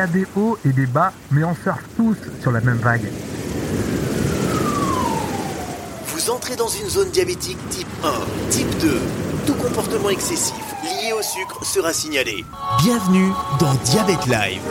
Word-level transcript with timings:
a 0.00 0.06
des 0.06 0.26
hauts 0.34 0.56
et 0.64 0.72
des 0.72 0.86
bas, 0.86 1.12
mais 1.30 1.44
on 1.44 1.54
surfe 1.54 1.84
tous 1.96 2.16
sur 2.40 2.50
la 2.50 2.60
même 2.60 2.78
vague. 2.78 3.06
Vous 6.06 6.30
entrez 6.30 6.56
dans 6.56 6.68
une 6.68 6.88
zone 6.88 7.10
diabétique 7.10 7.58
type 7.68 7.88
1, 8.02 8.50
type 8.50 8.78
2. 8.78 8.98
Tout 9.46 9.54
comportement 9.54 10.08
excessif 10.08 10.54
lié 10.82 11.12
au 11.12 11.22
sucre 11.22 11.64
sera 11.64 11.92
signalé. 11.92 12.44
Bienvenue 12.82 13.30
dans 13.58 13.74
Diabète 13.84 14.26
Live. 14.26 14.62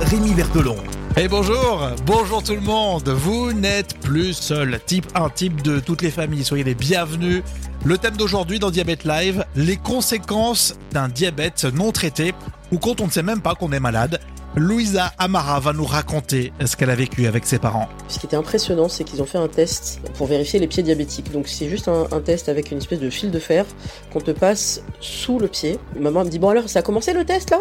Rémi 0.00 0.34
Bertolon. 0.34 0.76
Et 1.18 1.28
bonjour, 1.28 1.88
bonjour 2.04 2.42
tout 2.42 2.54
le 2.54 2.60
monde, 2.60 3.08
vous 3.08 3.54
n'êtes 3.54 3.98
plus 4.00 4.34
seul, 4.34 4.78
type 4.84 5.06
1, 5.14 5.30
type 5.30 5.62
2, 5.62 5.80
toutes 5.80 6.02
les 6.02 6.10
familles, 6.10 6.44
soyez 6.44 6.62
les 6.62 6.74
bienvenus. 6.74 7.42
Le 7.86 7.96
thème 7.96 8.18
d'aujourd'hui 8.18 8.58
dans 8.58 8.70
Diabète 8.70 9.04
Live, 9.04 9.42
les 9.56 9.78
conséquences 9.78 10.76
d'un 10.92 11.08
diabète 11.08 11.64
non 11.64 11.90
traité 11.90 12.34
ou 12.70 12.76
quand 12.76 13.00
on 13.00 13.06
ne 13.06 13.10
sait 13.10 13.22
même 13.22 13.40
pas 13.40 13.54
qu'on 13.54 13.72
est 13.72 13.80
malade. 13.80 14.20
Louisa 14.56 15.10
Amara 15.16 15.58
va 15.58 15.72
nous 15.72 15.86
raconter 15.86 16.52
ce 16.62 16.76
qu'elle 16.76 16.90
a 16.90 16.94
vécu 16.94 17.26
avec 17.26 17.46
ses 17.46 17.58
parents. 17.58 17.88
Ce 18.08 18.18
qui 18.18 18.26
était 18.26 18.36
impressionnant, 18.36 18.90
c'est 18.90 19.04
qu'ils 19.04 19.22
ont 19.22 19.26
fait 19.26 19.38
un 19.38 19.48
test 19.48 20.00
pour 20.18 20.26
vérifier 20.26 20.60
les 20.60 20.66
pieds 20.66 20.82
diabétiques. 20.82 21.32
Donc 21.32 21.48
c'est 21.48 21.70
juste 21.70 21.88
un, 21.88 22.20
test 22.20 22.50
avec 22.50 22.70
une 22.72 22.78
espèce 22.78 23.00
de 23.00 23.08
fil 23.08 23.30
de 23.30 23.38
fer 23.38 23.64
qu'on 24.12 24.20
te 24.20 24.32
passe 24.32 24.82
sous 25.00 25.38
le 25.38 25.48
pied. 25.48 25.78
Maman 25.98 26.24
me 26.24 26.30
dit 26.30 26.38
bon 26.38 26.50
alors 26.50 26.68
ça 26.68 26.80
a 26.80 26.82
commencé 26.82 27.14
le 27.14 27.24
test 27.24 27.48
là? 27.48 27.60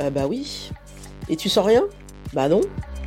Euh, 0.00 0.10
Bah 0.10 0.26
oui. 0.28 0.70
Et 1.30 1.36
tu 1.36 1.48
sens 1.48 1.64
rien? 1.64 1.82
Bah 2.34 2.48
non. 2.48 2.60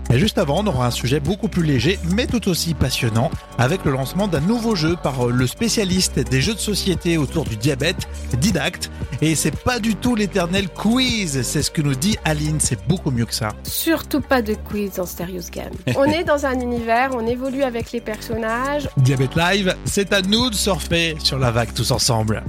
Et 0.10 0.20
juste 0.20 0.38
avant, 0.38 0.64
on 0.64 0.68
aura 0.68 0.88
un 0.88 0.92
sujet 0.92 1.20
beaucoup 1.20 1.50
plus 1.50 1.64
léger, 1.64 2.00
mais 2.16 2.28
tout 2.28 2.48
aussi 2.48 2.74
passionnant, 2.74 3.30
avec 3.58 3.84
le 3.84 3.92
lancement 3.92 4.30
d'un 4.30 4.40
nouveau 4.40 4.74
jeu 4.74 4.96
par 5.02 5.28
le 5.28 5.48
spécialiste 5.48 6.20
des 6.20 6.40
jeux 6.40 6.54
de 6.54 6.60
société 6.60 7.18
autour 7.18 7.44
du 7.44 7.58
diabète, 7.58 8.08
Didact. 8.40 8.90
Et 9.22 9.36
c'est 9.36 9.56
pas 9.64 9.80
du 9.80 9.96
tout 9.96 10.16
l'éternel 10.16 10.70
quiz, 10.70 11.42
c'est 11.42 11.62
ce 11.62 11.72
que 11.72 11.82
nous 11.82 11.96
dit 11.96 12.18
Aline, 12.24 12.60
c'est 12.62 12.88
beaucoup 12.88 13.12
mieux 13.12 13.26
que 13.26 13.34
ça. 13.34 13.50
Surtout 13.64 14.22
pas 14.22 14.42
de 14.42 14.54
quiz 14.54 14.94
dans 14.96 15.06
Serious 15.06 15.50
Game. 15.52 15.74
on 15.98 16.06
est 16.06 16.24
dans 16.24 16.46
un 16.46 16.58
univers, 16.60 17.10
on 17.14 17.28
évolue 17.28 17.64
avec 17.64 17.92
les 17.92 18.02
personnages. 18.02 18.88
Diabète 18.96 19.36
Live, 19.36 19.76
c'est 19.84 20.14
à 20.14 20.22
nous 20.22 20.50
de 20.50 20.56
surfer 20.56 21.18
sur 21.20 21.38
la 21.38 21.52
vague 21.52 21.74
tous 21.74 21.92
ensemble. 21.92 22.44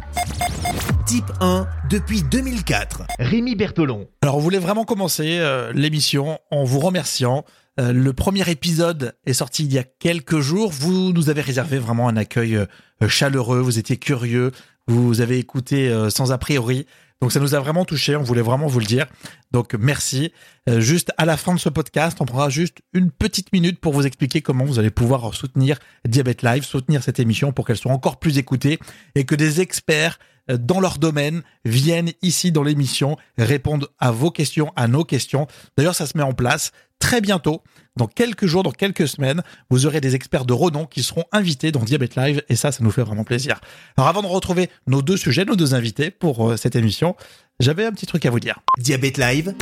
Type 1.07 1.33
1 1.41 1.67
depuis 1.91 2.23
2004. 2.23 3.05
Rémi 3.19 3.55
Bertolon. 3.55 4.09
Alors 4.23 4.37
on 4.37 4.41
voulait 4.41 4.59
vraiment 4.59 4.85
commencer 4.85 5.39
euh, 5.39 5.73
l'émission 5.75 6.39
en 6.51 6.65
vous 6.65 6.81
remerciant. 6.81 7.45
Euh, 7.81 7.93
le 7.93 8.13
premier 8.13 8.49
épisode 8.51 9.15
est 9.25 9.33
sorti 9.33 9.65
il 9.65 9.73
y 9.73 9.79
a 9.79 9.85
quelques 9.85 10.41
jours. 10.41 10.71
Vous 10.71 11.13
nous 11.13 11.31
avez 11.31 11.41
réservé 11.41 11.79
vraiment 11.79 12.09
un 12.09 12.17
accueil 12.17 12.57
euh, 12.57 12.67
chaleureux. 13.09 13.61
Vous 13.61 13.79
étiez 13.79 13.97
curieux. 13.97 14.53
Vous 14.87 15.21
avez 15.21 15.39
écouté 15.39 15.89
euh, 15.89 16.11
sans 16.11 16.33
a 16.33 16.39
priori. 16.39 16.87
Donc 17.21 17.33
ça 17.33 17.41
nous 17.41 17.55
a 17.55 17.61
vraiment 17.61 17.85
touché. 17.85 18.17
On 18.17 18.23
voulait 18.23 18.43
vraiment 18.43 18.67
vous 18.67 18.81
le 18.81 18.87
dire. 18.87 19.07
Donc 19.51 19.75
merci. 19.75 20.33
Euh, 20.69 20.81
juste 20.81 21.13
à 21.17 21.25
la 21.25 21.37
fin 21.37 21.55
de 21.55 21.59
ce 21.59 21.69
podcast, 21.69 22.19
on 22.21 22.27
prendra 22.27 22.49
juste 22.49 22.79
une 22.93 23.11
petite 23.11 23.53
minute 23.53 23.81
pour 23.81 23.93
vous 23.93 24.07
expliquer 24.07 24.41
comment 24.43 24.65
vous 24.65 24.79
allez 24.79 24.91
pouvoir 24.91 25.35
soutenir 25.35 25.79
Diabète 26.07 26.43
Live, 26.43 26.65
soutenir 26.65 27.03
cette 27.03 27.19
émission 27.19 27.53
pour 27.53 27.67
qu'elle 27.67 27.77
soit 27.77 27.93
encore 27.93 28.19
plus 28.19 28.39
écoutée 28.39 28.79
et 29.15 29.25
que 29.25 29.35
des 29.35 29.61
experts 29.61 30.19
dans 30.49 30.81
leur 30.81 30.99
domaine 30.99 31.43
viennent 31.65 32.13
ici 32.23 32.53
dans 32.53 32.63
l'émission 32.63 33.17
répondre 33.37 33.89
à 33.99 34.11
vos 34.11 34.31
questions, 34.31 34.73
à 34.77 34.89
nos 34.89 35.05
questions. 35.05 35.47
D'ailleurs, 35.77 35.95
ça 35.95 36.07
se 36.07 36.17
met 36.17 36.23
en 36.23 36.33
place 36.33 36.73
très 36.99 37.21
bientôt. 37.21 37.63
Dans 37.97 38.07
quelques 38.07 38.47
jours, 38.47 38.63
dans 38.63 38.71
quelques 38.71 39.09
semaines, 39.09 39.43
vous 39.71 39.87
aurez 39.87 40.01
des 40.01 40.15
experts 40.15 40.45
de 40.45 40.53
renom 40.53 40.87
qui 40.87 41.03
seront 41.03 41.25
invités 41.33 41.73
dans 41.73 41.81
Diabète 41.81 42.15
Live 42.15 42.43
et 42.49 42.55
ça, 42.55 42.71
ça 42.71 42.85
nous 42.85 42.93
fait 42.93 43.03
vraiment 43.03 43.25
plaisir. 43.25 43.61
Alors 43.97 44.09
avant 44.09 44.23
de 44.23 44.29
retrouver 44.29 44.71
nos 44.87 45.03
deux 45.03 45.17
sujets, 45.17 45.45
nos 45.45 45.57
deux 45.57 45.75
invités 45.75 46.11
pour 46.13 46.51
euh, 46.51 46.57
cette 46.57 46.77
émission, 46.77 47.17
j'avais 47.59 47.85
un 47.85 47.91
petit 47.93 48.07
truc 48.07 48.25
à 48.25 48.31
vous 48.31 48.39
dire. 48.39 48.61
Diabète 48.79 49.19
Live, 49.19 49.55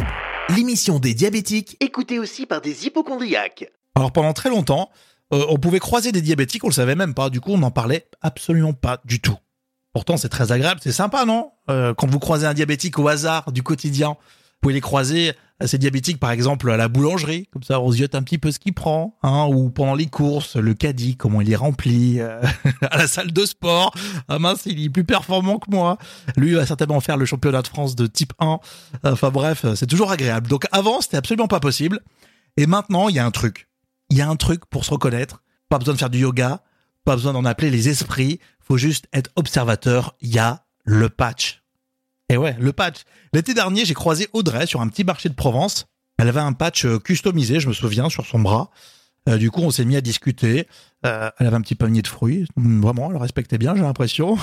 l'émission 0.55 0.99
des 0.99 1.15
diabétiques, 1.15 1.77
écoutée 1.81 2.19
aussi 2.19 2.44
par 2.44 2.61
des 2.61 2.87
hypochondriaques. 2.87 3.71
Alors 3.94 4.12
pendant 4.12 4.34
très 4.34 4.50
longtemps, 4.50 4.91
euh, 5.32 5.47
on 5.49 5.56
pouvait 5.56 5.81
croiser 5.81 6.12
des 6.12 6.21
diabétiques, 6.21 6.62
on 6.65 6.69
le 6.69 6.75
savait 6.75 6.94
même 6.94 7.15
pas. 7.15 7.31
Du 7.31 7.41
coup, 7.41 7.53
on 7.53 7.59
n'en 7.59 7.71
parlait 7.71 8.06
absolument 8.21 8.75
pas 8.75 9.00
du 9.06 9.21
tout. 9.21 9.38
Pourtant, 9.94 10.19
c'est 10.19 10.28
très 10.28 10.53
agréable, 10.53 10.81
c'est 10.84 10.93
sympa, 10.93 11.25
non? 11.25 11.53
Euh, 11.71 11.94
Quand 11.94 12.06
vous 12.06 12.19
croisez 12.19 12.47
un 12.47 12.53
diabétique 12.53 12.99
au 12.99 13.09
hasard 13.09 13.50
du 13.50 13.62
quotidien, 13.62 14.19
pouvez 14.66 14.75
les 14.75 14.81
croiser, 14.81 15.32
ces 15.65 15.78
diabétiques, 15.78 16.19
par 16.19 16.32
exemple, 16.32 16.69
à 16.72 16.77
la 16.77 16.88
boulangerie, 16.88 17.47
comme 17.53 17.62
ça, 17.62 17.81
on 17.81 17.93
se 17.93 18.03
un 18.03 18.22
petit 18.25 18.37
peu 18.37 18.50
ce 18.50 18.59
qu'il 18.59 18.75
prend, 18.75 19.16
hein, 19.22 19.47
ou 19.49 19.71
pendant 19.71 19.94
les 19.94 20.06
courses, 20.06 20.56
le 20.56 20.75
caddie, 20.75 21.16
comment 21.16 21.41
il 21.41 21.53
est 21.53 21.56
rempli, 21.56 22.19
euh, 22.19 22.43
à 22.91 22.99
la 22.99 23.06
salle 23.06 23.32
de 23.32 23.47
sport, 23.47 23.94
ah 24.28 24.41
mince, 24.41 24.62
il 24.66 24.84
est 24.84 24.91
plus 24.91 25.05
performant 25.05 25.60
que 25.60 25.71
moi. 25.71 25.99
Lui 26.37 26.55
va 26.55 26.66
certainement 26.66 26.99
faire 26.99 27.16
le 27.16 27.26
championnat 27.26 27.62
de 27.62 27.69
France 27.69 27.94
de 27.94 28.09
type 28.09 28.32
1. 28.41 28.59
Enfin 29.05 29.31
bref, 29.31 29.65
c'est 29.76 29.87
toujours 29.87 30.10
agréable. 30.10 30.49
Donc 30.49 30.66
avant, 30.72 31.00
c'était 31.00 31.16
absolument 31.16 31.49
pas 31.49 31.60
possible. 31.60 32.00
Et 32.56 32.66
maintenant, 32.66 33.09
il 33.09 33.15
y 33.15 33.21
a 33.21 33.25
un 33.25 33.31
truc. 33.31 33.69
Il 34.10 34.16
y 34.16 34.22
a 34.22 34.28
un 34.28 34.37
truc 34.37 34.66
pour 34.66 34.84
se 34.84 34.91
reconnaître. 34.91 35.44
Pas 35.69 35.78
besoin 35.78 35.94
de 35.94 35.99
faire 36.00 36.10
du 36.10 36.19
yoga, 36.19 36.65
pas 37.05 37.15
besoin 37.15 37.32
d'en 37.32 37.44
appeler 37.44 37.71
les 37.71 37.88
esprits, 37.88 38.41
faut 38.60 38.78
juste 38.78 39.06
être 39.12 39.31
observateur, 39.37 40.16
il 40.21 40.34
y 40.34 40.41
a 40.41 40.65
le 40.84 41.09
patch. 41.09 41.62
Et 42.28 42.37
ouais, 42.37 42.56
le 42.59 42.72
patch. 42.72 43.03
L'été 43.32 43.54
dernier, 43.54 43.84
j'ai 43.84 43.94
croisé 43.94 44.28
Audrey 44.32 44.66
sur 44.66 44.81
un 44.81 44.88
petit 44.88 45.04
marché 45.04 45.28
de 45.28 45.34
Provence. 45.34 45.87
Elle 46.19 46.28
avait 46.28 46.41
un 46.41 46.53
patch 46.53 46.84
euh, 46.84 46.98
customisé, 46.98 47.60
je 47.60 47.69
me 47.69 47.72
souviens, 47.72 48.09
sur 48.09 48.26
son 48.26 48.41
bras. 48.41 48.70
Euh, 49.28 49.37
du 49.37 49.50
coup, 49.50 49.60
on 49.60 49.70
s'est 49.70 49.84
mis 49.84 49.97
à 49.97 50.00
discuter. 50.00 50.66
Euh, 51.04 51.31
elle 51.38 51.47
avait 51.47 51.56
un 51.56 51.60
petit 51.60 51.75
panier 51.75 52.03
de 52.03 52.09
fruits. 52.09 52.47
Vraiment, 52.56 53.06
elle 53.06 53.12
le 53.12 53.19
respectait 53.19 53.59
bien, 53.59 53.76
j'ai 53.76 53.82
l'impression. 53.82 54.38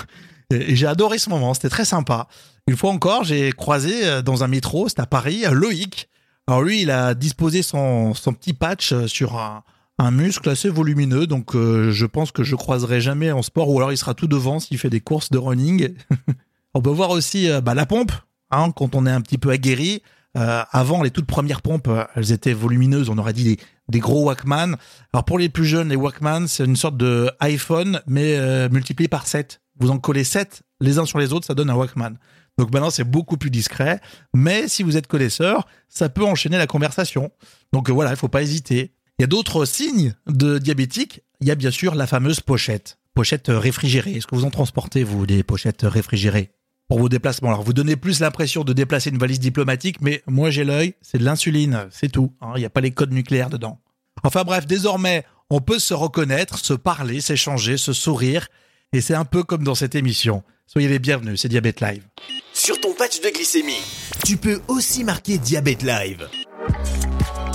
Et, 0.50 0.76
j'ai 0.76 0.88
adoré 0.88 1.18
ce 1.18 1.30
moment, 1.30 1.54
c'était 1.54 1.70
très 1.70 1.86
sympa. 1.86 2.28
Une 2.68 2.78
fois 2.78 2.92
encore, 2.92 3.24
j'ai 3.24 3.52
croisé 3.52 4.22
dans 4.22 4.44
un 4.44 4.48
métro, 4.48 4.88
c'était 4.88 5.02
à 5.02 5.06
Paris, 5.06 5.44
Loïc. 5.52 6.10
Alors 6.48 6.62
lui, 6.62 6.82
il 6.82 6.92
a 6.92 7.14
disposé 7.14 7.64
son, 7.64 8.14
son 8.14 8.34
petit 8.34 8.54
patch 8.54 8.94
sur 9.08 9.38
un, 9.38 9.64
un 9.98 10.12
muscle 10.12 10.50
assez 10.50 10.70
volumineux, 10.70 11.28
donc 11.28 11.54
je 11.56 12.06
pense 12.06 12.32
que 12.32 12.44
je 12.44 12.56
croiserai 12.56 13.02
jamais 13.02 13.32
en 13.32 13.42
sport, 13.42 13.70
ou 13.70 13.78
alors 13.78 13.92
il 13.92 13.98
sera 13.98 14.14
tout 14.14 14.28
devant 14.28 14.60
s'il 14.60 14.78
fait 14.78 14.90
des 14.90 15.02
courses 15.02 15.30
de 15.30 15.38
running. 15.38 15.94
on 16.74 16.82
peut 16.82 16.90
voir 16.90 17.10
aussi 17.12 17.50
euh, 17.50 17.62
bah, 17.62 17.74
la 17.74 17.86
pompe, 17.86 18.12
hein, 18.52 18.72
quand 18.72 18.96
on 18.96 19.06
est 19.06 19.12
un 19.12 19.22
petit 19.22 19.38
peu 19.38 19.50
aguerri. 19.50 20.02
Euh, 20.36 20.64
avant, 20.72 21.04
les 21.04 21.12
toutes 21.12 21.28
premières 21.28 21.62
pompes, 21.62 21.90
elles 22.16 22.32
étaient 22.32 22.54
volumineuses, 22.54 23.10
on 23.10 23.18
aurait 23.20 23.34
dit 23.34 23.44
des, 23.44 23.60
des 23.90 24.00
gros 24.00 24.26
Walkman. 24.26 24.78
Alors 25.14 25.26
pour 25.26 25.38
les 25.38 25.50
plus 25.50 25.66
jeunes, 25.66 25.90
les 25.90 25.96
Walkman, 25.96 26.48
c'est 26.48 26.66
une 26.66 26.76
sorte 26.76 26.98
de 26.98 27.30
iPhone, 27.40 28.02
mais 28.08 28.68
multiplié 28.70 29.08
par 29.08 29.28
7. 29.28 29.62
Vous 29.80 29.92
en 29.92 30.00
collez 30.00 30.24
7 30.24 30.64
les 30.84 31.00
uns 31.00 31.06
sur 31.06 31.20
les 31.20 31.34
autres, 31.34 31.46
ça 31.48 31.54
donne 31.54 31.70
un 31.70 31.76
Walkman. 31.76 32.16
Donc 32.58 32.72
maintenant, 32.72 32.92
c'est 32.92 33.04
beaucoup 33.04 33.38
plus 33.38 33.50
discret. 33.50 34.00
Mais 34.34 34.68
si 34.68 34.84
vous 34.84 34.98
êtes 34.98 35.08
connaisseur, 35.08 35.66
ça 35.90 36.10
peut 36.10 36.26
enchaîner 36.26 36.58
la 36.58 36.68
conversation. 36.68 37.32
Donc 37.72 37.90
voilà, 37.90 38.12
il 38.12 38.18
faut 38.18 38.28
pas 38.28 38.44
hésiter. 38.44 38.94
Il 39.18 39.22
y 39.22 39.26
a 39.26 39.28
d'autres 39.28 39.66
signes 39.66 40.14
de 40.28 40.60
diabétique. 40.60 41.22
Il 41.42 41.48
y 41.48 41.52
a 41.52 41.56
bien 41.56 41.72
sûr 41.72 41.96
la 41.96 42.08
fameuse 42.08 42.42
pochette. 42.42 43.00
Pochette 43.16 43.48
réfrigérée. 43.48 44.14
Est-ce 44.14 44.28
que 44.28 44.36
vous 44.36 44.46
en 44.46 44.52
transportez, 44.52 45.04
vous, 45.04 45.26
des 45.26 45.44
pochettes 45.44 45.84
réfrigérées? 45.84 46.52
Pour 46.88 47.00
vos 47.00 47.10
déplacements 47.10 47.50
Alors, 47.50 47.64
vous 47.64 47.74
donnez 47.74 47.96
plus 47.96 48.20
l'impression 48.20 48.64
de 48.64 48.74
déplacer 48.74 49.10
une 49.10 49.18
valise 49.18 49.40
diplomatique, 49.40 49.98
mais 50.02 50.24
moi, 50.28 50.50
j'ai 50.50 50.64
l'œil, 50.64 50.96
c'est 51.02 51.18
de 51.18 51.24
l'insuline, 51.24 51.88
c'est 51.92 52.12
tout. 52.12 52.34
Il 52.56 52.60
n'y 52.60 52.66
a 52.66 52.70
pas 52.70 52.82
les 52.82 52.92
codes 52.92 53.14
nucléaires 53.14 53.50
dedans. 53.50 53.80
Enfin 54.24 54.44
bref, 54.44 54.68
désormais, 54.68 55.26
on 55.50 55.60
peut 55.60 55.80
se 55.80 55.94
reconnaître, 55.94 56.60
se 56.60 56.74
parler, 56.74 57.22
s'échanger, 57.22 57.78
se 57.78 57.94
sourire. 57.94 58.48
Et 58.94 59.02
c'est 59.02 59.16
un 59.16 59.26
peu 59.26 59.44
comme 59.44 59.64
dans 59.64 59.76
cette 59.76 59.96
émission. 59.96 60.44
Soyez 60.68 60.88
les 60.88 61.00
bienvenus, 61.00 61.42
c'est 61.42 61.50
Diabète 61.50 61.82
Live. 61.82 62.04
Sur 62.54 62.80
ton 62.80 62.94
patch 62.94 63.22
de 63.22 63.30
glycémie, 63.30 63.82
tu 64.26 64.38
peux 64.38 64.62
aussi 64.68 65.04
marquer 65.04 65.38
Diabète 65.38 65.84
Live. 65.84 66.30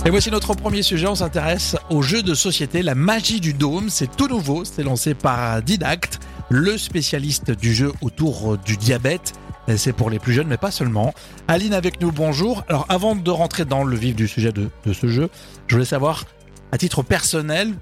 Et 0.05 0.09
voici 0.09 0.31
notre 0.31 0.53
premier 0.53 0.81
sujet, 0.81 1.07
on 1.07 1.15
s'intéresse 1.15 1.75
au 1.89 2.01
jeu 2.01 2.23
de 2.23 2.33
société 2.33 2.81
La 2.81 2.95
Magie 2.95 3.41
du 3.41 3.53
Dôme. 3.53 3.89
C'est 3.89 4.15
tout 4.15 4.27
nouveau, 4.27 4.63
c'est 4.63 4.83
lancé 4.83 5.13
par 5.13 5.61
Didact, 5.61 6.19
le 6.49 6.77
spécialiste 6.77 7.51
du 7.51 7.73
jeu 7.73 7.91
autour 8.01 8.57
du 8.57 8.77
diabète. 8.77 9.33
C'est 9.77 9.93
pour 9.93 10.09
les 10.09 10.17
plus 10.17 10.33
jeunes, 10.33 10.47
mais 10.47 10.57
pas 10.57 10.71
seulement. 10.71 11.13
Aline 11.47 11.73
avec 11.73 12.01
nous, 12.01 12.11
bonjour. 12.11 12.63
Alors 12.67 12.85
avant 12.89 13.15
de 13.15 13.31
rentrer 13.31 13.65
dans 13.65 13.83
le 13.83 13.95
vif 13.95 14.15
du 14.15 14.27
sujet 14.27 14.51
de, 14.51 14.69
de 14.85 14.93
ce 14.93 15.07
jeu, 15.07 15.29
je 15.67 15.75
voulais 15.75 15.85
savoir, 15.85 16.25
à 16.71 16.77
titre 16.77 17.03
personnel, 17.03 17.73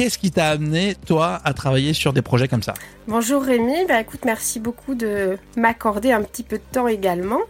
Qu'est-ce 0.00 0.16
qui 0.16 0.30
t'a 0.30 0.48
amené, 0.48 0.94
toi, 1.04 1.42
à 1.44 1.52
travailler 1.52 1.92
sur 1.92 2.14
des 2.14 2.22
projets 2.22 2.48
comme 2.48 2.62
ça? 2.62 2.72
Bonjour 3.06 3.42
Rémi, 3.42 3.84
bah, 3.86 4.00
écoute, 4.00 4.20
merci 4.24 4.58
beaucoup 4.58 4.94
de 4.94 5.36
m'accorder 5.58 6.10
un 6.10 6.22
petit 6.22 6.42
peu 6.42 6.56
de 6.56 6.62
temps 6.72 6.88
également. 6.88 7.40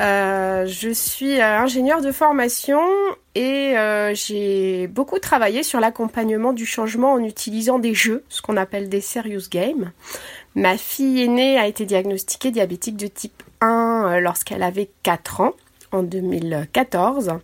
Euh, 0.00 0.66
je 0.66 0.90
suis 0.90 1.40
euh, 1.40 1.58
ingénieure 1.58 2.02
de 2.02 2.12
formation 2.12 2.80
et 3.34 3.78
euh, 3.78 4.14
j'ai 4.14 4.88
beaucoup 4.88 5.18
travaillé 5.18 5.62
sur 5.62 5.80
l'accompagnement 5.80 6.52
du 6.52 6.66
changement 6.66 7.12
en 7.12 7.24
utilisant 7.24 7.78
des 7.78 7.94
jeux, 7.94 8.22
ce 8.28 8.42
qu'on 8.42 8.56
appelle 8.56 8.88
des 8.88 9.00
serious 9.00 9.48
games. 9.50 9.92
Ma 10.54 10.76
fille 10.76 11.22
aînée 11.22 11.58
a 11.58 11.66
été 11.66 11.86
diagnostiquée 11.86 12.50
diabétique 12.50 12.96
de 12.96 13.06
type 13.06 13.42
1 13.60 14.20
lorsqu'elle 14.20 14.62
avait 14.62 14.90
4 15.02 15.40
ans. 15.40 15.54
en 15.92 16.02
2014. 16.02 17.34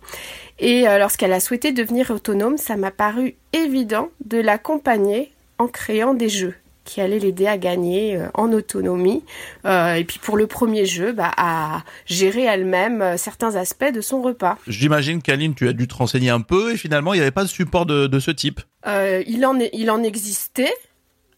Et 0.59 0.83
lorsqu'elle 0.83 1.33
a 1.33 1.39
souhaité 1.39 1.71
devenir 1.71 2.11
autonome, 2.11 2.57
ça 2.57 2.75
m'a 2.75 2.91
paru 2.91 3.35
évident 3.53 4.09
de 4.25 4.37
l'accompagner 4.37 5.31
en 5.59 5.67
créant 5.67 6.13
des 6.13 6.29
jeux 6.29 6.55
qui 6.83 7.01
allaient 7.01 7.19
l'aider 7.19 7.47
à 7.47 7.57
gagner 7.57 8.15
euh, 8.17 8.27
en 8.33 8.51
autonomie. 8.51 9.23
Euh, 9.65 9.95
et 9.95 10.03
puis 10.03 10.19
pour 10.19 10.37
le 10.37 10.47
premier 10.47 10.85
jeu, 10.85 11.11
bah, 11.13 11.31
à 11.37 11.83
gérer 12.05 12.43
elle-même 12.43 13.17
certains 13.17 13.55
aspects 13.55 13.91
de 13.91 14.01
son 14.01 14.21
repas. 14.21 14.57
J'imagine 14.67 15.21
qu'Aline, 15.21 15.55
tu 15.55 15.67
as 15.67 15.73
dû 15.73 15.87
te 15.87 15.95
renseigner 15.95 16.29
un 16.29 16.41
peu 16.41 16.73
et 16.73 16.77
finalement, 16.77 17.13
il 17.13 17.17
n'y 17.17 17.21
avait 17.21 17.31
pas 17.31 17.43
de 17.43 17.49
support 17.49 17.85
de, 17.85 18.07
de 18.07 18.19
ce 18.19 18.31
type. 18.31 18.61
il, 18.85 19.45
en, 19.45 19.59
il 19.73 19.91
en 19.91 20.03
existait. 20.03 20.73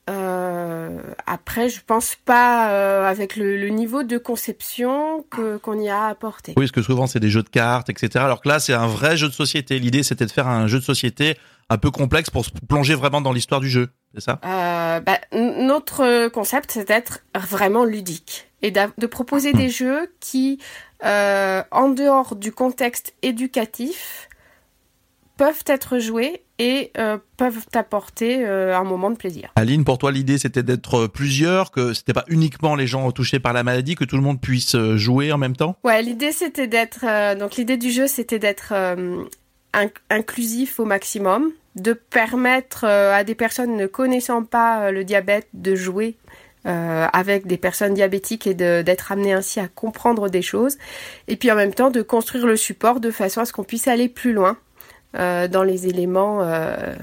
Euh, 0.07 0.99
après, 1.25 1.69
je 1.69 1.81
pense 1.85 2.15
pas 2.25 2.69
euh, 2.69 3.07
avec 3.07 3.35
le, 3.35 3.57
le, 3.57 3.69
niveau 3.69 4.03
de 4.03 4.19
conception 4.19 5.25
que 5.31 5.57
qu'on 5.57 5.79
y 5.79 5.89
a 5.89 6.05
apporté. 6.05 6.53
Oui, 6.57 6.65
parce 6.65 6.71
que 6.71 6.83
souvent 6.83 7.07
c'est 7.07 7.19
des 7.19 7.31
jeux 7.31 7.41
de 7.41 7.49
cartes, 7.49 7.89
etc. 7.89 8.23
Alors 8.23 8.41
que 8.41 8.47
là, 8.47 8.59
c'est 8.59 8.73
un 8.73 8.87
vrai 8.87 9.17
jeu 9.17 9.27
de 9.27 9.33
société. 9.33 9.79
L'idée, 9.79 10.03
c'était 10.03 10.27
de 10.27 10.31
faire 10.31 10.47
un 10.47 10.67
jeu 10.67 10.79
de 10.79 10.83
société 10.83 11.37
un 11.69 11.77
peu 11.77 11.91
complexe 11.91 12.29
pour 12.29 12.45
se 12.45 12.51
plonger 12.67 12.95
vraiment 12.95 13.21
dans 13.21 13.33
l'histoire 13.33 13.59
du 13.59 13.69
jeu. 13.69 13.89
C'est 14.13 14.21
ça? 14.21 14.39
Euh, 14.45 14.99
bah, 14.99 15.19
Notre 15.33 16.27
concept, 16.29 16.71
c'est 16.71 16.87
d'être 16.87 17.21
vraiment 17.35 17.83
ludique 17.83 18.47
et 18.61 18.71
de 18.71 19.07
proposer 19.07 19.53
des 19.53 19.69
jeux 19.69 20.13
qui, 20.19 20.59
euh, 21.03 21.63
en 21.71 21.89
dehors 21.89 22.35
du 22.35 22.51
contexte 22.51 23.13
éducatif, 23.21 24.29
peuvent 25.37 25.63
être 25.67 25.99
joués 25.99 26.41
et 26.57 26.91
euh, 26.97 27.17
peuvent 27.37 27.65
apporter 27.73 28.45
euh, 28.45 28.77
un 28.77 28.83
moment 28.83 29.11
de 29.11 29.17
plaisir. 29.17 29.51
Aline, 29.55 29.83
pour 29.83 29.97
toi, 29.97 30.11
l'idée 30.11 30.37
c'était 30.37 30.63
d'être 30.63 31.07
plusieurs, 31.07 31.71
que 31.71 31.93
c'était 31.93 32.13
pas 32.13 32.25
uniquement 32.27 32.75
les 32.75 32.87
gens 32.87 33.11
touchés 33.11 33.39
par 33.39 33.53
la 33.53 33.63
maladie, 33.63 33.95
que 33.95 34.05
tout 34.05 34.15
le 34.15 34.21
monde 34.21 34.39
puisse 34.39 34.75
euh, 34.75 34.97
jouer 34.97 35.31
en 35.31 35.37
même 35.37 35.55
temps? 35.55 35.75
Ouais, 35.83 36.01
l'idée 36.01 36.31
c'était 36.31 36.67
d'être 36.67 37.05
donc 37.37 37.55
l'idée 37.55 37.77
du 37.77 37.91
jeu 37.91 38.07
c'était 38.07 38.39
d'être 38.39 38.73
inclusif 40.09 40.79
au 40.79 40.85
maximum, 40.85 41.51
de 41.75 41.93
permettre 41.93 42.85
à 42.85 43.23
des 43.23 43.35
personnes 43.35 43.75
ne 43.75 43.87
connaissant 43.87 44.43
pas 44.43 44.91
le 44.91 45.03
diabète 45.03 45.47
de 45.53 45.75
jouer 45.75 46.15
euh, 46.67 47.05
avec 47.13 47.45
des 47.45 47.57
personnes 47.57 47.93
diabétiques 47.93 48.47
et 48.47 48.55
d'être 48.55 49.11
amené 49.11 49.33
ainsi 49.33 49.59
à 49.59 49.67
comprendre 49.67 50.29
des 50.29 50.41
choses. 50.41 50.79
Et 51.27 51.35
puis 51.35 51.51
en 51.51 51.55
même 51.55 51.75
temps 51.75 51.91
de 51.91 52.01
construire 52.01 52.47
le 52.47 52.55
support 52.55 52.99
de 52.99 53.11
façon 53.11 53.41
à 53.41 53.45
ce 53.45 53.53
qu'on 53.53 53.63
puisse 53.63 53.87
aller 53.87 54.09
plus 54.09 54.33
loin 54.33 54.53
euh, 54.53 54.64
dans 55.15 55.63
les 55.63 55.87
éléments 55.87 56.41
euh, 56.41 56.95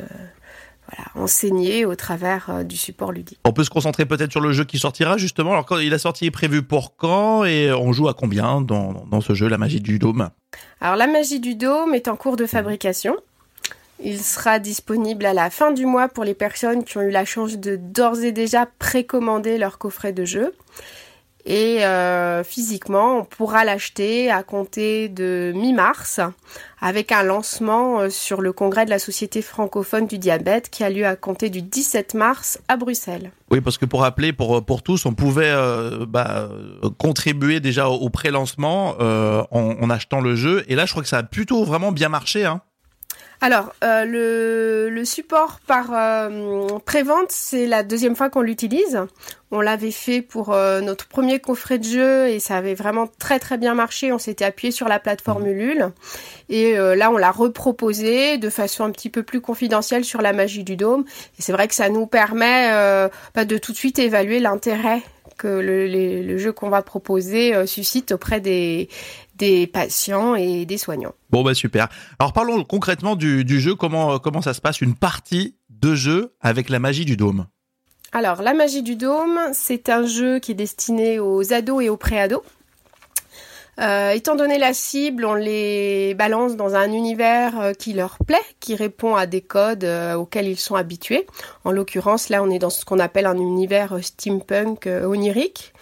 voilà, 0.88 1.24
enseignés 1.24 1.84
au 1.84 1.94
travers 1.94 2.50
euh, 2.50 2.64
du 2.64 2.76
support 2.76 3.12
ludique. 3.12 3.38
On 3.44 3.52
peut 3.52 3.64
se 3.64 3.70
concentrer 3.70 4.04
peut-être 4.04 4.30
sur 4.30 4.40
le 4.40 4.52
jeu 4.52 4.64
qui 4.64 4.78
sortira 4.78 5.16
justement. 5.16 5.52
Alors 5.52 5.66
quand 5.66 5.78
il 5.78 5.94
a 5.94 5.98
sorti 5.98 6.26
est 6.26 6.30
prévu 6.30 6.62
pour 6.62 6.96
quand 6.96 7.44
et 7.44 7.72
on 7.72 7.92
joue 7.92 8.08
à 8.08 8.14
combien 8.14 8.60
dans, 8.60 9.04
dans 9.10 9.20
ce 9.20 9.34
jeu 9.34 9.48
La 9.48 9.58
magie 9.58 9.80
du 9.80 9.98
dôme? 9.98 10.30
Alors 10.80 10.96
la 10.96 11.06
magie 11.06 11.40
du 11.40 11.54
dôme 11.54 11.94
est 11.94 12.08
en 12.08 12.16
cours 12.16 12.36
de 12.36 12.46
fabrication. 12.46 13.16
Il 14.04 14.18
sera 14.18 14.58
disponible 14.58 15.24
à 15.24 15.32
la 15.32 15.48
fin 15.48 15.70
du 15.70 15.86
mois 15.86 16.08
pour 16.08 16.24
les 16.24 16.34
personnes 16.34 16.82
qui 16.82 16.98
ont 16.98 17.02
eu 17.02 17.10
la 17.10 17.24
chance 17.24 17.56
de 17.56 17.76
d'ores 17.76 18.24
et 18.24 18.32
déjà 18.32 18.66
précommander 18.78 19.58
leur 19.58 19.78
coffret 19.78 20.12
de 20.12 20.24
jeu. 20.24 20.52
Et 21.44 21.84
euh, 21.84 22.44
physiquement, 22.44 23.18
on 23.18 23.24
pourra 23.24 23.64
l'acheter 23.64 24.30
à 24.30 24.42
compter 24.42 25.08
de 25.08 25.52
mi-mars 25.54 26.20
avec 26.80 27.12
un 27.12 27.22
lancement 27.22 28.00
euh, 28.00 28.10
sur 28.10 28.40
le 28.40 28.52
congrès 28.52 28.84
de 28.84 28.90
la 28.90 28.98
Société 28.98 29.42
francophone 29.42 30.06
du 30.06 30.18
diabète 30.18 30.70
qui 30.70 30.84
a 30.84 30.90
lieu 30.90 31.06
à 31.06 31.16
compter 31.16 31.50
du 31.50 31.62
17 31.62 32.14
mars 32.14 32.60
à 32.68 32.76
Bruxelles. 32.76 33.30
Oui, 33.50 33.60
parce 33.60 33.76
que 33.76 33.86
pour 33.86 34.00
rappeler, 34.00 34.32
pour, 34.32 34.64
pour 34.64 34.82
tous, 34.82 35.06
on 35.06 35.14
pouvait 35.14 35.50
euh, 35.50 36.06
bah, 36.06 36.48
contribuer 36.98 37.60
déjà 37.60 37.88
au, 37.88 38.08
pré-lancement 38.08 38.96
euh, 39.00 39.42
en, 39.50 39.76
en, 39.80 39.90
achetant 39.90 40.20
le 40.20 40.36
jeu. 40.36 40.64
Et 40.68 40.74
là, 40.74 40.86
je 40.86 40.92
crois 40.92 41.02
que 41.02 41.08
ça 41.08 41.18
a 41.18 41.22
plutôt 41.22 41.64
vraiment 41.64 41.92
bien 41.92 42.08
marché. 42.08 42.44
Hein. 42.44 42.62
Alors, 43.44 43.74
euh, 43.82 44.04
le, 44.04 44.88
le, 44.88 45.04
support 45.04 45.58
par 45.66 45.90
euh, 45.92 46.78
prévente, 46.86 47.30
c'est 47.32 47.66
la 47.66 47.82
deuxième 47.82 48.14
fois 48.14 48.30
qu'on 48.30 48.40
l'utilise. 48.40 49.00
On 49.50 49.60
l'avait 49.60 49.90
fait 49.90 50.22
pour 50.22 50.52
euh, 50.52 50.80
notre 50.80 51.08
premier 51.08 51.40
coffret 51.40 51.80
de 51.80 51.84
jeu 51.84 52.28
et 52.28 52.38
ça 52.38 52.56
avait 52.56 52.74
vraiment 52.74 53.08
très 53.18 53.40
très 53.40 53.58
bien 53.58 53.74
marché. 53.74 54.12
On 54.12 54.18
s'était 54.18 54.44
appuyé 54.44 54.70
sur 54.70 54.86
la 54.86 55.00
plateforme 55.00 55.44
Ulule 55.48 55.90
et 56.50 56.76
là 56.76 57.10
on 57.10 57.16
l'a 57.16 57.32
reproposé 57.32 58.38
de 58.38 58.48
façon 58.48 58.84
un 58.84 58.90
petit 58.90 59.10
peu 59.10 59.24
plus 59.24 59.40
confidentielle 59.40 60.04
sur 60.04 60.22
la 60.22 60.32
magie 60.32 60.62
du 60.62 60.76
dôme. 60.76 61.04
Et 61.36 61.42
c'est 61.42 61.52
vrai 61.52 61.66
que 61.66 61.74
ça 61.74 61.88
nous 61.88 62.06
permet 62.06 62.70
bah, 63.34 63.44
de 63.44 63.58
tout 63.58 63.72
de 63.72 63.76
suite 63.76 63.98
évaluer 63.98 64.38
l'intérêt 64.38 65.02
que 65.36 65.48
le, 65.48 66.38
jeu 66.38 66.52
qu'on 66.52 66.68
va 66.68 66.82
proposer 66.82 67.66
suscite 67.66 68.12
auprès 68.12 68.40
des, 68.40 68.88
des 69.42 69.66
patients 69.66 70.36
et 70.36 70.64
des 70.66 70.78
soignants. 70.78 71.14
Bon 71.30 71.42
bah 71.42 71.52
super. 71.52 71.88
Alors 72.20 72.32
parlons 72.32 72.62
concrètement 72.62 73.16
du, 73.16 73.44
du 73.44 73.60
jeu. 73.60 73.74
Comment 73.74 74.20
comment 74.20 74.40
ça 74.40 74.54
se 74.54 74.60
passe 74.60 74.80
une 74.80 74.94
partie 74.94 75.56
de 75.68 75.96
jeu 75.96 76.32
avec 76.40 76.68
la 76.68 76.78
magie 76.78 77.04
du 77.04 77.16
dôme? 77.16 77.46
Alors 78.12 78.40
la 78.40 78.54
magie 78.54 78.84
du 78.84 78.94
dôme, 78.94 79.40
c'est 79.52 79.88
un 79.88 80.06
jeu 80.06 80.38
qui 80.38 80.52
est 80.52 80.54
destiné 80.54 81.18
aux 81.18 81.52
ados 81.52 81.82
et 81.82 81.88
aux 81.88 81.96
préados. 81.96 82.44
Euh, 83.80 84.10
étant 84.10 84.36
donné 84.36 84.58
la 84.58 84.74
cible, 84.74 85.24
on 85.24 85.34
les 85.34 86.14
balance 86.14 86.56
dans 86.56 86.74
un 86.74 86.92
univers 86.92 87.58
euh, 87.58 87.72
qui 87.72 87.94
leur 87.94 88.18
plaît, 88.18 88.36
qui 88.60 88.76
répond 88.76 89.16
à 89.16 89.26
des 89.26 89.40
codes 89.40 89.82
euh, 89.82 90.14
auxquels 90.14 90.46
ils 90.46 90.58
sont 90.58 90.76
habitués. 90.76 91.26
En 91.64 91.72
l'occurrence, 91.72 92.28
là, 92.28 92.42
on 92.42 92.50
est 92.50 92.58
dans 92.60 92.70
ce 92.70 92.84
qu'on 92.84 92.98
appelle 92.98 93.26
un 93.26 93.38
univers 93.38 93.98
steampunk 94.02 94.86
onirique. 94.86 95.72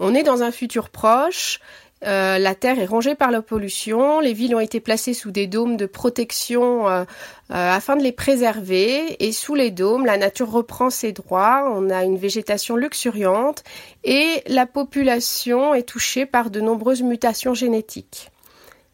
On 0.00 0.14
est 0.14 0.24
dans 0.24 0.42
un 0.42 0.50
futur 0.50 0.90
proche 0.90 1.60
euh, 2.06 2.38
la 2.38 2.54
Terre 2.54 2.78
est 2.78 2.86
rongée 2.86 3.14
par 3.14 3.30
la 3.30 3.42
pollution, 3.42 4.20
les 4.20 4.32
villes 4.32 4.54
ont 4.54 4.60
été 4.60 4.80
placées 4.80 5.14
sous 5.14 5.32
des 5.32 5.46
dômes 5.46 5.76
de 5.76 5.86
protection 5.86 6.88
euh, 6.88 7.02
euh, 7.02 7.04
afin 7.50 7.96
de 7.96 8.02
les 8.02 8.12
préserver, 8.12 9.24
et 9.24 9.32
sous 9.32 9.54
les 9.54 9.70
dômes, 9.72 10.06
la 10.06 10.16
nature 10.16 10.50
reprend 10.50 10.88
ses 10.90 11.12
droits, 11.12 11.70
on 11.74 11.90
a 11.90 12.04
une 12.04 12.16
végétation 12.16 12.76
luxuriante, 12.76 13.64
et 14.04 14.42
la 14.46 14.66
population 14.66 15.74
est 15.74 15.88
touchée 15.88 16.26
par 16.26 16.50
de 16.50 16.60
nombreuses 16.60 17.02
mutations 17.02 17.54
génétiques. 17.54 18.30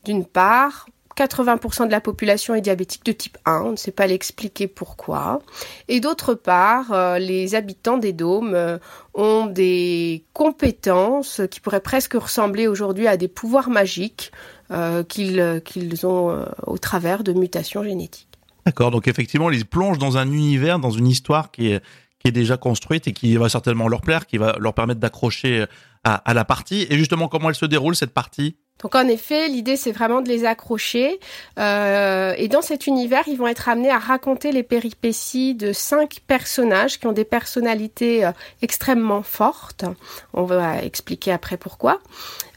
D'une 0.04 0.24
part, 0.24 0.86
80% 1.16 1.86
de 1.86 1.90
la 1.90 2.00
population 2.00 2.54
est 2.54 2.60
diabétique 2.60 3.04
de 3.04 3.12
type 3.12 3.38
1, 3.44 3.62
on 3.64 3.70
ne 3.72 3.76
sait 3.76 3.92
pas 3.92 4.06
l'expliquer 4.06 4.66
pourquoi. 4.66 5.40
Et 5.88 6.00
d'autre 6.00 6.34
part, 6.34 6.92
euh, 6.92 7.18
les 7.18 7.54
habitants 7.54 7.98
des 7.98 8.12
dômes 8.12 8.54
euh, 8.54 8.78
ont 9.14 9.46
des 9.46 10.24
compétences 10.32 11.42
qui 11.50 11.60
pourraient 11.60 11.80
presque 11.80 12.14
ressembler 12.14 12.66
aujourd'hui 12.66 13.06
à 13.06 13.16
des 13.16 13.28
pouvoirs 13.28 13.70
magiques 13.70 14.32
euh, 14.70 15.02
qu'ils 15.02 16.06
ont 16.06 16.46
au 16.66 16.78
travers 16.78 17.22
de 17.22 17.32
mutations 17.32 17.84
génétiques. 17.84 18.28
D'accord, 18.64 18.90
donc 18.90 19.08
effectivement, 19.08 19.50
ils 19.50 19.66
plongent 19.66 19.98
dans 19.98 20.16
un 20.16 20.26
univers, 20.26 20.78
dans 20.78 20.90
une 20.90 21.08
histoire 21.08 21.50
qui 21.50 21.68
est, 21.72 21.82
déjà 22.24 22.56
construite 22.56 23.08
et 23.08 23.12
qui 23.12 23.36
va 23.36 23.48
certainement 23.48 23.88
leur 23.88 24.00
plaire, 24.00 24.26
qui 24.26 24.38
va 24.38 24.54
leur 24.60 24.74
permettre 24.74 25.00
d'accrocher 25.00 25.66
à 26.04 26.34
la 26.34 26.44
partie. 26.44 26.86
Et 26.88 26.96
justement, 26.96 27.26
comment 27.26 27.48
elle 27.48 27.56
se 27.56 27.66
déroule 27.66 27.96
cette 27.96 28.14
partie? 28.14 28.54
Donc 28.82 28.96
en 28.96 29.06
effet, 29.06 29.48
l'idée 29.48 29.76
c'est 29.76 29.92
vraiment 29.92 30.20
de 30.20 30.28
les 30.28 30.44
accrocher. 30.44 31.20
Euh, 31.58 32.34
et 32.36 32.48
dans 32.48 32.62
cet 32.62 32.86
univers, 32.86 33.22
ils 33.28 33.38
vont 33.38 33.46
être 33.46 33.68
amenés 33.68 33.90
à 33.90 33.98
raconter 33.98 34.50
les 34.50 34.64
péripéties 34.64 35.54
de 35.54 35.72
cinq 35.72 36.18
personnages 36.26 36.98
qui 36.98 37.06
ont 37.06 37.12
des 37.12 37.24
personnalités 37.24 38.24
euh, 38.24 38.32
extrêmement 38.60 39.22
fortes. 39.22 39.84
On 40.34 40.42
va 40.42 40.82
expliquer 40.82 41.30
après 41.30 41.56
pourquoi. 41.56 42.00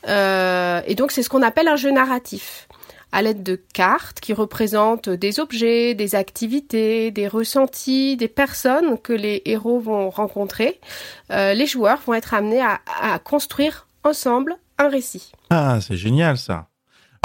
Euh, 0.07 0.81
et 0.87 0.95
donc 0.95 1.11
c'est 1.11 1.21
ce 1.21 1.29
qu'on 1.29 1.43
appelle 1.43 1.67
un 1.67 1.75
jeu 1.75 1.91
narratif 1.91 2.67
à 3.11 3.21
l'aide 3.21 3.43
de 3.43 3.55
cartes 3.55 4.19
qui 4.19 4.33
représentent 4.33 5.09
des 5.09 5.39
objets, 5.39 5.93
des 5.93 6.15
activités, 6.15 7.11
des 7.11 7.27
ressentis, 7.27 8.17
des 8.17 8.27
personnes 8.27 8.99
que 8.99 9.13
les 9.13 9.41
héros 9.45 9.79
vont 9.79 10.09
rencontrer. 10.09 10.81
Les 11.29 11.65
joueurs 11.65 12.01
vont 12.05 12.13
être 12.13 12.33
amenés 12.33 12.61
à 12.61 13.19
construire 13.19 13.87
ensemble 14.03 14.57
un 14.77 14.89
récit. 14.89 15.31
Ah, 15.49 15.79
c'est 15.81 15.97
génial 15.97 16.37
ça. 16.37 16.69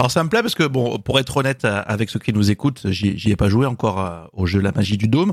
Alors 0.00 0.10
ça 0.10 0.24
me 0.24 0.30
plaît 0.30 0.40
parce 0.40 0.54
que 0.54 0.66
bon, 0.66 0.98
pour 0.98 1.18
être 1.18 1.36
honnête 1.36 1.66
euh, 1.66 1.82
avec 1.84 2.08
ceux 2.08 2.18
qui 2.18 2.32
nous 2.32 2.50
écoutent, 2.50 2.90
j'y 2.90 3.30
ai 3.30 3.36
pas 3.36 3.50
joué 3.50 3.66
encore 3.66 4.00
euh, 4.00 4.24
au 4.32 4.46
jeu 4.46 4.60
La 4.60 4.72
Magie 4.72 4.96
du 4.96 5.08
Dôme. 5.08 5.32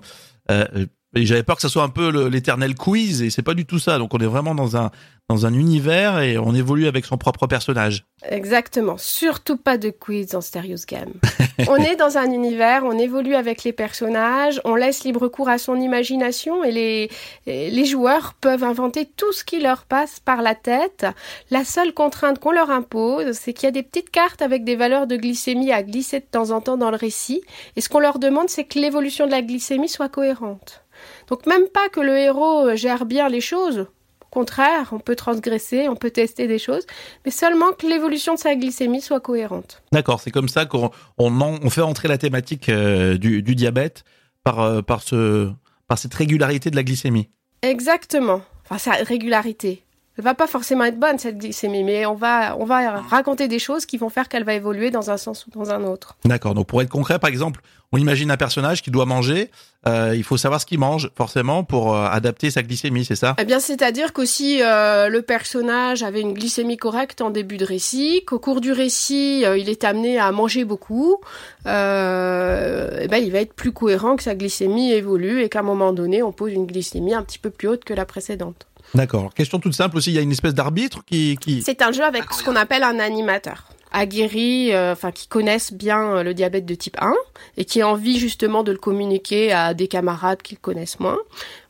Euh, 0.52 0.86
j'avais 1.16 1.44
peur 1.44 1.56
que 1.56 1.62
ça 1.62 1.70
soit 1.70 1.84
un 1.84 1.90
peu 1.90 2.28
l'éternel 2.28 2.76
quiz 2.76 3.22
et 3.22 3.30
c'est 3.30 3.42
pas 3.42 3.54
du 3.54 3.66
tout 3.66 3.80
ça. 3.80 3.98
Donc 3.98 4.14
on 4.14 4.20
est 4.20 4.28
vraiment 4.28 4.56
dans 4.56 4.78
un 4.78 4.92
dans 5.30 5.46
un 5.46 5.54
univers 5.54 6.20
et 6.20 6.38
on 6.38 6.54
évolue 6.54 6.88
avec 6.88 7.04
son 7.04 7.18
propre 7.18 7.48
personnage. 7.48 8.06
Exactement. 8.30 8.98
Surtout 8.98 9.58
pas 9.58 9.78
de 9.78 9.90
quiz 9.90 10.28
dans 10.28 10.40
Stereo's 10.40 10.86
Game. 10.86 11.12
on 11.68 11.76
est 11.76 11.98
dans 11.98 12.18
un 12.18 12.32
univers, 12.32 12.84
on 12.86 12.98
évolue 12.98 13.36
avec 13.36 13.66
les 13.66 13.74
personnages, 13.74 14.62
on 14.64 14.76
laisse 14.76 15.04
libre 15.04 15.28
cours 15.28 15.50
à 15.50 15.58
son 15.58 15.76
imagination 15.82 16.64
et 16.64 16.72
les, 16.72 17.10
les 17.46 17.86
joueurs 17.86 18.36
peuvent 18.40 18.64
inventer 18.64 19.06
tout 19.06 19.34
ce 19.34 19.44
qui 19.44 19.60
leur 19.60 19.84
passe 19.84 20.22
par 20.22 20.42
la 20.42 20.56
tête. 20.56 21.06
La 21.52 21.66
seule 21.66 21.94
contrainte 21.94 22.40
qu'on 22.40 22.52
leur 22.52 22.72
impose, 22.72 23.34
c'est 23.34 23.52
qu'il 23.52 23.66
y 23.66 23.68
a 23.68 23.72
des 23.72 23.84
petites 23.84 24.12
cartes 24.12 24.42
avec 24.42 24.64
des 24.64 24.78
valeurs 24.78 25.08
de 25.08 25.18
glycémie 25.18 25.74
à 25.74 25.84
glisser 25.84 26.22
de 26.22 26.26
temps 26.26 26.52
en 26.52 26.62
temps 26.62 26.78
dans 26.78 26.92
le 26.92 26.98
récit. 26.98 27.42
Et 27.76 27.82
ce 27.82 27.90
qu'on 27.90 28.00
leur 28.00 28.20
demande, 28.20 28.50
c'est 28.50 28.64
que 28.64 28.80
l'évolution 28.80 29.26
de 29.26 29.32
la 29.32 29.42
glycémie 29.42 29.90
soit 29.90 30.10
cohérente. 30.10 30.84
Donc 31.28 31.46
même 31.46 31.68
pas 31.74 31.90
que 31.90 32.00
le 32.00 32.18
héros 32.18 32.76
gère 32.76 33.06
bien 33.06 33.30
les 33.30 33.42
choses, 33.42 33.88
Au 34.30 34.30
contraire, 34.30 34.90
on 34.92 35.00
peut 35.00 35.16
transgresser, 35.16 35.88
on 35.90 35.96
peut 35.96 36.12
tester 36.12 36.48
des 36.48 36.60
choses, 36.60 36.86
mais 37.26 37.32
seulement 37.32 37.72
que 37.72 37.88
l'évolution 37.88 38.34
de 38.36 38.40
sa 38.40 38.56
glycémie 38.56 39.02
soit 39.02 39.22
cohérente. 39.22 39.82
D'accord, 39.94 40.20
c'est 40.20 40.32
comme 40.32 40.50
ça 40.50 40.66
qu'on 40.66 40.92
on, 41.18 41.42
en- 41.42 41.58
on 41.64 41.70
fait 41.70 41.82
entrer 41.82 42.08
la 42.10 42.18
thématique 42.18 42.68
euh, 42.70 43.18
du, 43.18 43.42
du 43.42 43.56
diabète 43.56 44.04
par, 44.44 44.60
euh, 44.60 44.82
par, 44.82 45.02
ce, 45.02 45.50
par 45.88 45.98
cette 45.98 46.14
régularité 46.14 46.70
de 46.70 46.76
la 46.76 46.84
glycémie. 46.84 47.30
Exactement. 47.62 48.42
Enfin, 48.70 48.78
sa 48.78 48.92
régularité. 49.04 49.84
Elle 50.18 50.24
va 50.24 50.34
pas 50.34 50.48
forcément 50.48 50.84
être 50.84 51.00
bonne 51.00 51.20
cette 51.20 51.38
glycémie, 51.38 51.84
mais 51.84 52.06
on 52.06 52.16
va 52.16 52.56
on 52.58 52.66
va 52.66 53.02
raconter 53.02 53.48
des 53.48 53.60
choses 53.60 53.86
qui 53.86 53.98
vont 53.98 54.10
faire 54.10 54.30
qu'elle 54.30 54.44
va 54.44 54.54
évoluer 54.54 54.90
dans 54.92 55.12
un 55.12 55.18
sens 55.18 55.46
ou 55.46 55.52
dans 55.52 55.70
un 55.70 55.84
autre. 55.84 56.16
D'accord, 56.26 56.56
donc 56.56 56.68
pour 56.68 56.82
être 56.82 56.90
concret, 56.90 57.20
par 57.20 57.30
exemple, 57.30 57.62
on 57.92 57.98
imagine 57.98 58.32
un 58.32 58.38
personnage 58.38 58.82
qui 58.82 58.92
doit 58.92 59.06
manger, 59.06 59.50
euh, 59.88 60.14
il 60.16 60.24
faut 60.24 60.36
savoir 60.36 60.60
ce 60.60 60.66
qu'il 60.66 60.80
mange 60.80 61.10
forcément 61.16 61.64
pour 61.64 61.96
euh, 61.96 62.08
adapter 62.10 62.52
sa 62.52 62.62
glycémie, 62.62 63.06
c'est 63.06 63.16
ça? 63.16 63.36
Eh 63.40 63.46
bien, 63.46 63.60
c'est-à-dire 63.60 64.12
qu'aussi 64.12 64.62
euh, 64.62 65.08
le 65.08 65.22
personnage 65.22 66.04
avait 66.04 66.20
une 66.20 66.34
glycémie 66.34 66.76
correcte 66.76 67.22
en 67.22 67.30
début 67.30 67.58
de 67.58 67.66
récit, 67.66 68.24
qu'au 68.26 68.40
cours 68.40 68.60
du 68.60 68.74
récit, 68.74 69.44
euh, 69.46 69.58
il 69.58 69.70
est 69.70 69.86
amené 69.86 70.20
à 70.20 70.32
manger 70.34 70.66
beaucoup, 70.66 71.22
euh, 71.66 73.00
eh 73.02 73.08
ben, 73.08 73.24
il 73.24 73.32
va 73.32 73.40
être 73.40 73.54
plus 73.54 73.72
cohérent 73.72 74.18
que 74.18 74.24
sa 74.24 74.36
glycémie 74.36 74.92
évolue 74.92 75.42
et 75.42 75.50
qu'à 75.50 75.60
un 75.60 75.64
moment 75.64 75.94
donné, 75.94 76.22
on 76.22 76.34
pose 76.34 76.52
une 76.52 76.66
glycémie 76.66 77.14
un 77.14 77.24
petit 77.24 77.40
peu 77.40 77.50
plus 77.50 77.70
haute 77.70 77.86
que 77.86 77.94
la 77.94 78.06
précédente. 78.06 78.67
D'accord. 78.96 79.34
Question 79.34 79.60
toute 79.60 79.74
simple 79.74 79.98
aussi, 79.98 80.12
il 80.12 80.16
y 80.16 80.20
a 80.20 80.22
une 80.22 80.32
espèce 80.32 80.54
d'arbitre 80.54 81.04
qui. 81.06 81.38
C'est 81.64 81.82
un 81.82 81.92
jeu 81.92 82.04
avec 82.04 82.24
ce 82.32 82.44
qu'on 82.44 82.56
appelle 82.56 82.84
un 82.84 83.00
animateur 83.00 83.66
aguerris, 83.92 84.74
euh, 84.74 84.92
enfin 84.92 85.12
qui 85.12 85.28
connaissent 85.28 85.74
bien 85.74 86.18
euh, 86.18 86.24
le 86.24 86.34
diabète 86.34 86.66
de 86.66 86.76
type 86.76 86.98
1 87.00 87.14
et 87.58 87.66
qui 87.66 87.82
a 87.82 87.88
envie 87.88 88.20
justement 88.20 88.64
de 88.64 88.72
le 88.72 88.78
communiquer 88.78 89.52
à 89.52 89.74
des 89.74 89.88
camarades 89.88 90.42
qu'ils 90.42 90.60
connaissent 90.60 91.00
moins, 91.00 91.18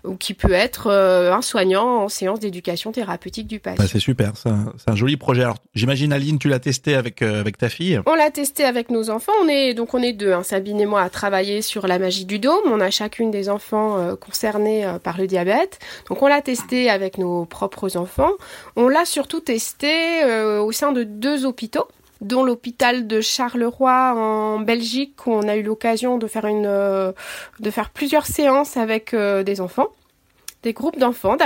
ou 0.03 0.15
qui 0.15 0.33
peut 0.33 0.51
être 0.51 0.87
euh, 0.87 1.33
un 1.33 1.41
soignant 1.41 2.03
en 2.03 2.09
séance 2.09 2.39
d'éducation 2.39 2.91
thérapeutique 2.91 3.47
du 3.47 3.59
patient. 3.59 3.83
Bah, 3.83 3.89
c'est 3.91 3.99
super, 3.99 4.33
c'est 4.35 4.49
un, 4.49 4.73
un 4.85 4.95
joli 4.95 5.17
projet. 5.17 5.43
Alors, 5.43 5.57
j'imagine 5.73 6.13
Aline, 6.13 6.39
tu 6.39 6.49
l'as 6.49 6.59
testé 6.59 6.95
avec 6.95 7.21
euh, 7.21 7.41
avec 7.41 7.57
ta 7.57 7.69
fille. 7.69 7.99
On 8.05 8.15
l'a 8.15 8.31
testé 8.31 8.63
avec 8.63 8.89
nos 8.89 9.09
enfants. 9.09 9.33
On 9.43 9.47
est 9.47 9.73
donc 9.73 9.93
on 9.93 10.01
est 10.01 10.13
deux, 10.13 10.33
hein, 10.33 10.43
Sabine 10.43 10.79
et 10.79 10.85
moi, 10.85 11.01
à 11.01 11.09
travailler 11.09 11.61
sur 11.61 11.87
la 11.87 11.99
magie 11.99 12.25
du 12.25 12.39
dôme. 12.39 12.63
On 12.65 12.79
a 12.79 12.89
chacune 12.89 13.31
des 13.31 13.49
enfants 13.49 13.97
euh, 13.97 14.15
concernés 14.15 14.85
euh, 14.85 14.99
par 14.99 15.17
le 15.17 15.27
diabète. 15.27 15.79
Donc 16.09 16.21
on 16.21 16.27
l'a 16.27 16.41
testé 16.41 16.89
avec 16.89 17.17
nos 17.17 17.45
propres 17.45 17.97
enfants. 17.97 18.31
On 18.75 18.87
l'a 18.87 19.05
surtout 19.05 19.39
testé 19.39 20.23
euh, 20.23 20.61
au 20.61 20.71
sein 20.71 20.91
de 20.91 21.03
deux 21.03 21.45
hôpitaux 21.45 21.87
dont 22.21 22.43
l'hôpital 22.43 23.07
de 23.07 23.21
Charleroi 23.21 24.13
en 24.15 24.59
Belgique 24.59 25.25
où 25.27 25.31
on 25.31 25.47
a 25.47 25.55
eu 25.55 25.63
l'occasion 25.63 26.17
de 26.17 26.27
faire 26.27 26.45
une 26.45 26.65
euh, 26.65 27.12
de 27.59 27.71
faire 27.71 27.89
plusieurs 27.89 28.25
séances 28.25 28.77
avec 28.77 29.13
euh, 29.13 29.43
des 29.43 29.62
enfants, 29.62 29.88
des 30.63 30.74
groupes 30.74 30.97
d'enfants, 31.00 31.38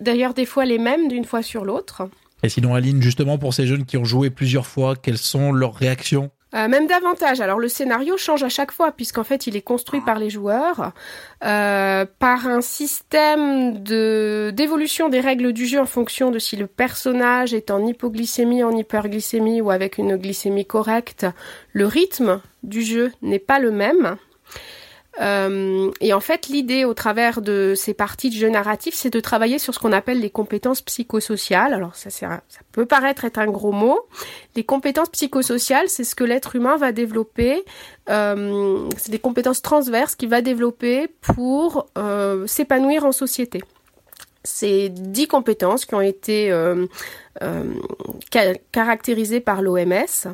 d'ailleurs 0.00 0.34
des 0.34 0.46
fois 0.46 0.64
les 0.64 0.78
mêmes 0.78 1.08
d'une 1.08 1.24
fois 1.24 1.42
sur 1.42 1.64
l'autre. 1.64 2.08
Et 2.42 2.48
sinon, 2.48 2.74
Aline, 2.74 3.00
justement 3.00 3.38
pour 3.38 3.54
ces 3.54 3.66
jeunes 3.66 3.84
qui 3.84 3.96
ont 3.96 4.04
joué 4.04 4.30
plusieurs 4.30 4.66
fois, 4.66 4.96
quelles 4.96 5.18
sont 5.18 5.52
leurs 5.52 5.74
réactions? 5.74 6.30
Euh, 6.54 6.68
même 6.68 6.86
davantage. 6.86 7.40
Alors 7.40 7.58
le 7.58 7.68
scénario 7.68 8.16
change 8.18 8.42
à 8.42 8.50
chaque 8.50 8.72
fois 8.72 8.92
puisqu'en 8.92 9.24
fait 9.24 9.46
il 9.46 9.56
est 9.56 9.62
construit 9.62 10.02
par 10.02 10.18
les 10.18 10.28
joueurs, 10.28 10.92
euh, 11.44 12.04
par 12.18 12.46
un 12.46 12.60
système 12.60 13.82
de 13.82 14.52
d'évolution 14.54 15.08
des 15.08 15.20
règles 15.20 15.54
du 15.54 15.66
jeu 15.66 15.80
en 15.80 15.86
fonction 15.86 16.30
de 16.30 16.38
si 16.38 16.56
le 16.56 16.66
personnage 16.66 17.54
est 17.54 17.70
en 17.70 17.86
hypoglycémie, 17.86 18.64
en 18.64 18.76
hyperglycémie 18.76 19.62
ou 19.62 19.70
avec 19.70 19.96
une 19.96 20.16
glycémie 20.16 20.66
correcte. 20.66 21.26
Le 21.72 21.86
rythme 21.86 22.40
du 22.62 22.82
jeu 22.82 23.12
n'est 23.22 23.38
pas 23.38 23.58
le 23.58 23.70
même. 23.70 24.16
Euh, 25.20 25.90
et 26.00 26.12
en 26.12 26.20
fait, 26.20 26.48
l'idée 26.48 26.84
au 26.84 26.94
travers 26.94 27.42
de 27.42 27.74
ces 27.76 27.92
parties 27.92 28.30
de 28.30 28.34
jeu 28.34 28.48
narratif, 28.48 28.94
c'est 28.94 29.10
de 29.10 29.20
travailler 29.20 29.58
sur 29.58 29.74
ce 29.74 29.78
qu'on 29.78 29.92
appelle 29.92 30.20
les 30.20 30.30
compétences 30.30 30.80
psychosociales. 30.80 31.74
Alors 31.74 31.96
ça, 31.96 32.10
ça 32.10 32.40
peut 32.72 32.86
paraître 32.86 33.24
être 33.24 33.38
un 33.38 33.46
gros 33.46 33.72
mot. 33.72 34.00
Les 34.56 34.64
compétences 34.64 35.10
psychosociales, 35.10 35.88
c'est 35.88 36.04
ce 36.04 36.14
que 36.14 36.24
l'être 36.24 36.56
humain 36.56 36.76
va 36.76 36.92
développer. 36.92 37.64
Euh, 38.08 38.88
c'est 38.96 39.10
des 39.10 39.18
compétences 39.18 39.62
transverses 39.62 40.16
qu'il 40.16 40.28
va 40.28 40.40
développer 40.40 41.08
pour 41.20 41.88
euh, 41.98 42.46
s'épanouir 42.46 43.04
en 43.04 43.12
société. 43.12 43.62
C'est 44.44 44.88
dix 44.88 45.28
compétences 45.28 45.84
qui 45.84 45.94
ont 45.94 46.00
été 46.00 46.50
euh, 46.50 46.86
euh, 47.42 47.74
ca- 48.32 48.54
caractérisées 48.72 49.40
par 49.40 49.62
l'OMS 49.62 50.26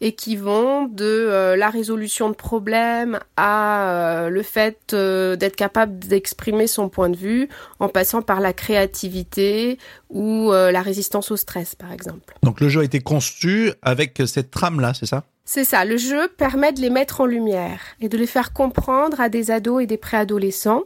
et 0.00 0.12
qui 0.14 0.36
vont 0.36 0.86
de 0.86 1.04
euh, 1.04 1.56
la 1.56 1.70
résolution 1.70 2.28
de 2.28 2.34
problèmes 2.34 3.20
à 3.36 4.26
le 4.28 4.42
fait 4.42 4.94
d'être 4.94 5.56
capable 5.56 5.98
d'exprimer 6.00 6.66
son 6.66 6.88
point 6.88 7.08
de 7.08 7.16
vue 7.16 7.48
en 7.78 7.88
passant 7.88 8.22
par 8.22 8.40
la 8.40 8.52
créativité 8.52 9.78
ou 10.10 10.50
la 10.50 10.82
résistance 10.82 11.30
au 11.30 11.36
stress 11.36 11.74
par 11.74 11.92
exemple. 11.92 12.34
Donc 12.42 12.60
le 12.60 12.68
jeu 12.68 12.80
a 12.80 12.84
été 12.84 13.00
conçu 13.00 13.72
avec 13.82 14.22
cette 14.26 14.50
trame-là, 14.50 14.92
c'est 14.94 15.06
ça? 15.06 15.24
C'est 15.44 15.64
ça, 15.64 15.84
le 15.84 15.96
jeu 15.96 16.28
permet 16.36 16.72
de 16.72 16.80
les 16.80 16.90
mettre 16.90 17.20
en 17.20 17.26
lumière 17.26 17.80
et 18.00 18.08
de 18.08 18.16
les 18.16 18.26
faire 18.28 18.52
comprendre 18.52 19.20
à 19.20 19.28
des 19.28 19.50
ados 19.50 19.82
et 19.82 19.86
des 19.86 19.96
préadolescents. 19.96 20.82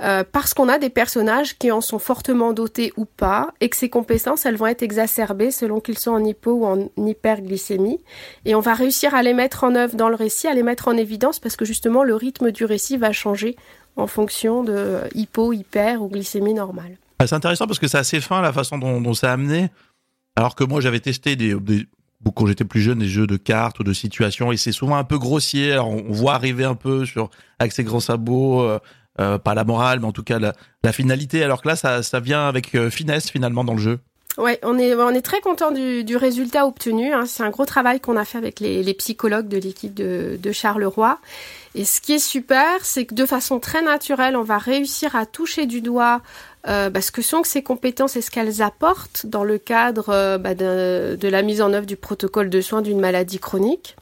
Euh, 0.00 0.22
parce 0.30 0.54
qu'on 0.54 0.68
a 0.68 0.78
des 0.78 0.90
personnages 0.90 1.58
qui 1.58 1.72
en 1.72 1.80
sont 1.80 1.98
fortement 1.98 2.52
dotés 2.52 2.92
ou 2.96 3.04
pas, 3.04 3.48
et 3.60 3.68
que 3.68 3.76
ces 3.76 3.88
compétences, 3.88 4.46
elles 4.46 4.56
vont 4.56 4.66
être 4.66 4.82
exacerbées 4.82 5.50
selon 5.50 5.80
qu'ils 5.80 5.98
sont 5.98 6.12
en 6.12 6.24
hypo 6.24 6.52
ou 6.52 6.66
en 6.66 6.88
hyperglycémie. 6.96 8.00
Et 8.44 8.54
on 8.54 8.60
va 8.60 8.74
réussir 8.74 9.14
à 9.14 9.22
les 9.22 9.34
mettre 9.34 9.64
en 9.64 9.74
œuvre 9.74 9.96
dans 9.96 10.08
le 10.08 10.14
récit, 10.14 10.46
à 10.46 10.54
les 10.54 10.62
mettre 10.62 10.86
en 10.86 10.96
évidence, 10.96 11.40
parce 11.40 11.56
que 11.56 11.64
justement, 11.64 12.04
le 12.04 12.14
rythme 12.14 12.52
du 12.52 12.64
récit 12.64 12.96
va 12.96 13.10
changer 13.12 13.56
en 13.96 14.06
fonction 14.06 14.62
de 14.62 14.72
euh, 14.72 15.08
hypo, 15.14 15.52
hyper 15.52 16.02
ou 16.02 16.08
glycémie 16.08 16.54
normale. 16.54 16.96
Ah, 17.18 17.26
C'est 17.26 17.34
intéressant 17.34 17.66
parce 17.66 17.80
que 17.80 17.88
c'est 17.88 17.98
assez 17.98 18.20
fin 18.20 18.40
la 18.40 18.52
façon 18.52 18.78
dont, 18.78 19.14
ça 19.14 19.30
a 19.30 19.32
amené. 19.32 19.70
Alors 20.36 20.54
que 20.54 20.62
moi, 20.62 20.80
j'avais 20.80 21.00
testé 21.00 21.34
des, 21.34 21.56
quand 22.36 22.46
j'étais 22.46 22.64
plus 22.64 22.80
jeune 22.80 23.00
des 23.00 23.08
jeux 23.08 23.26
de 23.26 23.36
cartes 23.36 23.80
ou 23.80 23.84
de 23.84 23.92
situations 23.92 24.52
et 24.52 24.56
c'est 24.56 24.70
souvent 24.70 24.96
un 24.96 25.04
peu 25.04 25.18
grossier. 25.18 25.72
Alors, 25.72 25.88
on, 25.88 26.04
on 26.08 26.12
voit 26.12 26.34
arriver 26.34 26.64
un 26.64 26.76
peu 26.76 27.04
sur 27.04 27.30
avec 27.58 27.72
ses 27.72 27.82
grands 27.82 27.98
sabots, 27.98 28.62
euh, 28.62 28.78
euh, 29.20 29.38
pas 29.38 29.54
la 29.54 29.64
morale, 29.64 30.00
mais 30.00 30.06
en 30.06 30.12
tout 30.12 30.24
cas 30.24 30.38
la, 30.38 30.54
la 30.82 30.92
finalité. 30.92 31.42
Alors 31.42 31.62
que 31.62 31.68
là, 31.68 31.76
ça, 31.76 32.02
ça 32.02 32.20
vient 32.20 32.46
avec 32.48 32.74
euh, 32.74 32.90
finesse 32.90 33.30
finalement 33.30 33.64
dans 33.64 33.74
le 33.74 33.80
jeu. 33.80 33.98
Ouais, 34.36 34.60
on 34.62 34.78
est, 34.78 34.94
on 34.94 35.10
est 35.10 35.22
très 35.22 35.40
content 35.40 35.72
du, 35.72 36.04
du 36.04 36.16
résultat 36.16 36.64
obtenu. 36.64 37.12
hein. 37.12 37.24
C'est 37.26 37.42
un 37.42 37.50
gros 37.50 37.64
travail 37.64 37.98
qu'on 37.98 38.16
a 38.16 38.24
fait 38.24 38.38
avec 38.38 38.60
les, 38.60 38.84
les 38.84 38.94
psychologues 38.94 39.48
de 39.48 39.58
l'équipe 39.58 39.94
de, 39.94 40.38
de 40.40 40.52
Charleroi. 40.52 41.18
Et 41.74 41.84
ce 41.84 42.00
qui 42.00 42.12
est 42.14 42.18
super, 42.20 42.84
c'est 42.84 43.04
que 43.04 43.14
de 43.14 43.26
façon 43.26 43.58
très 43.58 43.82
naturelle, 43.82 44.36
on 44.36 44.44
va 44.44 44.58
réussir 44.58 45.16
à 45.16 45.26
toucher 45.26 45.66
du 45.66 45.80
doigt 45.80 46.22
euh, 46.68 46.88
bah, 46.88 47.00
ce 47.00 47.10
que 47.10 47.20
sont 47.20 47.42
ces 47.42 47.62
compétences 47.64 48.14
et 48.14 48.22
ce 48.22 48.30
qu'elles 48.30 48.62
apportent 48.62 49.26
dans 49.26 49.42
le 49.42 49.58
cadre 49.58 50.10
euh, 50.10 50.38
bah, 50.38 50.54
de, 50.54 51.16
de 51.20 51.28
la 51.28 51.42
mise 51.42 51.60
en 51.60 51.72
œuvre 51.72 51.86
du 51.86 51.96
protocole 51.96 52.48
de 52.48 52.60
soins 52.60 52.82
d'une 52.82 53.00
maladie 53.00 53.40
chronique. 53.40 53.96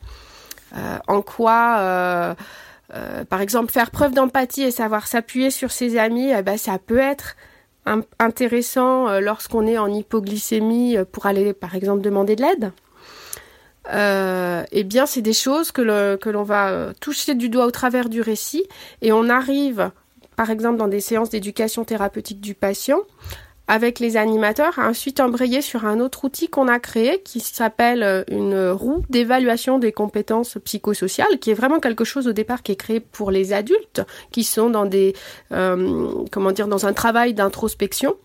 Euh, 0.76 0.98
en 1.08 1.22
quoi, 1.22 2.36
euh, 2.96 3.24
par 3.24 3.40
exemple, 3.40 3.72
faire 3.72 3.90
preuve 3.90 4.14
d'empathie 4.14 4.62
et 4.62 4.70
savoir 4.70 5.06
s'appuyer 5.06 5.50
sur 5.50 5.70
ses 5.70 5.98
amis, 5.98 6.30
eh 6.36 6.42
ben, 6.42 6.56
ça 6.56 6.78
peut 6.78 6.98
être 6.98 7.36
intéressant 8.18 9.08
euh, 9.08 9.20
lorsqu'on 9.20 9.66
est 9.66 9.78
en 9.78 9.92
hypoglycémie 9.92 10.96
euh, 10.96 11.04
pour 11.04 11.26
aller, 11.26 11.52
par 11.52 11.74
exemple, 11.74 12.02
demander 12.02 12.36
de 12.36 12.42
l'aide. 12.42 12.72
Eh 14.72 14.84
bien, 14.84 15.06
c'est 15.06 15.22
des 15.22 15.32
choses 15.32 15.70
que, 15.70 15.82
l'on 16.28 16.42
va 16.42 16.92
toucher 17.00 17.34
du 17.34 17.48
doigt 17.48 17.66
au 17.66 17.70
travers 17.70 18.08
du 18.08 18.20
récit 18.20 18.64
et 19.00 19.12
on 19.12 19.28
arrive, 19.28 19.92
par 20.34 20.50
exemple, 20.50 20.76
dans 20.76 20.88
des 20.88 21.00
séances 21.00 21.30
d'éducation 21.30 21.84
thérapeutique 21.84 22.40
du 22.40 22.54
patient, 22.54 22.98
avec 23.68 23.98
les 23.98 24.16
animateurs, 24.16 24.78
à 24.78 24.88
ensuite 24.88 25.20
embrayer 25.20 25.60
sur 25.60 25.84
un 25.86 26.00
autre 26.00 26.24
outil 26.24 26.48
qu'on 26.48 26.68
a 26.68 26.78
créé 26.78 27.20
qui 27.22 27.40
s'appelle 27.40 28.02
euh, 28.02 28.22
une 28.30 28.70
roue 28.70 29.02
d'évaluation 29.10 29.78
des 29.78 29.92
compétences 29.92 30.58
psychosociales, 30.64 31.38
qui 31.40 31.50
est 31.50 31.54
vraiment 31.54 31.80
quelque 31.80 32.04
chose 32.04 32.28
au 32.28 32.32
départ 32.32 32.62
qui 32.62 32.72
est 32.72 32.76
créé 32.76 33.00
pour 33.00 33.30
les 33.30 33.52
adultes 33.52 34.02
qui 34.30 34.44
sont 34.44 34.70
dans 34.70 34.86
des, 34.86 35.14
euh, 35.52 36.10
comment 36.30 36.52
dire, 36.52 36.68
dans 36.68 36.86
un 36.86 36.92
travail 36.92 37.34
d'introspection 37.34 38.16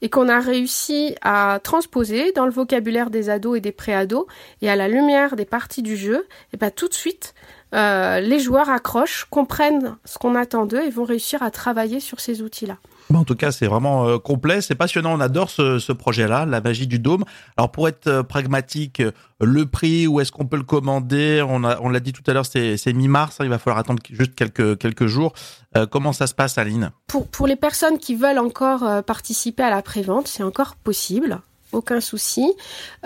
et 0.00 0.08
qu'on 0.08 0.28
a 0.28 0.40
réussi 0.40 1.14
à 1.22 1.60
transposer 1.62 2.32
dans 2.32 2.46
le 2.46 2.52
vocabulaire 2.52 3.10
des 3.10 3.30
ados 3.30 3.58
et 3.58 3.60
des 3.60 3.72
préados 3.72 4.26
et 4.62 4.70
à 4.70 4.76
la 4.76 4.88
lumière 4.88 5.36
des 5.36 5.44
parties 5.44 5.82
du 5.82 5.96
jeu, 5.96 6.26
et 6.52 6.56
ben 6.56 6.70
tout 6.70 6.88
de 6.88 6.94
suite, 6.94 7.34
euh, 7.74 8.20
les 8.20 8.40
joueurs 8.40 8.68
accrochent, 8.68 9.26
comprennent 9.30 9.96
ce 10.04 10.18
qu'on 10.18 10.34
attend 10.34 10.66
d'eux 10.66 10.82
et 10.82 10.90
vont 10.90 11.04
réussir 11.04 11.42
à 11.42 11.50
travailler 11.50 12.00
sur 12.00 12.20
ces 12.20 12.42
outils-là. 12.42 12.76
En 13.14 13.24
tout 13.24 13.36
cas, 13.36 13.52
c'est 13.52 13.66
vraiment 13.66 14.06
euh, 14.06 14.18
complet, 14.18 14.60
c'est 14.60 14.74
passionnant. 14.74 15.14
On 15.14 15.20
adore 15.20 15.48
ce, 15.48 15.78
ce 15.78 15.92
projet-là, 15.92 16.44
la 16.44 16.60
magie 16.60 16.86
du 16.86 16.98
dôme. 16.98 17.24
Alors, 17.56 17.70
pour 17.70 17.88
être 17.88 18.06
euh, 18.06 18.22
pragmatique, 18.22 19.02
le 19.40 19.66
prix, 19.66 20.06
où 20.06 20.20
est-ce 20.20 20.30
qu'on 20.30 20.44
peut 20.44 20.58
le 20.58 20.62
commander? 20.62 21.42
On 21.42 21.88
l'a 21.88 22.00
dit 22.00 22.12
tout 22.12 22.22
à 22.26 22.34
l'heure, 22.34 22.44
c'est, 22.44 22.92
mi-mars. 22.92 23.40
hein, 23.40 23.44
il 23.44 23.50
va 23.50 23.58
falloir 23.58 23.78
attendre 23.78 24.02
juste 24.10 24.34
quelques 24.34 24.78
quelques 24.78 25.06
jours. 25.06 25.32
Euh, 25.76 25.86
comment 25.86 26.12
ça 26.12 26.26
se 26.26 26.34
passe, 26.34 26.58
Aline? 26.58 26.90
Pour, 27.06 27.26
pour 27.28 27.46
les 27.46 27.56
personnes 27.56 27.98
qui 27.98 28.14
veulent 28.14 28.38
encore 28.38 28.84
participer 29.04 29.62
à 29.62 29.70
la 29.70 29.80
prévente, 29.80 30.28
c'est 30.28 30.42
encore 30.42 30.76
possible, 30.76 31.40
aucun 31.72 32.00
souci. 32.00 32.52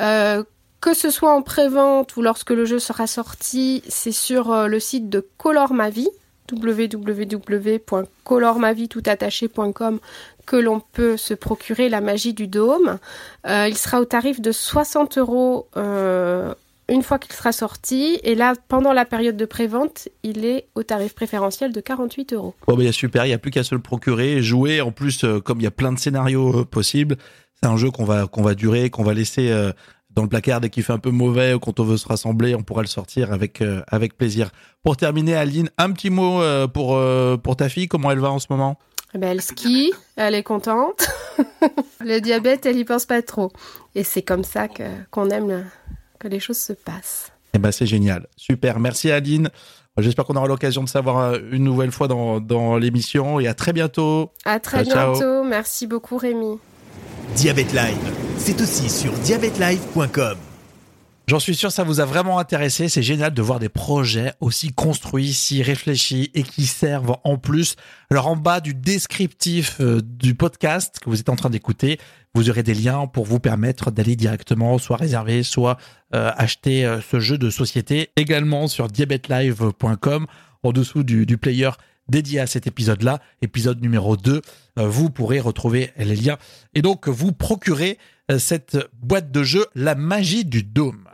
Euh, 0.01 0.43
que 0.83 0.95
ce 0.95 1.11
soit 1.11 1.33
en 1.33 1.43
prévente 1.43 2.17
ou 2.17 2.23
lorsque 2.23 2.51
le 2.51 2.65
jeu 2.65 2.81
sera 2.81 3.07
sorti, 3.07 3.85
c'est 3.89 4.13
sur 4.13 4.53
euh, 4.53 4.67
le 4.67 4.81
site 4.81 5.09
de 5.09 5.25
Color 5.39 5.73
Ma 5.73 5.91
que 10.45 10.57
l'on 10.57 10.81
peut 10.81 11.17
se 11.17 11.35
procurer 11.35 11.89
la 11.89 12.01
magie 12.01 12.35
du 12.35 12.49
dôme. 12.49 12.99
Euh, 13.47 13.69
il 13.69 13.79
sera 13.79 14.01
au 14.01 14.05
tarif 14.05 14.41
de 14.41 14.51
60 14.51 15.19
euros 15.19 15.69
euh, 15.77 16.53
une 16.89 17.05
fois 17.05 17.21
qu'il 17.21 17.33
sera 17.33 17.53
sorti. 17.53 18.19
Et 18.25 18.35
là, 18.35 18.55
pendant 18.67 18.93
la 18.93 19.05
période 19.05 19.37
de 19.37 19.45
prévente, 19.45 20.09
il 20.25 20.45
est 20.45 20.67
au 20.75 20.83
tarif 20.83 21.15
préférentiel 21.15 21.73
de 21.73 21.81
48 21.81 22.33
euros. 22.33 22.55
Bon, 22.67 22.75
ben, 22.75 22.91
super, 22.91 23.25
il 23.25 23.29
n'y 23.29 23.35
a 23.35 23.39
plus 23.39 23.53
qu'à 23.53 23.63
se 23.63 23.77
le 23.77 23.81
procurer 23.81 24.43
jouer. 24.43 24.81
En 24.81 24.91
plus, 24.91 25.25
comme 25.45 25.61
il 25.61 25.65
y 25.65 25.69
a 25.69 25.71
plein 25.71 25.93
de 25.93 25.99
scénarios 25.99 26.65
possibles, 26.65 27.17
c'est 27.63 27.69
un 27.69 27.77
jeu 27.77 27.93
qu'on 27.93 28.05
va 28.05 28.55
durer, 28.57 28.91
qu'on 28.91 29.05
va 29.05 29.15
laisser 29.15 29.49
dans 30.15 30.23
le 30.23 30.29
placard 30.29 30.61
dès 30.61 30.71
qu'il 30.71 30.83
fait 30.83 30.93
un 30.93 30.99
peu 30.99 31.11
mauvais 31.11 31.55
ou 31.55 31.59
quand 31.59 31.81
on 31.81 31.85
veut 31.85 31.97
se 31.97 32.07
rassembler, 32.07 32.55
on 32.55 32.63
pourra 32.63 32.83
le 32.83 32.89
sortir 32.89 33.33
avec 33.33 33.63
avec 33.89 34.17
plaisir. 34.17 34.51
Pour 34.83 34.97
terminer, 34.97 35.35
Aline, 35.35 35.71
un 35.79 35.91
petit 35.93 36.11
mot 36.11 36.41
pour 36.73 37.01
pour 37.43 37.57
ta 37.57 37.69
fille, 37.69 37.89
comment 37.89 38.11
elle 38.11 38.21
va 38.21 38.31
en 38.31 38.39
ce 38.39 38.47
moment? 38.51 38.79
Eh 39.15 39.19
ben, 39.19 39.29
elle 39.29 39.43
skie, 39.43 39.93
elle 40.17 40.35
est 40.35 40.43
contente. 40.43 41.07
le 42.01 42.21
diabète, 42.21 42.65
elle 42.65 42.79
y 42.79 42.85
pense 42.85 43.05
pas 43.05 43.21
trop. 43.21 43.53
Et 43.95 44.05
c'est 44.05 44.23
comme 44.23 44.45
ça 44.45 44.69
que 44.69 44.85
qu'on 45.11 45.29
aime 45.29 45.67
que 46.19 46.29
les 46.29 46.41
choses 46.41 46.59
se 46.59 46.73
passent. 46.73 47.31
Eh 47.55 47.59
ben 47.59 47.71
c'est 47.73 47.87
génial, 47.87 48.27
super. 48.37 48.81
Merci 48.81 49.11
Aline. 49.11 49.51
J'espère 49.99 50.25
qu'on 50.25 50.37
aura 50.37 50.47
l'occasion 50.47 50.83
de 50.83 50.89
savoir 50.89 51.19
euh, 51.19 51.39
une 51.51 51.65
nouvelle 51.65 51.93
fois 51.93 52.09
dans, 52.09 52.41
dans 52.41 52.79
l'émission 52.79 53.39
et 53.41 53.47
à 53.47 53.53
très 53.53 53.75
bientôt. 53.75 54.31
À 54.47 54.59
très 54.59 54.85
bientôt. 54.85 55.45
Merci 55.45 55.87
beaucoup 55.87 56.17
Rémi. 56.17 56.59
Diabète 57.35 57.73
Live, 57.73 58.13
c'est 58.37 58.61
aussi 58.61 58.91
sur 58.91 59.11
diabètelive.com. 59.13 60.37
J'en 61.29 61.39
suis 61.39 61.55
sûr, 61.55 61.73
ça 61.73 61.83
vous 61.83 62.01
a 62.01 62.05
vraiment 62.05 62.39
intéressé. 62.39 62.91
C'est 62.91 63.03
génial 63.03 63.33
de 63.33 63.41
voir 63.41 63.59
des 63.59 63.71
projets 63.71 64.35
aussi 64.41 64.73
construits, 64.73 65.33
si 65.33 65.63
réfléchis 65.63 66.31
et 66.35 66.43
qui 66.43 66.67
servent 66.67 67.17
en 67.25 67.39
plus. 67.39 67.77
Alors 68.11 68.27
en 68.27 68.37
bas 68.37 68.61
du 68.61 68.75
descriptif 68.75 69.81
euh, 69.81 70.03
du 70.03 70.35
podcast 70.35 70.99
que 71.01 71.09
vous 71.09 71.21
êtes 71.21 71.31
en 71.31 71.37
train 71.37 71.49
d'écouter, 71.49 71.99
vous 72.35 72.51
aurez 72.51 72.63
des 72.63 72.75
liens 72.75 73.07
pour 73.07 73.25
vous 73.25 73.41
permettre 73.41 73.91
d'aller 73.91 74.15
directement 74.15 74.77
soit 74.77 74.99
réserver, 74.99 75.43
soit 75.43 75.79
euh, 76.15 76.31
acheter 76.37 76.85
euh, 76.85 77.01
ce 77.01 77.19
jeu 77.19 77.39
de 77.39 77.49
société. 77.49 78.11
Également 78.17 78.69
sur 78.69 78.89
diabetelive.com, 78.89 80.27
en 80.63 80.73
dessous 80.73 81.03
du 81.03 81.39
player 81.39 81.71
dédié 82.09 82.41
à 82.41 82.47
cet 82.47 82.67
épisode-là, 82.67 83.21
épisode 83.43 83.81
numéro 83.81 84.17
2, 84.17 84.43
vous 84.77 85.11
pourrez 85.11 85.41
retrouver 85.41 85.91
les 85.97 86.17
liens 86.17 86.39
et 86.75 86.83
donc 86.83 87.09
vous 87.09 87.33
procurer 87.33 87.99
cette 88.39 88.79
boîte 89.03 89.31
de 89.31 89.43
jeu 89.43 89.67
La 89.75 89.95
magie 89.95 90.45
du 90.45 90.63
dôme. 90.63 91.09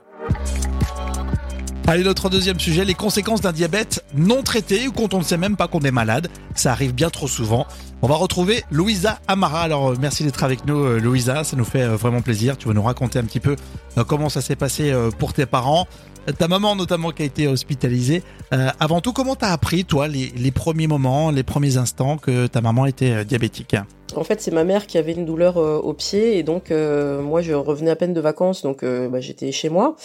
Allez, 1.90 2.04
notre 2.04 2.28
deuxième 2.28 2.60
sujet, 2.60 2.84
les 2.84 2.92
conséquences 2.92 3.40
d'un 3.40 3.52
diabète 3.52 4.04
non 4.14 4.42
traité 4.42 4.88
ou 4.88 4.92
quand 4.92 5.14
on 5.14 5.20
ne 5.20 5.24
sait 5.24 5.38
même 5.38 5.56
pas 5.56 5.68
qu'on 5.68 5.80
est 5.80 5.90
malade. 5.90 6.28
Ça 6.54 6.70
arrive 6.70 6.92
bien 6.92 7.08
trop 7.08 7.26
souvent. 7.26 7.66
On 8.02 8.06
va 8.06 8.14
retrouver 8.14 8.62
Louisa 8.70 9.20
Amara. 9.26 9.62
Alors, 9.62 9.92
euh, 9.92 9.96
merci 9.98 10.22
d'être 10.22 10.44
avec 10.44 10.66
nous, 10.66 10.84
euh, 10.84 11.00
Louisa. 11.00 11.44
Ça 11.44 11.56
nous 11.56 11.64
fait 11.64 11.80
euh, 11.80 11.96
vraiment 11.96 12.20
plaisir. 12.20 12.58
Tu 12.58 12.68
vas 12.68 12.74
nous 12.74 12.82
raconter 12.82 13.18
un 13.18 13.24
petit 13.24 13.40
peu 13.40 13.56
comment 14.06 14.28
ça 14.28 14.42
s'est 14.42 14.54
passé 14.54 14.92
pour 15.18 15.32
tes 15.32 15.46
parents? 15.46 15.88
Ta 16.38 16.48
maman 16.48 16.76
notamment 16.76 17.10
qui 17.10 17.22
a 17.22 17.26
été 17.26 17.48
hospitalisée. 17.48 18.22
avant 18.50 19.00
tout, 19.00 19.12
comment 19.12 19.36
t'as 19.36 19.52
appris, 19.52 19.84
toi, 19.84 20.08
les, 20.08 20.50
premiers 20.50 20.86
moments, 20.86 21.30
les 21.30 21.42
premiers 21.42 21.76
instants 21.76 22.16
que 22.16 22.46
ta 22.46 22.60
maman 22.60 22.86
était 22.86 23.24
diabétique? 23.24 23.76
En 24.16 24.24
fait, 24.24 24.40
c'est 24.40 24.50
ma 24.50 24.64
mère 24.64 24.86
qui 24.86 24.96
avait 24.96 25.12
une 25.12 25.26
douleur 25.26 25.58
euh, 25.58 25.78
au 25.78 25.92
pied 25.92 26.38
et 26.38 26.42
donc 26.42 26.70
euh, 26.70 27.20
moi 27.20 27.42
je 27.42 27.52
revenais 27.52 27.90
à 27.90 27.96
peine 27.96 28.14
de 28.14 28.20
vacances, 28.20 28.62
donc 28.62 28.82
euh, 28.82 29.08
bah, 29.08 29.20
j'étais 29.20 29.52
chez 29.52 29.68
moi 29.68 29.96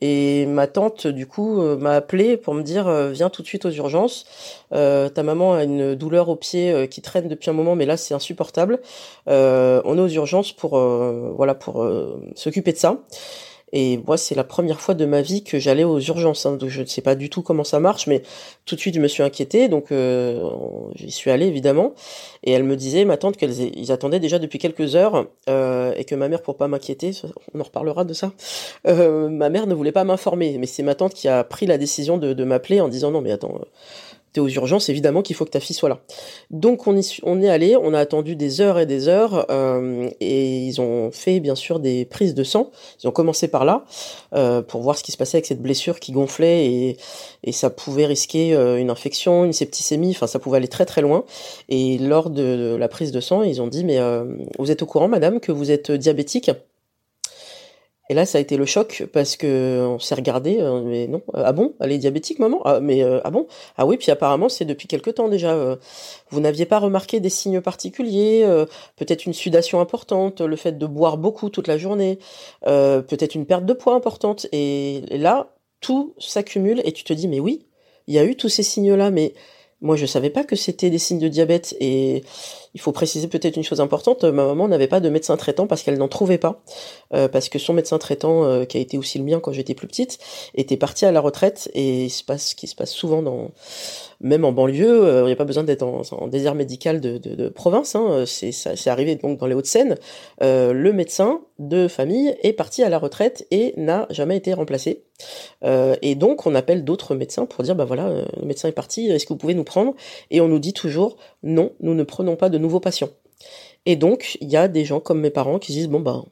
et 0.00 0.46
ma 0.46 0.66
tante 0.66 1.06
du 1.06 1.26
coup 1.26 1.62
m'a 1.78 1.92
appelé 1.92 2.36
pour 2.36 2.54
me 2.54 2.62
dire 2.62 2.90
viens 3.10 3.30
tout 3.30 3.42
de 3.42 3.46
suite 3.46 3.64
aux 3.66 3.70
urgences. 3.70 4.26
ta 4.70 5.22
maman 5.22 5.54
a 5.54 5.64
une 5.64 5.94
douleur 5.94 6.28
au 6.28 6.36
pied 6.36 6.88
qui 6.88 7.02
traîne 7.02 7.28
depuis 7.28 7.50
un 7.50 7.52
moment, 7.52 7.76
mais 7.76 7.86
là 7.86 7.96
c'est 7.96 8.14
insupportable. 8.14 8.80
on 9.26 9.98
est 9.98 10.00
aux 10.00 10.08
urgences 10.08 10.52
pour 10.52 10.76
voilà 11.36 11.54
pour 11.54 11.86
s'occuper 12.34 12.72
de 12.72 12.78
ça. 12.78 12.98
Et 13.72 13.98
moi, 14.06 14.16
c'est 14.16 14.34
la 14.34 14.44
première 14.44 14.80
fois 14.80 14.94
de 14.94 15.06
ma 15.06 15.22
vie 15.22 15.42
que 15.44 15.58
j'allais 15.58 15.84
aux 15.84 15.98
urgences. 15.98 16.44
Hein, 16.46 16.56
donc 16.56 16.68
je 16.68 16.82
ne 16.82 16.86
sais 16.86 17.00
pas 17.00 17.14
du 17.14 17.30
tout 17.30 17.42
comment 17.42 17.64
ça 17.64 17.80
marche, 17.80 18.06
mais 18.06 18.22
tout 18.66 18.74
de 18.74 18.80
suite, 18.80 18.94
je 18.94 19.00
me 19.00 19.08
suis 19.08 19.22
inquiétée. 19.22 19.68
Donc 19.68 19.92
euh, 19.92 20.42
j'y 20.94 21.10
suis 21.10 21.30
allée, 21.30 21.46
évidemment. 21.46 21.94
Et 22.44 22.52
elle 22.52 22.64
me 22.64 22.76
disait, 22.76 23.04
ma 23.04 23.16
tante, 23.16 23.36
qu'ils 23.36 23.92
attendaient 23.92 24.20
déjà 24.20 24.38
depuis 24.38 24.58
quelques 24.58 24.94
heures 24.94 25.26
euh, 25.48 25.94
et 25.96 26.04
que 26.04 26.14
ma 26.14 26.28
mère, 26.28 26.42
pour 26.42 26.56
pas 26.56 26.68
m'inquiéter, 26.68 27.12
on 27.54 27.60
en 27.60 27.64
reparlera 27.64 28.04
de 28.04 28.12
ça, 28.12 28.32
euh, 28.86 29.28
ma 29.28 29.48
mère 29.48 29.66
ne 29.66 29.74
voulait 29.74 29.92
pas 29.92 30.04
m'informer. 30.04 30.58
Mais 30.58 30.66
c'est 30.66 30.82
ma 30.82 30.94
tante 30.94 31.14
qui 31.14 31.28
a 31.28 31.42
pris 31.44 31.66
la 31.66 31.78
décision 31.78 32.18
de, 32.18 32.32
de 32.34 32.44
m'appeler 32.44 32.80
en 32.80 32.88
disant, 32.88 33.10
non 33.10 33.20
mais 33.22 33.32
attends 33.32 33.58
t'es 34.32 34.40
aux 34.40 34.48
urgences, 34.48 34.88
évidemment 34.88 35.22
qu'il 35.22 35.36
faut 35.36 35.44
que 35.44 35.50
ta 35.50 35.60
fille 35.60 35.76
soit 35.76 35.88
là. 35.88 36.00
Donc 36.50 36.86
on, 36.86 36.98
on 37.22 37.42
est 37.42 37.48
allé, 37.48 37.76
on 37.76 37.92
a 37.94 37.98
attendu 37.98 38.36
des 38.36 38.60
heures 38.60 38.78
et 38.78 38.86
des 38.86 39.08
heures, 39.08 39.46
euh, 39.50 40.08
et 40.20 40.58
ils 40.58 40.80
ont 40.80 41.10
fait 41.10 41.40
bien 41.40 41.54
sûr 41.54 41.80
des 41.80 42.04
prises 42.04 42.34
de 42.34 42.44
sang. 42.44 42.70
Ils 43.02 43.08
ont 43.08 43.12
commencé 43.12 43.48
par 43.48 43.64
là 43.64 43.84
euh, 44.34 44.62
pour 44.62 44.82
voir 44.82 44.96
ce 44.96 45.02
qui 45.02 45.12
se 45.12 45.16
passait 45.16 45.36
avec 45.36 45.46
cette 45.46 45.62
blessure 45.62 46.00
qui 46.00 46.12
gonflait 46.12 46.66
et, 46.66 46.96
et 47.44 47.52
ça 47.52 47.70
pouvait 47.70 48.06
risquer 48.06 48.54
euh, 48.54 48.78
une 48.78 48.90
infection, 48.90 49.44
une 49.44 49.52
septicémie, 49.52 50.10
enfin 50.10 50.26
ça 50.26 50.38
pouvait 50.38 50.56
aller 50.56 50.68
très 50.68 50.86
très 50.86 51.02
loin. 51.02 51.24
Et 51.68 51.98
lors 51.98 52.30
de, 52.30 52.76
la 52.76 52.88
prise 52.88 53.12
de 53.12 53.20
sang, 53.20 53.42
ils 53.42 53.60
ont 53.60 53.68
dit 53.68 53.84
mais 53.84 53.98
vous 54.58 54.70
êtes 54.70 54.82
au 54.82 54.86
courant, 54.86 55.08
madame, 55.08 55.40
que 55.40 55.52
vous 55.52 55.70
êtes 55.70 55.90
diabétique? 55.92 56.50
Et 58.12 58.14
là, 58.14 58.26
ça 58.26 58.36
a 58.36 58.42
été 58.42 58.58
le 58.58 58.66
choc 58.66 59.04
parce 59.14 59.36
que 59.36 59.86
on 59.88 59.98
s'est 59.98 60.14
regardé, 60.14 60.58
euh, 60.60 60.82
mais 60.82 61.06
non, 61.06 61.22
euh, 61.34 61.44
ah 61.46 61.52
bon, 61.52 61.72
elle 61.80 61.92
est 61.92 61.98
diabétique, 61.98 62.40
maman? 62.40 62.60
Ah, 62.66 62.78
mais 62.78 63.02
euh, 63.02 63.20
ah 63.24 63.30
bon? 63.30 63.46
Ah 63.78 63.86
oui, 63.86 63.96
puis 63.96 64.10
apparemment, 64.10 64.50
c'est 64.50 64.66
depuis 64.66 64.86
quelque 64.86 65.08
temps 65.08 65.30
déjà. 65.30 65.78
vous 66.28 66.40
n'aviez 66.40 66.66
pas 66.66 66.78
remarqué 66.78 67.20
des 67.20 67.30
signes 67.30 67.62
particuliers, 67.62 68.44
peut-être 68.96 69.24
une 69.24 69.32
sudation 69.32 69.80
importante, 69.80 70.42
le 70.42 70.56
fait 70.56 70.72
de 70.72 70.86
boire 70.86 71.16
beaucoup 71.16 71.48
toute 71.48 71.68
la 71.68 71.78
journée, 71.78 72.18
peut-être 72.64 73.34
une 73.34 73.46
perte 73.46 73.64
de 73.64 73.72
poids 73.72 73.94
importante. 73.94 74.46
Et 74.52 75.00
là, 75.10 75.54
tout 75.80 76.14
s'accumule 76.18 76.82
et 76.84 76.92
tu 76.92 77.04
te 77.04 77.14
dis, 77.14 77.28
mais 77.28 77.40
oui, 77.40 77.66
il 78.08 78.14
y 78.14 78.18
a 78.18 78.24
eu 78.24 78.36
tous 78.36 78.50
ces 78.50 78.62
signes-là, 78.62 79.10
mais 79.10 79.32
moi, 79.82 79.96
je 79.96 80.06
savais 80.06 80.30
pas 80.30 80.44
que 80.44 80.54
c'était 80.54 80.90
des 80.90 80.98
signes 80.98 81.18
de 81.18 81.26
diabète 81.26 81.76
et 81.80 82.22
il 82.74 82.80
faut 82.80 82.92
préciser 82.92 83.26
peut-être 83.26 83.56
une 83.56 83.64
chose 83.64 83.80
importante. 83.80 84.22
Ma 84.22 84.46
maman 84.46 84.68
n'avait 84.68 84.86
pas 84.86 85.00
de 85.00 85.08
médecin 85.08 85.36
traitant 85.36 85.66
parce 85.66 85.82
qu'elle 85.82 85.98
n'en 85.98 86.06
trouvait 86.06 86.38
pas, 86.38 86.62
euh, 87.12 87.26
parce 87.26 87.48
que 87.48 87.58
son 87.58 87.72
médecin 87.74 87.98
traitant, 87.98 88.44
euh, 88.44 88.64
qui 88.64 88.78
a 88.78 88.80
été 88.80 88.96
aussi 88.96 89.18
le 89.18 89.24
mien 89.24 89.40
quand 89.40 89.52
j'étais 89.52 89.74
plus 89.74 89.88
petite, 89.88 90.20
était 90.54 90.76
parti 90.76 91.04
à 91.04 91.10
la 91.10 91.20
retraite 91.20 91.68
et 91.74 92.04
il 92.04 92.10
se 92.10 92.22
passe 92.22 92.50
ce 92.50 92.54
qui 92.54 92.68
se 92.68 92.76
passe 92.76 92.92
souvent 92.92 93.22
dans 93.22 93.50
même 94.20 94.44
en 94.44 94.52
banlieue, 94.52 95.04
euh, 95.04 95.22
il 95.22 95.26
n'y 95.26 95.32
a 95.32 95.36
pas 95.36 95.44
besoin 95.44 95.64
d'être 95.64 95.82
en, 95.82 96.28
désert 96.28 96.54
médical 96.54 97.00
de, 97.00 97.48
province. 97.48 97.96
Hein, 97.96 98.22
c'est 98.24 98.52
c'est 98.52 98.88
arrivé 98.88 99.16
donc 99.16 99.38
dans 99.38 99.46
les 99.46 99.54
Hauts-de-Seine. 99.54 99.96
Le 100.40 100.92
médecin 100.92 101.40
de 101.58 101.88
famille 101.88 102.36
est 102.42 102.52
parti 102.52 102.84
à 102.84 102.88
la 102.88 102.98
retraite 102.98 103.46
et 103.50 103.74
n'a 103.76 104.06
jamais 104.10 104.36
été 104.36 104.54
remplacé. 104.54 105.02
Euh, 105.64 105.96
et 106.02 106.14
donc 106.14 106.46
on 106.46 106.54
appelle 106.54 106.84
d'autres 106.84 107.14
médecins 107.14 107.46
pour 107.46 107.62
dire 107.64 107.74
bah 107.74 107.84
voilà, 107.84 108.06
euh, 108.08 108.24
le 108.40 108.46
médecin 108.46 108.68
est 108.68 108.72
parti, 108.72 109.08
est-ce 109.08 109.26
que 109.26 109.32
vous 109.32 109.38
pouvez 109.38 109.54
nous 109.54 109.64
prendre? 109.64 109.94
Et 110.30 110.40
on 110.40 110.48
nous 110.48 110.58
dit 110.58 110.72
toujours 110.72 111.16
non, 111.42 111.72
nous 111.80 111.94
ne 111.94 112.02
prenons 112.02 112.36
pas 112.36 112.48
de 112.48 112.58
nouveaux 112.58 112.80
patients. 112.80 113.10
Et 113.86 113.96
donc 113.96 114.38
il 114.40 114.50
y 114.50 114.56
a 114.56 114.68
des 114.68 114.84
gens 114.84 115.00
comme 115.00 115.20
mes 115.20 115.30
parents 115.30 115.58
qui 115.58 115.72
disent 115.72 115.88
bon 115.88 116.00
bah 116.00 116.24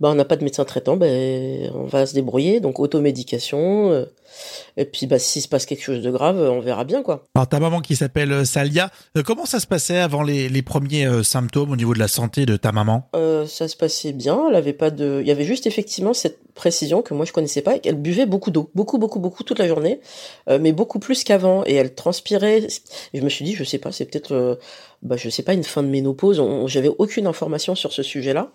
bah, 0.00 0.08
on 0.10 0.16
n'a 0.16 0.24
pas 0.24 0.36
de 0.36 0.42
médecin 0.42 0.64
traitant, 0.64 0.96
ben, 0.96 1.70
on 1.72 1.84
va 1.84 2.04
se 2.04 2.14
débrouiller, 2.14 2.58
donc 2.58 2.80
automédication. 2.80 3.92
Euh, 3.92 4.04
et 4.76 4.84
puis, 4.84 5.06
bah, 5.06 5.20
s'il 5.20 5.40
se 5.40 5.46
passe 5.46 5.66
quelque 5.66 5.84
chose 5.84 6.02
de 6.02 6.10
grave, 6.10 6.36
on 6.36 6.58
verra 6.58 6.82
bien, 6.82 7.04
quoi. 7.04 7.24
Alors, 7.36 7.48
ta 7.48 7.60
maman 7.60 7.80
qui 7.80 7.94
s'appelle 7.94 8.44
Salia, 8.44 8.90
comment 9.24 9.46
ça 9.46 9.60
se 9.60 9.68
passait 9.68 9.98
avant 9.98 10.24
les, 10.24 10.48
les 10.48 10.62
premiers 10.62 11.22
symptômes 11.22 11.70
au 11.70 11.76
niveau 11.76 11.94
de 11.94 12.00
la 12.00 12.08
santé 12.08 12.44
de 12.44 12.56
ta 12.56 12.72
maman? 12.72 13.08
Ça 13.46 13.68
se 13.68 13.76
passait 13.76 14.12
bien, 14.12 14.48
elle 14.48 14.56
avait 14.56 14.72
pas 14.72 14.90
de... 14.90 15.20
Il 15.20 15.28
y 15.28 15.30
avait 15.30 15.44
juste 15.44 15.66
effectivement 15.68 16.12
cette 16.12 16.38
précision 16.54 17.02
que 17.02 17.14
moi 17.14 17.26
je 17.26 17.32
connaissais 17.32 17.62
pas, 17.62 17.78
qu'elle 17.78 17.96
buvait 17.96 18.26
beaucoup 18.26 18.50
d'eau, 18.50 18.70
beaucoup, 18.74 18.98
beaucoup, 18.98 19.18
beaucoup 19.18 19.42
toute 19.42 19.58
la 19.58 19.68
journée, 19.68 20.00
mais 20.48 20.72
beaucoup 20.72 20.98
plus 20.98 21.24
qu'avant, 21.24 21.64
et 21.66 21.74
elle 21.74 21.94
transpirait. 21.94 22.66
Et 23.12 23.18
je 23.18 23.24
me 23.24 23.28
suis 23.28 23.44
dit, 23.44 23.54
je 23.54 23.64
sais 23.64 23.78
pas, 23.78 23.92
c'est 23.92 24.04
peut-être 24.04 24.58
bah, 25.04 25.16
je 25.18 25.28
sais 25.28 25.42
pas, 25.42 25.52
une 25.52 25.64
fin 25.64 25.82
de 25.82 25.88
ménopause. 25.88 26.42
J'avais 26.66 26.88
aucune 26.88 27.26
information 27.26 27.74
sur 27.74 27.92
ce 27.92 28.02
sujet-là. 28.02 28.50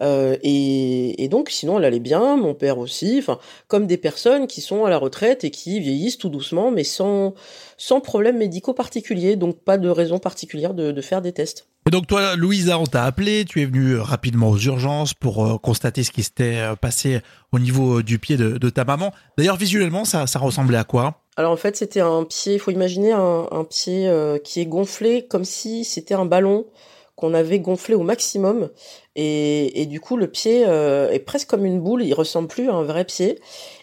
Euh, 0.00 0.36
et, 0.42 1.22
et, 1.22 1.28
donc, 1.28 1.50
sinon, 1.50 1.78
elle 1.78 1.84
allait 1.84 2.00
bien, 2.00 2.36
mon 2.36 2.54
père 2.54 2.78
aussi. 2.78 3.16
Enfin, 3.18 3.38
comme 3.68 3.86
des 3.86 3.98
personnes 3.98 4.46
qui 4.46 4.62
sont 4.62 4.86
à 4.86 4.90
la 4.90 4.96
retraite 4.96 5.44
et 5.44 5.50
qui 5.50 5.78
vieillissent 5.78 6.16
tout 6.16 6.30
doucement, 6.30 6.70
mais 6.70 6.84
sans, 6.84 7.34
sans 7.80 8.00
problème 8.00 8.36
médicaux 8.36 8.74
particuliers. 8.74 9.36
Donc, 9.36 9.64
pas 9.64 9.78
de 9.78 9.88
raison 9.88 10.18
particulière 10.18 10.74
de, 10.74 10.92
de 10.92 11.00
faire 11.00 11.22
des 11.22 11.32
tests. 11.32 11.66
Et 11.88 11.90
donc 11.90 12.06
toi, 12.06 12.36
Louisa, 12.36 12.78
on 12.78 12.84
t'a 12.84 13.04
appelé, 13.04 13.46
tu 13.46 13.62
es 13.62 13.64
venue 13.64 13.92
euh, 13.92 14.02
rapidement 14.02 14.50
aux 14.50 14.58
urgences 14.58 15.14
pour 15.14 15.46
euh, 15.46 15.56
constater 15.56 16.04
ce 16.04 16.10
qui 16.10 16.22
s'était 16.22 16.58
euh, 16.58 16.76
passé 16.76 17.22
au 17.52 17.58
niveau 17.58 18.02
du 18.02 18.18
pied 18.18 18.36
de, 18.36 18.58
de 18.58 18.70
ta 18.70 18.84
maman. 18.84 19.12
D'ailleurs, 19.38 19.56
visuellement, 19.56 20.04
ça, 20.04 20.26
ça 20.26 20.38
ressemblait 20.38 20.76
à 20.76 20.84
quoi? 20.84 21.22
Alors 21.38 21.52
en 21.52 21.56
fait, 21.56 21.76
c'était 21.76 22.00
un 22.00 22.24
pied, 22.24 22.54
il 22.54 22.58
faut 22.58 22.70
imaginer 22.70 23.12
un, 23.12 23.48
un 23.50 23.64
pied 23.64 24.06
euh, 24.08 24.36
qui 24.36 24.60
est 24.60 24.66
gonflé 24.66 25.26
comme 25.26 25.46
si 25.46 25.86
c'était 25.86 26.12
un 26.12 26.26
ballon 26.26 26.66
qu'on 27.16 27.32
avait 27.32 27.60
gonflé 27.60 27.94
au 27.94 28.02
maximum 28.02 28.68
Et, 29.16 29.82
et 29.82 29.86
du 29.86 30.00
coup, 30.00 30.16
le 30.16 30.28
pied 30.28 30.64
euh, 30.66 31.10
est 31.10 31.18
presque 31.18 31.48
comme 31.48 31.66
une 31.66 31.80
boule, 31.80 32.02
il 32.02 32.14
ressemble 32.14 32.48
plus 32.48 32.68
à 32.70 32.74
un 32.74 32.82
vrai 32.82 33.04
pied. 33.04 33.38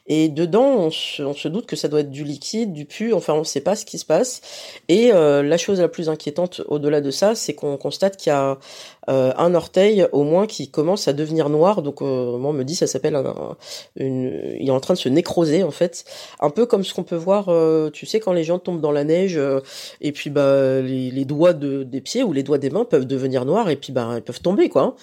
Et 0.07 0.29
dedans, 0.29 0.89
on 0.89 0.89
se, 0.89 1.47
doute 1.47 1.65
que 1.65 1.75
ça 1.75 1.87
doit 1.87 1.99
être 1.99 2.09
du 2.09 2.23
liquide, 2.23 2.71
du 2.73 2.85
pu, 2.85 3.13
enfin 3.13 3.33
on 3.33 3.39
ne 3.39 3.43
sait 3.43 3.61
pas 3.61 3.75
ce 3.75 3.85
qui 3.85 3.97
se 3.97 4.05
passe. 4.05 4.41
Et 4.87 5.11
euh, 5.13 5.43
la 5.43 5.57
chose 5.57 5.81
la 5.81 5.89
plus 5.89 6.09
inquiétante 6.09 6.61
au-delà 6.67 7.01
de 7.01 7.11
ça, 7.11 7.35
c'est 7.35 7.53
qu'on 7.53 7.77
constate 7.77 8.17
qu'il 8.17 8.31
y 8.31 8.33
a 8.35 8.57
euh, 9.09 9.31
un 9.37 9.55
orteil 9.55 10.05
au 10.11 10.23
moins 10.23 10.47
qui 10.47 10.69
commence 10.69 11.07
à 11.07 11.13
devenir 11.13 11.49
noir. 11.49 11.81
Donc 11.81 12.01
euh, 12.01 12.05
on 12.05 12.51
me 12.51 12.63
dit 12.63 12.75
ça 12.75 12.87
s'appelle 12.87 13.17
une, 13.95 14.55
il 14.59 14.67
est 14.67 14.71
en 14.71 14.81
train 14.81 14.95
de 14.95 14.99
se 14.99 15.07
nécroser 15.07 15.63
en 15.63 15.71
fait, 15.71 16.03
un 16.41 16.49
peu 16.49 16.65
comme 16.65 16.83
ce 16.83 16.93
qu'on 16.93 17.03
peut 17.03 17.15
voir, 17.15 17.45
euh, 17.47 17.89
tu 17.89 18.05
sais 18.05 18.19
quand 18.19 18.33
les 18.33 18.43
gens 18.43 18.59
tombent 18.59 18.81
dans 18.81 18.91
la 18.91 19.05
neige 19.05 19.39
et 20.01 20.11
puis 20.11 20.29
bah 20.29 20.81
les, 20.81 21.25
doigts 21.25 21.53
de, 21.53 21.83
des 21.83 22.01
pieds 22.01 22.23
ou 22.23 22.33
les 22.33 22.43
doigts 22.43 22.57
des 22.57 22.69
mains 22.69 22.83
peuvent 22.83 23.05
devenir 23.05 23.45
noirs 23.45 23.69
et 23.69 23.77
puis 23.77 23.93
bah 23.93 24.13
ils 24.15 24.21
peuvent 24.21 24.41
tomber 24.41 24.67
quoi. 24.67 24.95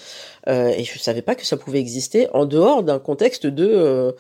Euh, 0.49 0.69
et 0.69 0.85
je 0.85 0.99
savais 0.99 1.23
pas 1.23 1.35
que 1.35 1.47
ça 1.47 1.57
pouvait 1.57 1.81
exister 1.81 2.29
en 2.35 2.45
dehors 2.45 2.83
d'un 2.83 2.99
contexte 2.99 3.47
de 3.47 4.15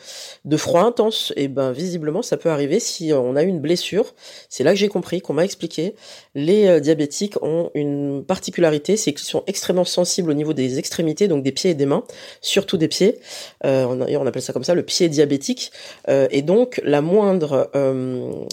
de 0.47 0.57
froid 0.57 0.83
intense. 0.83 1.33
Et 1.37 1.49
ben 1.49 1.73
visiblement 1.73 2.23
ça 2.23 2.39
peut 2.39 2.49
arriver 2.49 2.81
si 2.81 3.13
on 3.13 3.37
a 3.37 3.43
une 3.43 3.61
blessure. 3.61 4.15
C'est 4.49 4.65
là 4.65 4.73
que 4.73 4.79
j'ai 4.79 4.89
compris 4.89 5.21
qu'on 5.21 5.35
m'a 5.35 5.45
expliqué. 5.45 5.95
Les 6.35 6.81
diabétiques 6.81 7.43
ont 7.43 7.71
une 7.75 8.25
particularité, 8.25 8.97
c'est 8.97 9.13
qu'ils 9.13 9.27
sont 9.27 9.43
extrêmement 9.47 9.74
sensibles 9.83 10.31
au 10.31 10.35
niveau 10.35 10.53
des 10.53 10.79
extrémités, 10.79 11.27
donc 11.27 11.43
des 11.43 11.51
pieds 11.51 11.71
et 11.71 11.75
des 11.75 11.87
mains, 11.87 12.05
surtout 12.41 12.77
des 12.77 12.87
pieds. 12.87 13.19
Euh, 13.65 13.87
on, 13.87 14.27
appelle 14.27 14.43
ça 14.43 14.53
comme 14.53 14.63
ça 14.63 14.75
le 14.75 14.85
pied 14.85 15.09
diabétique. 15.09 15.73
Euh, 16.09 16.29
et 16.31 16.43
donc 16.43 16.81
la 16.85 17.01
moindre 17.01 17.71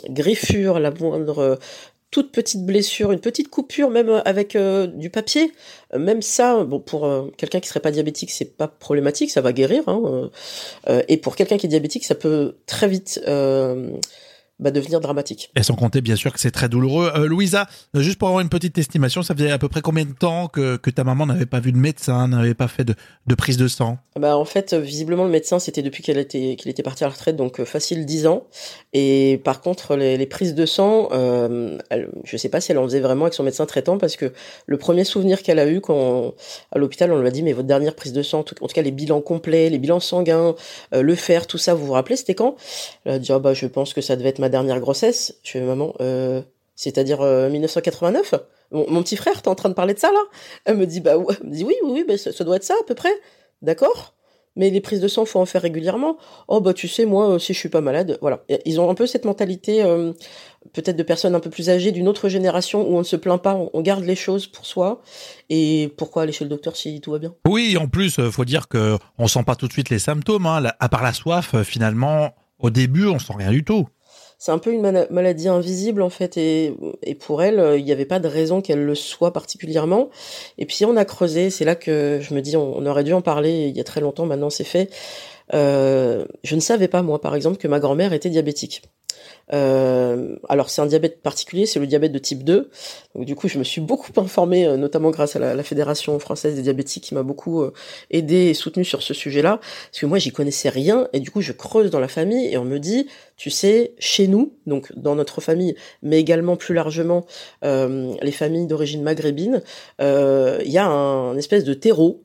griffure, 0.09 0.79
la 0.79 0.89
moindre 0.89 1.59
toute 2.11 2.31
petite 2.33 2.65
blessure, 2.65 3.13
une 3.13 3.21
petite 3.21 3.49
coupure, 3.49 3.89
même 3.89 4.21
avec 4.25 4.57
euh, 4.57 4.85
du 4.85 5.09
papier, 5.09 5.53
même 5.97 6.21
ça, 6.21 6.67
pour 6.85 7.05
euh, 7.05 7.31
quelqu'un 7.37 7.61
qui 7.61 7.69
serait 7.69 7.79
pas 7.79 7.91
diabétique, 7.91 8.31
c'est 8.31 8.57
pas 8.57 8.67
problématique, 8.67 9.31
ça 9.31 9.39
va 9.39 9.53
guérir. 9.53 9.83
Hein, 9.87 10.29
euh, 10.89 11.01
et 11.07 11.15
pour 11.15 11.37
quelqu'un 11.37 11.57
qui 11.57 11.67
est 11.67 11.69
diabétique, 11.69 12.03
ça 12.03 12.15
peut 12.15 12.55
très 12.65 12.89
vite 12.89 13.21
bah, 14.61 14.71
devenir 14.71 15.01
dramatique. 15.01 15.51
Et 15.55 15.63
sans 15.63 15.75
compter 15.75 16.01
bien 16.01 16.15
sûr 16.15 16.31
que 16.31 16.39
c'est 16.39 16.51
très 16.51 16.69
douloureux. 16.69 17.11
Euh, 17.15 17.27
Louisa, 17.27 17.67
juste 17.95 18.17
pour 18.17 18.27
avoir 18.27 18.41
une 18.41 18.49
petite 18.49 18.77
estimation, 18.77 19.23
ça 19.23 19.33
faisait 19.33 19.51
à 19.51 19.57
peu 19.57 19.67
près 19.67 19.81
combien 19.81 20.05
de 20.05 20.13
temps 20.13 20.47
que, 20.47 20.77
que 20.77 20.89
ta 20.89 21.03
maman 21.03 21.25
n'avait 21.25 21.45
pas 21.45 21.59
vu 21.59 21.71
de 21.71 21.77
médecin, 21.77 22.27
n'avait 22.27 22.53
pas 22.53 22.67
fait 22.67 22.83
de, 22.83 22.93
de, 23.27 23.35
prise 23.35 23.57
de 23.57 23.67
sang? 23.67 23.97
Bah 24.19 24.37
en 24.37 24.45
fait, 24.45 24.73
visiblement 24.73 25.23
le 25.23 25.29
médecin 25.29 25.59
c'était 25.59 25.81
depuis 25.81 26.03
qu'elle 26.03 26.17
était 26.17 26.55
qu'il 26.57 26.69
était 26.69 26.83
parti 26.83 27.03
à 27.03 27.07
la 27.07 27.13
retraite, 27.13 27.35
donc 27.35 27.59
euh, 27.59 27.65
facile 27.65 28.05
10 28.05 28.27
ans. 28.27 28.43
Et 28.93 29.41
par 29.43 29.61
contre 29.61 29.95
les, 29.95 30.17
les 30.17 30.25
prises 30.27 30.53
de 30.53 30.65
sang, 30.65 31.09
euh, 31.11 31.77
elle, 31.89 32.09
je 32.23 32.37
sais 32.37 32.49
pas 32.49 32.61
si 32.61 32.71
elle 32.71 32.77
en 32.77 32.83
faisait 32.83 32.99
vraiment 32.99 33.25
avec 33.25 33.33
son 33.33 33.43
médecin 33.43 33.65
traitant 33.65 33.97
parce 33.97 34.15
que 34.15 34.31
le 34.65 34.77
premier 34.77 35.03
souvenir 35.03 35.41
qu'elle 35.41 35.59
a 35.59 35.67
eu 35.67 35.81
quand 35.81 36.33
à 36.71 36.77
l'hôpital 36.77 37.11
on 37.11 37.19
lui 37.19 37.27
a 37.27 37.31
dit 37.31 37.41
mais 37.41 37.53
votre 37.53 37.67
dernière 37.67 37.95
prise 37.95 38.13
de 38.13 38.21
sang, 38.21 38.39
en 38.39 38.43
tout, 38.43 38.55
cas 38.67 38.81
les 38.81 38.91
bilans 38.91 39.21
complets, 39.21 39.69
les 39.69 39.79
bilans 39.79 39.99
sanguins, 39.99 40.55
euh, 40.93 41.01
le 41.01 41.15
fer, 41.15 41.47
tout 41.47 41.57
ça, 41.57 41.73
vous 41.73 41.85
vous 41.85 41.93
rappelez 41.93 42.15
c'était 42.15 42.35
quand? 42.35 42.55
Elle 43.05 43.13
a 43.13 43.19
dit 43.19 43.31
ah 43.31 43.39
bah 43.39 43.53
je 43.53 43.65
pense 43.65 43.93
que 43.93 44.01
ça 44.01 44.15
devait 44.15 44.29
être 44.29 44.39
ma 44.39 44.49
dernière 44.51 44.79
grossesse. 44.79 45.39
Je 45.43 45.51
fais 45.51 45.61
maman, 45.61 45.93
euh, 46.01 46.41
c'est-à-dire 46.75 47.21
1989. 47.21 48.33
Euh, 48.33 48.37
mon, 48.71 49.03
petit 49.03 49.17
frère, 49.17 49.41
t'es 49.41 49.49
en 49.49 49.55
train 49.55 49.69
de 49.69 49.73
parler 49.73 49.93
de 49.93 49.99
ça 49.99 50.11
là? 50.11 50.21
Elle 50.65 50.77
me 50.77 50.85
dit 50.85 51.01
bah 51.01 51.17
me 51.17 51.49
dit 51.49 51.63
oui 51.63 51.75
oui 51.83 51.91
oui, 51.91 52.05
bah, 52.07 52.17
ça, 52.17 52.43
doit 52.43 52.55
être 52.55 52.63
ça 52.63 52.75
à 52.79 52.83
peu 52.85 52.95
près. 52.95 53.11
D'accord? 53.61 54.13
Mais 54.57 54.69
les 54.69 54.81
prises 54.81 54.99
de 54.99 55.07
sang, 55.07 55.23
faut 55.25 55.39
en 55.39 55.45
faire 55.45 55.61
régulièrement. 55.61 56.17
Oh 56.49 56.59
bah 56.59 56.73
tu 56.73 56.89
sais, 56.89 57.05
moi 57.05 57.39
si 57.39 57.53
je 57.53 57.59
suis 57.59 57.69
pas 57.69 57.79
malade, 57.81 58.17
voilà. 58.21 58.43
Ils 58.65 58.81
ont 58.81 58.89
un 58.89 58.95
peu 58.95 59.07
cette 59.07 59.23
mentalité, 59.23 59.81
euh, 59.83 60.11
peut-être 60.73 60.97
de 60.97 61.03
personnes 61.03 61.35
un 61.35 61.39
peu 61.39 61.49
plus 61.49 61.69
âgées, 61.69 61.91
d'une 61.91 62.07
autre 62.07 62.27
génération 62.27 62.81
où 62.81 62.95
on 62.95 62.99
ne 62.99 63.03
se 63.03 63.15
plaint 63.15 63.41
pas, 63.41 63.57
on 63.73 63.81
garde 63.81 64.03
les 64.03 64.15
choses 64.15 64.47
pour 64.47 64.65
soi. 64.65 65.01
Et 65.49 65.93
pourquoi 65.97 66.23
aller 66.23 66.33
chez 66.33 66.43
le 66.43 66.49
docteur 66.49 66.75
si 66.75 66.99
tout 66.99 67.11
va 67.11 67.19
bien? 67.19 67.33
Oui, 67.47 67.77
en 67.77 67.87
plus, 67.87 68.19
faut 68.29 68.45
dire 68.45 68.67
que 68.67 68.97
on 69.17 69.27
sent 69.27 69.43
pas 69.45 69.55
tout 69.55 69.67
de 69.67 69.73
suite 69.73 69.89
les 69.89 69.99
symptômes. 69.99 70.45
Hein. 70.45 70.63
À 70.79 70.89
part 70.89 71.03
la 71.03 71.13
soif, 71.13 71.55
finalement, 71.63 72.35
au 72.59 72.69
début, 72.69 73.07
on 73.07 73.19
sent 73.19 73.33
rien 73.37 73.51
du 73.51 73.63
tout 73.63 73.87
c'est 74.41 74.51
un 74.51 74.57
peu 74.57 74.73
une 74.73 75.05
maladie 75.11 75.47
invisible 75.49 76.01
en 76.01 76.09
fait 76.09 76.35
et, 76.35 76.73
pour 77.19 77.43
elle 77.43 77.75
il 77.77 77.85
n'y 77.85 77.91
avait 77.91 78.05
pas 78.05 78.17
de 78.17 78.27
raison 78.27 78.59
qu'elle 78.59 78.83
le 78.83 78.95
soit 78.95 79.33
particulièrement. 79.33 80.09
Et 80.57 80.65
puis 80.65 80.83
on 80.83 80.97
a 80.97 81.05
creusé 81.05 81.51
c'est 81.51 81.63
là 81.63 81.75
que 81.75 82.17
je 82.19 82.33
me 82.33 82.41
dis 82.41 82.57
on, 82.57 82.75
on, 82.75 82.87
aurait 82.87 83.03
dû 83.03 83.13
en 83.13 83.21
parler 83.21 83.67
il 83.67 83.77
y 83.77 83.79
a 83.79 83.83
très 83.83 84.01
longtemps 84.01 84.25
maintenant 84.25 84.49
c'est 84.49 84.63
fait. 84.63 84.89
Euh, 85.53 86.25
je 86.43 86.55
ne 86.55 86.59
savais 86.59 86.87
pas 86.87 87.03
moi 87.03 87.21
par 87.21 87.35
exemple 87.35 87.57
que 87.57 87.67
ma 87.67 87.79
grand-mère 87.79 88.13
était 88.13 88.31
diabétique 88.31 88.81
euh, 89.53 90.35
alors 90.49 90.69
c'est 90.69 90.81
un 90.81 90.85
diabète 90.85 91.21
particulier, 91.21 91.65
c'est 91.65 91.79
le 91.79 91.87
diabète 91.87 92.11
de 92.11 92.19
type 92.19 92.43
2. 92.43 92.69
Donc 93.15 93.25
du 93.25 93.35
coup, 93.35 93.47
je 93.47 93.57
me 93.57 93.63
suis 93.63 93.81
beaucoup 93.81 94.11
informée, 94.19 94.65
euh, 94.65 94.77
notamment 94.77 95.11
grâce 95.11 95.35
à 95.35 95.39
la, 95.39 95.61
Fédération 95.63 96.17
française 96.19 96.55
des 96.55 96.63
diabétiques 96.63 97.03
qui 97.03 97.13
m'a 97.13 97.23
beaucoup 97.23 97.61
euh, 97.61 97.71
aidé 98.09 98.47
et 98.47 98.53
soutenu 98.53 98.83
sur 98.83 99.03
ce 99.03 99.13
sujet-là, 99.13 99.59
parce 99.59 99.99
que 99.99 100.05
moi 100.05 100.17
j'y 100.17 100.31
connaissais 100.31 100.69
rien 100.69 101.07
et 101.13 101.19
du 101.19 101.29
coup 101.29 101.41
je 101.41 101.51
creuse 101.51 101.91
dans 101.91 101.99
la 101.99 102.07
famille 102.07 102.47
et 102.51 102.57
on 102.57 102.65
me 102.65 102.79
dit, 102.79 103.07
tu 103.37 103.49
sais, 103.49 103.93
chez 103.99 104.27
nous, 104.27 104.53
donc 104.65 104.91
dans 104.95 105.15
notre 105.15 105.39
famille, 105.39 105.75
mais 106.01 106.19
également 106.19 106.55
plus 106.55 106.73
largement 106.73 107.25
euh, 107.63 108.13
les 108.21 108.31
familles 108.31 108.65
d'origine 108.65 109.03
maghrébine, 109.03 109.61
euh, 110.01 110.59
il 110.65 110.71
y 110.71 110.77
a 110.77 110.87
un, 110.87 111.37
espèce 111.37 111.63
de 111.63 111.73
terreau 111.73 112.23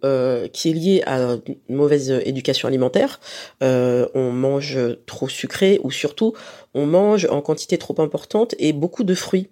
qui 0.52 0.70
est 0.70 0.72
lié 0.72 1.02
à 1.06 1.36
une 1.68 1.76
mauvaise 1.76 2.10
éducation 2.24 2.68
alimentaire. 2.68 3.20
on 3.60 4.30
mange 4.32 4.78
trop 5.06 5.28
sucré 5.28 5.80
ou 5.82 5.90
surtout 5.90 6.34
on 6.76 6.84
mange 6.84 7.15
en 7.24 7.40
quantité 7.40 7.78
trop 7.78 7.98
importante 8.00 8.54
et 8.58 8.72
beaucoup 8.72 9.04
de 9.04 9.14
fruits. 9.14 9.48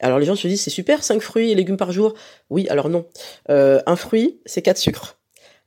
Alors 0.00 0.18
les 0.18 0.26
gens 0.26 0.36
se 0.36 0.46
disent 0.46 0.60
c'est 0.60 0.70
super, 0.70 1.02
5 1.02 1.22
fruits 1.22 1.50
et 1.50 1.54
légumes 1.54 1.76
par 1.76 1.92
jour. 1.92 2.14
Oui, 2.50 2.68
alors 2.68 2.88
non. 2.88 3.06
Euh, 3.48 3.80
un 3.86 3.96
fruit, 3.96 4.40
c'est 4.44 4.62
4 4.62 4.76
sucres. 4.76 5.18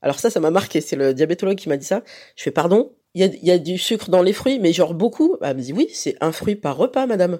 Alors 0.02 0.20
ça, 0.20 0.30
ça 0.30 0.40
m'a 0.40 0.52
marqué. 0.52 0.82
C'est 0.82 0.96
le 0.96 1.14
diabétologue 1.14 1.58
qui 1.58 1.70
m'a 1.70 1.78
dit 1.78 1.86
ça. 1.86 2.04
Je 2.36 2.44
fais 2.44 2.52
pardon, 2.52 2.94
il 3.16 3.40
y 3.42 3.52
a, 3.52 3.58
du 3.58 3.78
sucre 3.78 4.10
dans 4.10 4.22
les 4.22 4.34
fruits, 4.34 4.60
mais 4.60 4.74
genre 4.74 4.94
beaucoup. 4.94 5.38
Elle 5.42 5.58
me 5.58 5.62
dit 5.62 5.74
oui, 5.74 5.90
c'est 5.92 6.16
un 6.22 6.32
fruit 6.32 6.56
par 6.56 6.78
repas, 6.78 7.06
madame. 7.06 7.40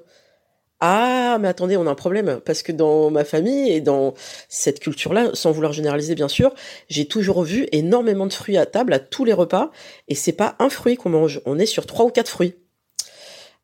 Ah, 0.82 1.38
mais 1.42 1.50
attendez, 1.50 1.76
on 1.76 1.88
a 1.88 1.92
un 1.92 1.96
problème 1.96 2.40
parce 2.46 2.64
que 2.64 2.72
dans 2.72 3.12
ma 3.12 3.26
famille 3.26 3.70
et 3.70 3.82
dans 3.82 4.14
cette 4.48 4.80
culture-là, 4.80 5.32
sans 5.34 5.52
vouloir 5.52 5.74
généraliser 5.74 6.16
bien 6.16 6.30
sûr, 6.30 6.54
j'ai 6.88 7.06
toujours 7.06 7.44
vu 7.44 7.68
énormément 7.74 8.26
de 8.26 8.34
fruits 8.34 8.58
à 8.58 8.66
table 8.66 8.94
à 8.94 9.00
tous 9.00 9.26
les 9.26 9.34
repas 9.34 9.72
et 10.08 10.16
c'est 10.16 10.32
pas 10.32 10.56
un 10.60 10.70
fruit 10.70 10.96
qu'on 10.96 11.10
mange, 11.10 11.42
on 11.46 11.60
est 11.60 11.66
sur 11.66 11.86
trois 11.86 12.06
ou 12.06 12.12
quatre 12.12 12.30
fruits 12.30 12.56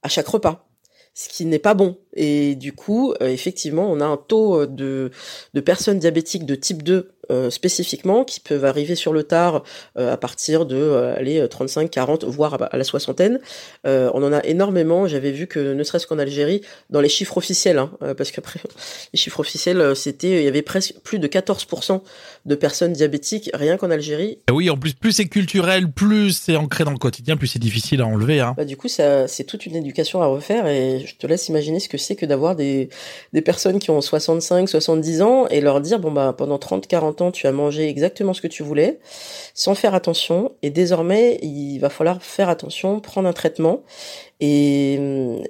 à 0.05 0.07
chaque 0.07 0.27
repas, 0.27 0.69
ce 1.15 1.30
qui 1.30 1.45
n'est 1.45 1.60
pas 1.60 1.73
bon. 1.73 1.97
Et 2.13 2.56
du 2.56 2.73
coup, 2.73 3.13
euh, 3.21 3.28
effectivement, 3.28 3.89
on 3.89 4.01
a 4.01 4.06
un 4.06 4.17
taux 4.17 4.65
de, 4.65 5.12
de 5.54 5.62
personnes 5.62 5.97
diabétiques 5.97 6.45
de 6.45 6.56
type 6.56 6.84
2 6.84 7.15
euh, 7.32 7.49
spécifiquement 7.49 8.23
qui 8.23 8.39
peuvent 8.39 8.65
arriver 8.65 8.95
sur 8.95 9.13
le 9.13 9.23
tard 9.23 9.63
euh, 9.97 10.13
à 10.13 10.17
partir 10.17 10.65
de 10.65 10.75
euh, 10.75 11.15
aller 11.15 11.45
35, 11.47 11.89
40, 11.89 12.23
voire 12.25 12.62
à, 12.71 12.78
la 12.78 12.84
soixantaine. 12.84 13.39
Euh, 13.88 14.12
on 14.13 14.23
en 14.23 14.34
a 14.34 14.43
énormément. 14.45 15.08
J'avais 15.08 15.32
vu 15.32 15.47
que 15.47 15.73
ne 15.73 15.84
serait-ce 15.84 16.08
qu'en 16.08 16.19
Algérie, 16.19 16.62
dans 16.89 17.01
les 17.01 17.10
chiffres 17.10 17.38
officiels, 17.38 17.80
hein, 17.80 17.91
parce 18.17 18.32
qu'après 18.32 18.60
les 19.13 19.17
chiffres 19.17 19.39
officiels, 19.39 19.95
c'était 19.95 20.41
il 20.41 20.43
y 20.43 20.47
avait 20.47 20.62
presque 20.62 20.95
plus 21.04 21.19
de 21.19 21.28
14% 21.28 22.01
de 22.45 22.56
personnes 22.56 22.93
diabétiques 22.93 23.49
rien 23.54 23.78
qu'en 23.78 23.89
Algérie. 23.89 24.39
Et 24.49 24.51
oui, 24.51 24.69
en 24.69 24.78
plus 24.78 24.93
plus 24.93 25.12
c'est 25.12 25.25
culturel, 25.25 25.91
plus 25.91 26.32
c'est 26.32 26.56
ancré 26.56 26.84
dans 26.84 26.91
le 26.91 26.97
quotidien, 26.97 27.38
plus 27.38 27.47
c'est 27.47 27.60
difficile 27.60 28.01
à 28.01 28.06
enlever. 28.06 28.39
Hein. 28.39 28.54
Bah, 28.58 28.65
du 28.65 28.78
coup, 28.78 28.88
ça 28.88 29.28
c'est 29.28 29.45
toute 29.45 29.65
une 29.65 29.75
éducation 29.75 30.21
à 30.21 30.28
refaire 30.28 30.67
et 30.67 31.04
je 31.05 31.15
te 31.15 31.27
laisse 31.27 31.47
imaginer 31.49 31.79
ce 31.79 31.89
que 31.89 31.97
c'est 31.97 32.15
que 32.15 32.25
d'avoir 32.25 32.55
des 32.55 32.89
des 33.33 33.41
personnes 33.41 33.79
qui 33.79 33.91
ont 33.91 34.01
65, 34.01 34.67
70 34.69 35.21
ans 35.21 35.47
et 35.47 35.61
leur 35.61 35.81
dire 35.81 35.99
bon 35.99 36.11
bah 36.11 36.33
pendant 36.37 36.57
30, 36.59 36.87
40 36.87 37.15
temps, 37.15 37.31
tu 37.31 37.47
as 37.47 37.51
mangé 37.51 37.87
exactement 37.87 38.33
ce 38.33 38.41
que 38.41 38.47
tu 38.47 38.63
voulais, 38.63 38.99
sans 39.53 39.75
faire 39.75 39.95
attention. 39.95 40.51
Et 40.61 40.69
désormais, 40.69 41.39
il 41.41 41.79
va 41.79 41.89
falloir 41.89 42.21
faire 42.21 42.49
attention, 42.49 42.99
prendre 42.99 43.27
un 43.27 43.33
traitement. 43.33 43.83
Et, 44.39 44.95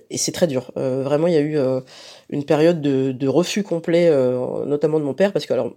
et 0.09 0.17
c'est 0.17 0.31
très 0.31 0.47
dur. 0.47 0.71
Euh, 0.77 1.03
vraiment, 1.03 1.27
il 1.27 1.33
y 1.33 1.37
a 1.37 1.41
eu 1.41 1.57
euh, 1.57 1.81
une 2.29 2.45
période 2.45 2.81
de, 2.81 3.11
de 3.11 3.27
refus 3.27 3.63
complet, 3.63 4.07
euh, 4.09 4.65
notamment 4.65 4.99
de 4.99 5.05
mon 5.05 5.13
père, 5.13 5.33
parce 5.33 5.45
que 5.45 5.53
alors 5.53 5.73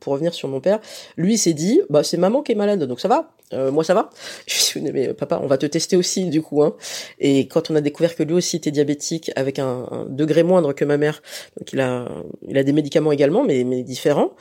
pour 0.00 0.12
revenir 0.12 0.34
sur 0.34 0.48
mon 0.48 0.60
père, 0.60 0.80
lui 1.16 1.38
s'est 1.38 1.52
dit, 1.52 1.80
bah 1.90 2.02
c'est 2.02 2.16
maman 2.16 2.42
qui 2.42 2.52
est 2.52 2.54
malade, 2.54 2.84
donc 2.84 3.00
ça 3.00 3.08
va, 3.08 3.30
euh, 3.52 3.70
moi 3.70 3.84
ça 3.84 3.94
va. 3.94 4.10
Je 4.46 4.54
suis 4.54 4.80
mais 4.80 5.14
papa, 5.14 5.40
on 5.42 5.46
va 5.46 5.58
te 5.58 5.66
tester 5.66 5.96
aussi 5.96 6.26
du 6.26 6.42
coup. 6.42 6.62
Hein. 6.62 6.76
Et 7.18 7.48
quand 7.48 7.70
on 7.70 7.76
a 7.76 7.80
découvert 7.80 8.14
que 8.14 8.22
lui 8.22 8.34
aussi 8.34 8.56
était 8.56 8.70
diabétique 8.70 9.30
avec 9.36 9.58
un, 9.58 10.06
degré 10.08 10.42
moindre 10.42 10.72
que 10.72 10.84
ma 10.84 10.96
mère, 10.96 11.22
donc 11.58 11.72
il 11.72 11.80
a, 11.80 12.08
il 12.46 12.58
a 12.58 12.62
des 12.62 12.72
médicaments 12.72 13.12
également, 13.12 13.44
mais, 13.44 13.64
différents. 13.82 14.32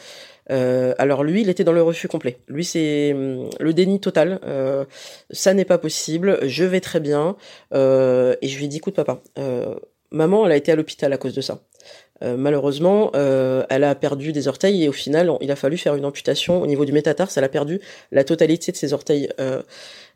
Euh, 0.50 0.94
alors 0.98 1.24
lui, 1.24 1.42
il 1.42 1.50
était 1.50 1.66
dans 1.66 1.74
le 1.74 1.82
refus 1.82 2.08
complet. 2.08 2.38
Lui, 2.48 2.64
c'est 2.64 3.14
hum, 3.14 3.50
le 3.60 3.74
déni 3.74 4.00
total. 4.00 4.40
Euh, 4.46 4.86
ça 5.30 5.54
n'est 5.54 5.66
pas 5.66 5.78
possible. 5.78 6.40
Je 6.48 6.64
vais 6.64 6.80
très 6.80 7.00
bien. 7.00 7.36
Et 7.74 8.48
je 8.48 8.58
lui 8.58 8.66
ai 8.66 8.68
dit, 8.68 8.78
écoute 8.78 8.96
papa, 8.96 9.22
maman, 10.12 10.46
elle 10.46 10.52
a 10.52 10.56
été 10.56 10.72
à 10.72 10.76
l'hôpital 10.76 11.12
à 11.14 11.18
cause 11.18 11.34
de 11.34 11.42
ça. 11.42 11.60
Euh, 12.24 12.36
malheureusement, 12.38 13.12
euh, 13.16 13.66
elle 13.70 13.84
a 13.84 13.96
perdu 13.96 14.32
des 14.32 14.48
orteils 14.48 14.84
et 14.84 14.90
au 14.90 14.94
final, 14.94 15.32
il 15.42 15.52
a 15.52 15.56
fallu 15.56 15.78
faire 15.78 15.96
une 15.96 16.06
amputation 16.06 16.62
au 16.62 16.68
niveau 16.68 16.86
du 16.86 16.92
métatarse. 16.92 17.38
Elle 17.38 17.44
a 17.44 17.50
perdu 17.50 17.80
la 18.12 18.24
totalité 18.24 18.72
de 18.72 18.78
ses 18.78 18.94
orteils. 18.94 19.30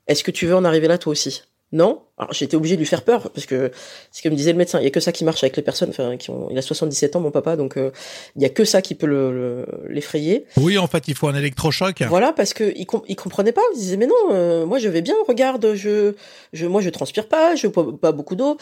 Est-ce 0.08 0.24
que 0.24 0.32
tu 0.32 0.46
veux 0.48 0.56
en 0.56 0.66
arriver 0.66 0.88
là 0.88 0.98
toi 0.98 1.12
aussi? 1.12 1.44
Non. 1.72 2.02
Alors 2.18 2.34
j'étais 2.34 2.56
obligé 2.56 2.76
de 2.76 2.82
lui 2.82 2.88
faire 2.88 3.04
peur 3.04 3.32
parce 3.32 3.46
que 3.46 3.72
ce 4.12 4.22
que 4.22 4.30
me 4.30 4.36
disait 4.36 4.52
le 4.52 4.58
médecin, 4.58 4.80
il 4.80 4.84
y 4.84 4.88
a 4.88 4.92
que 4.92 5.00
ça 5.00 5.12
qui 5.12 5.24
marche 5.24 5.44
avec 5.44 5.56
les 5.56 5.64
personnes. 5.64 5.90
Enfin, 5.90 6.18
qui 6.18 6.30
ont, 6.30 6.50
il 6.52 6.58
a 6.58 6.62
77 6.62 7.16
ans, 7.16 7.20
mon 7.22 7.32
papa, 7.32 7.56
donc 7.56 7.78
euh, 7.78 7.92
il 8.36 8.42
y 8.42 8.46
a 8.46 8.50
que 8.50 8.66
ça 8.66 8.82
qui 8.82 8.94
peut 8.94 9.08
le, 9.08 9.66
l'effrayer. 9.88 10.46
Oui, 10.58 10.78
en 10.78 10.88
fait, 10.88 11.08
il 11.08 11.16
faut 11.16 11.28
un 11.28 11.36
électrochoc. 11.36 12.04
Voilà, 12.04 12.34
parce 12.34 12.54
que 12.54 12.74
il, 12.76 12.86
il 13.08 13.16
comprenait 13.16 13.54
pas. 13.54 13.62
Il 13.74 13.78
disait 13.78 13.98
mais 13.98 14.08
non, 14.08 14.16
euh, 14.32 14.66
moi 14.66 14.80
je 14.80 14.90
vais 14.90 15.02
bien. 15.02 15.16
Regarde, 15.28 15.74
je, 15.74 16.14
je, 16.54 16.66
moi 16.68 16.82
je 16.82 16.90
transpire 16.90 17.28
pas, 17.28 17.56
je 17.56 17.68
bois 17.68 17.98
pas 18.00 18.12
beaucoup 18.12 18.36
d'eau. 18.36 18.58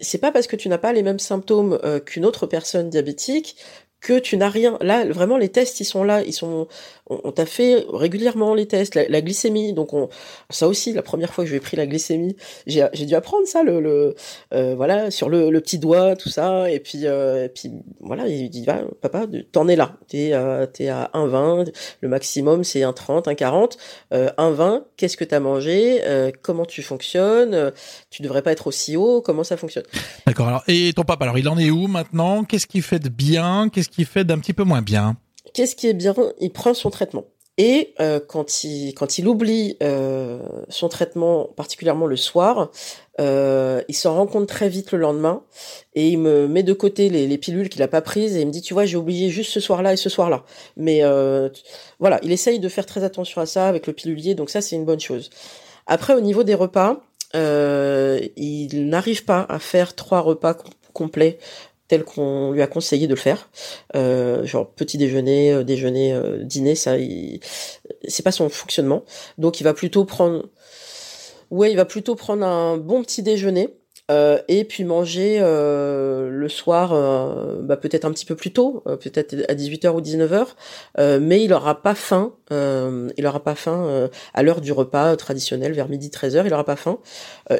C'est 0.00 0.18
pas 0.18 0.30
parce 0.30 0.46
que 0.46 0.56
tu 0.56 0.68
n'as 0.68 0.78
pas 0.78 0.92
les 0.92 1.02
mêmes 1.02 1.18
symptômes 1.18 1.78
euh, 1.84 2.00
qu'une 2.00 2.24
autre 2.24 2.46
personne 2.46 2.90
diabétique 2.90 3.56
que 4.02 4.18
tu 4.18 4.36
n'as 4.36 4.50
rien. 4.50 4.76
Là, 4.80 5.06
vraiment, 5.06 5.38
les 5.38 5.48
tests, 5.48 5.80
ils 5.80 5.84
sont 5.84 6.04
là, 6.04 6.22
ils 6.22 6.32
sont. 6.32 6.66
On, 7.06 7.32
t'a 7.32 7.46
fait 7.46 7.84
régulièrement 7.92 8.54
les 8.54 8.66
tests, 8.66 8.94
la, 8.94 9.20
glycémie. 9.20 9.72
Donc, 9.72 9.92
on, 9.92 10.08
ça 10.50 10.68
aussi, 10.68 10.92
la 10.92 11.02
première 11.02 11.34
fois 11.34 11.44
que 11.44 11.50
j'ai 11.50 11.58
pris 11.58 11.76
la 11.76 11.86
glycémie, 11.86 12.36
j'ai, 12.66 12.88
dû 12.92 13.14
apprendre 13.14 13.46
ça, 13.46 13.64
le, 13.64 13.80
le 13.80 14.14
euh, 14.54 14.74
voilà, 14.76 15.10
sur 15.10 15.28
le, 15.28 15.50
le, 15.50 15.60
petit 15.60 15.78
doigt, 15.78 16.14
tout 16.14 16.28
ça. 16.28 16.70
Et 16.70 16.78
puis, 16.78 17.06
euh, 17.06 17.46
et 17.46 17.48
puis 17.48 17.72
voilà, 18.00 18.28
il 18.28 18.48
dit, 18.50 18.64
va, 18.64 18.82
papa, 19.00 19.26
t'en 19.50 19.66
es 19.66 19.74
là. 19.74 19.96
T'es, 20.06 20.30
euh, 20.32 20.66
t'es 20.66 20.88
à 20.88 21.10
1,20. 21.14 21.72
Le 22.00 22.08
maximum, 22.08 22.62
c'est 22.62 22.80
1,30, 22.80 23.24
1,40. 23.24 23.76
Euh, 24.14 24.30
1,20, 24.38 24.84
qu'est-ce 24.96 25.16
que 25.16 25.24
t'as 25.24 25.40
mangé? 25.40 26.00
Euh, 26.04 26.30
Comment 26.40 26.66
tu 26.66 26.82
fonctionnes? 26.82 27.72
Tu 28.10 28.22
devrais 28.22 28.42
pas 28.42 28.52
être 28.52 28.68
aussi 28.68 28.96
haut. 28.96 29.20
Comment 29.22 29.44
ça 29.44 29.56
fonctionne? 29.56 29.84
D'accord. 30.26 30.48
Alors, 30.48 30.62
et 30.68 30.92
ton 30.94 31.02
papa, 31.02 31.24
alors, 31.24 31.38
il 31.38 31.48
en 31.48 31.58
est 31.58 31.70
où 31.70 31.88
maintenant? 31.88 32.44
Qu'est-ce 32.44 32.68
qu'il 32.68 32.82
fait 32.82 33.00
de 33.00 33.08
bien? 33.08 33.68
Qu'est-ce 33.70 33.88
qui 33.88 34.04
fait 34.04 34.24
d'un 34.24 34.38
petit 34.38 34.52
peu 34.52 34.64
moins 34.64 34.82
bien? 34.82 35.16
Qu'est-ce 35.52 35.76
qui 35.76 35.88
est 35.88 35.94
bien? 35.94 36.14
Il 36.40 36.52
prend 36.52 36.74
son 36.74 36.90
traitement. 36.90 37.24
Et 37.58 37.92
euh, 38.00 38.18
quand 38.26 38.64
il 38.64 38.94
quand 38.94 39.18
il 39.18 39.28
oublie 39.28 39.76
euh, 39.82 40.40
son 40.70 40.88
traitement, 40.88 41.50
particulièrement 41.54 42.06
le 42.06 42.16
soir, 42.16 42.70
euh, 43.20 43.82
il 43.88 43.94
s'en 43.94 44.14
rend 44.14 44.26
compte 44.26 44.48
très 44.48 44.70
vite 44.70 44.90
le 44.92 44.98
lendemain 44.98 45.42
et 45.94 46.08
il 46.08 46.18
me 46.18 46.48
met 46.48 46.62
de 46.62 46.72
côté 46.72 47.10
les, 47.10 47.26
les 47.26 47.38
pilules 47.38 47.68
qu'il 47.68 47.82
a 47.82 47.88
pas 47.88 48.00
prises 48.00 48.36
et 48.36 48.40
il 48.40 48.46
me 48.46 48.52
dit 48.52 48.62
tu 48.62 48.72
vois 48.72 48.86
j'ai 48.86 48.96
oublié 48.96 49.28
juste 49.28 49.52
ce 49.52 49.60
soir-là 49.60 49.92
et 49.92 49.96
ce 49.96 50.08
soir-là. 50.08 50.44
Mais 50.78 51.02
voilà, 52.00 52.18
il 52.22 52.32
essaye 52.32 52.58
de 52.58 52.68
faire 52.70 52.86
très 52.86 53.04
attention 53.04 53.42
à 53.42 53.46
ça 53.46 53.68
avec 53.68 53.86
le 53.86 53.92
pilulier, 53.92 54.34
donc 54.34 54.48
ça 54.48 54.62
c'est 54.62 54.76
une 54.76 54.86
bonne 54.86 55.00
chose. 55.00 55.28
Après 55.86 56.14
au 56.14 56.20
niveau 56.20 56.44
des 56.44 56.54
repas, 56.54 57.02
il 57.34 58.88
n'arrive 58.88 59.26
pas 59.26 59.44
à 59.50 59.58
faire 59.58 59.94
trois 59.94 60.20
repas 60.20 60.56
complets 60.94 61.38
tel 61.92 62.04
qu'on 62.04 62.52
lui 62.52 62.62
a 62.62 62.66
conseillé 62.66 63.06
de 63.06 63.12
le 63.12 63.20
faire. 63.20 63.50
Euh, 63.96 64.46
genre 64.46 64.70
petit 64.70 64.96
déjeuner, 64.96 65.52
euh, 65.52 65.62
déjeuner, 65.62 66.14
euh, 66.14 66.42
dîner, 66.42 66.74
ça, 66.74 66.96
c'est 68.08 68.22
pas 68.22 68.32
son 68.32 68.48
fonctionnement. 68.48 69.04
Donc 69.36 69.60
il 69.60 69.64
va 69.64 69.74
plutôt 69.74 70.06
prendre, 70.06 70.48
ouais, 71.50 71.70
il 71.70 71.76
va 71.76 71.84
plutôt 71.84 72.14
prendre 72.14 72.46
un 72.46 72.78
bon 72.78 73.02
petit 73.02 73.22
déjeuner 73.22 73.76
euh, 74.10 74.38
et 74.48 74.64
puis 74.64 74.84
manger 74.84 75.38
euh, 75.40 76.28
le 76.28 76.48
soir, 76.48 76.92
euh, 76.92 77.62
bah, 77.62 77.76
peut-être 77.76 78.04
un 78.04 78.10
petit 78.10 78.26
peu 78.26 78.34
plus 78.34 78.52
tôt, 78.52 78.82
peut-être 78.84 79.34
à 79.48 79.54
18h 79.54 79.90
ou 79.90 80.00
19h, 80.00 81.20
mais 81.20 81.44
il 81.44 81.52
aura 81.52 81.82
pas 81.82 81.94
faim, 81.94 82.34
il 82.50 83.26
aura 83.26 83.42
pas 83.42 83.54
faim 83.54 84.10
à 84.34 84.42
l'heure 84.42 84.60
du 84.60 84.72
repas 84.72 85.16
traditionnel, 85.16 85.72
vers 85.72 85.88
midi 85.88 86.08
13h, 86.08 86.42
il 86.46 86.52
aura 86.52 86.64
pas 86.64 86.76
faim, 86.76 86.98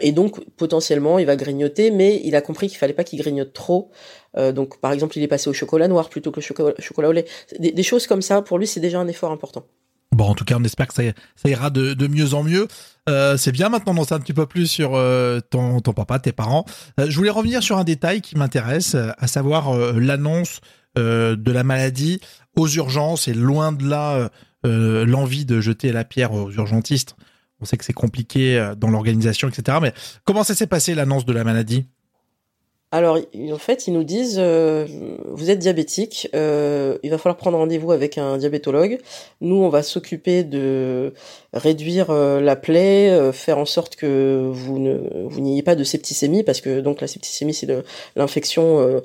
et 0.01 0.13
donc 0.13 0.45
potentiellement 0.57 1.19
il 1.19 1.27
va 1.27 1.37
grignoter, 1.37 1.91
mais 1.91 2.21
il 2.25 2.35
a 2.35 2.41
compris 2.41 2.69
qu'il 2.69 2.79
fallait 2.79 2.93
pas 2.93 3.05
qu'il 3.05 3.19
grignote 3.21 3.53
trop, 3.53 3.91
donc 4.37 4.81
par 4.81 4.93
exemple 4.93 5.17
il 5.17 5.23
est 5.23 5.29
passé 5.29 5.49
au 5.49 5.53
chocolat 5.53 5.89
noir 5.89 6.09
plutôt 6.09 6.33
que 6.33 6.41
le 6.41 6.75
chocolat, 6.79 7.09
au 7.09 7.13
lait, 7.13 7.27
des 7.59 7.83
choses 7.83 8.07
comme 8.07 8.23
ça, 8.23 8.43
pour 8.43 8.59
lui 8.59 8.67
c'est 8.67 8.81
déjà 8.81 8.99
un 8.99 9.09
effort 9.09 9.31
important. 9.31 9.65
Bon, 10.13 10.27
en 10.27 10.35
tout 10.35 10.45
cas, 10.45 10.57
on 10.61 10.65
espère 10.65 10.89
que 10.89 10.95
ça, 10.95 11.49
ira 11.49 11.71
de, 11.71 12.07
mieux 12.07 12.35
en 12.35 12.43
mieux. 12.43 12.69
Euh, 13.09 13.37
c'est 13.37 13.53
bien 13.53 13.69
maintenant 13.69 13.95
d'en 13.95 14.05
savoir 14.05 14.21
un 14.21 14.23
petit 14.23 14.33
peu 14.33 14.47
plus 14.47 14.67
sur 14.67 14.95
euh, 14.95 15.41
ton, 15.41 15.81
papa, 15.81 16.19
tes 16.19 16.33
parents. 16.33 16.65
Euh, 17.01 17.07
je 17.09 17.17
voulais 17.17 17.31
revenir 17.31 17.63
sur 17.63 17.79
un 17.79 17.85
détail 17.85 18.21
qui 18.21 18.37
m'intéresse, 18.37 18.95
à 18.95 19.27
savoir 19.27 19.75
l'annonce 19.95 20.61
de 20.95 21.53
la 21.53 21.65
maladie 21.65 22.21
aux 22.55 22.69
urgences 22.69 23.27
et 23.27 23.33
loin 23.33 23.73
de 23.73 23.89
là 23.89 24.31
l'envie 24.65 25.45
de 25.45 25.61
jeter 25.61 25.91
la 25.91 26.05
pierre 26.05 26.33
aux 26.33 26.51
urgentistes. 26.51 27.17
On 27.61 27.65
sait 27.65 27.77
que 27.77 27.85
c'est 27.85 27.93
compliqué 27.93 28.73
dans 28.77 28.91
l'organisation, 28.91 29.49
etc. 29.49 29.79
Mais 29.81 29.95
comment 30.25 30.45
ça 30.45 30.55
s'est 30.55 30.67
passé 30.67 30.95
l'annonce 30.95 31.25
de 31.25 31.33
la 31.33 31.45
maladie? 31.45 31.87
Alors, 32.95 33.17
en 33.17 33.59
fait, 33.59 33.87
ils 33.87 33.95
nous 33.95 34.05
disent, 34.05 34.37
euh, 34.39 34.87
vous 35.31 35.49
êtes 35.49 35.59
diabétique, 35.59 36.29
euh, 36.35 36.99
il 37.03 37.11
va 37.11 37.17
falloir 37.17 37.39
prendre 37.39 37.57
rendez-vous 37.57 37.91
avec 37.91 38.19
un 38.19 38.37
diabétologue. 38.37 38.99
Nous, 39.41 39.57
on 39.57 39.71
va 39.71 39.83
s'occuper 39.83 40.45
de 40.45 41.15
réduire 41.55 42.11
euh, 42.11 42.43
la 42.43 42.55
plaie, 42.55 43.33
faire 43.33 43.57
en 43.57 43.65
sorte 43.65 43.97
que 43.97 44.47
vous 44.53 44.79
ne 44.79 45.25
vous 45.25 45.41
n'ayez 45.41 45.63
pas 45.63 45.75
de 45.75 45.85
septicémie, 45.85 46.43
parce 46.43 46.61
que 46.61 46.81
donc 46.81 47.01
la 47.01 47.07
septicémie, 47.07 47.55
c'est 47.55 47.67
l'infection 48.15 49.03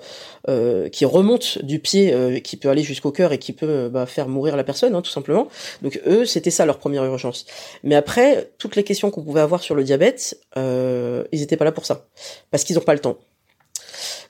qui 0.91 1.05
remonte 1.05 1.63
du 1.63 1.79
pied, 1.79 2.41
qui 2.43 2.57
peut 2.57 2.69
aller 2.69 2.83
jusqu'au 2.83 3.11
cœur 3.11 3.31
et 3.31 3.37
qui 3.37 3.53
peut 3.53 3.87
bah, 3.87 4.05
faire 4.05 4.27
mourir 4.27 4.57
la 4.57 4.65
personne, 4.65 4.95
hein, 4.95 5.01
tout 5.01 5.11
simplement. 5.11 5.47
Donc 5.81 6.01
eux, 6.05 6.25
c'était 6.25 6.51
ça 6.51 6.65
leur 6.65 6.77
première 6.77 7.05
urgence. 7.05 7.45
Mais 7.83 7.95
après, 7.95 8.51
toutes 8.57 8.75
les 8.75 8.83
questions 8.83 9.11
qu'on 9.11 9.23
pouvait 9.23 9.41
avoir 9.41 9.63
sur 9.63 9.75
le 9.75 9.85
diabète, 9.85 10.37
ils 10.57 11.39
n'étaient 11.39 11.57
pas 11.57 11.65
là 11.65 11.71
pour 11.71 11.85
ça, 11.85 12.05
parce 12.51 12.65
qu'ils 12.65 12.75
n'ont 12.75 12.81
pas 12.81 12.93
le 12.93 12.99
temps. 12.99 13.17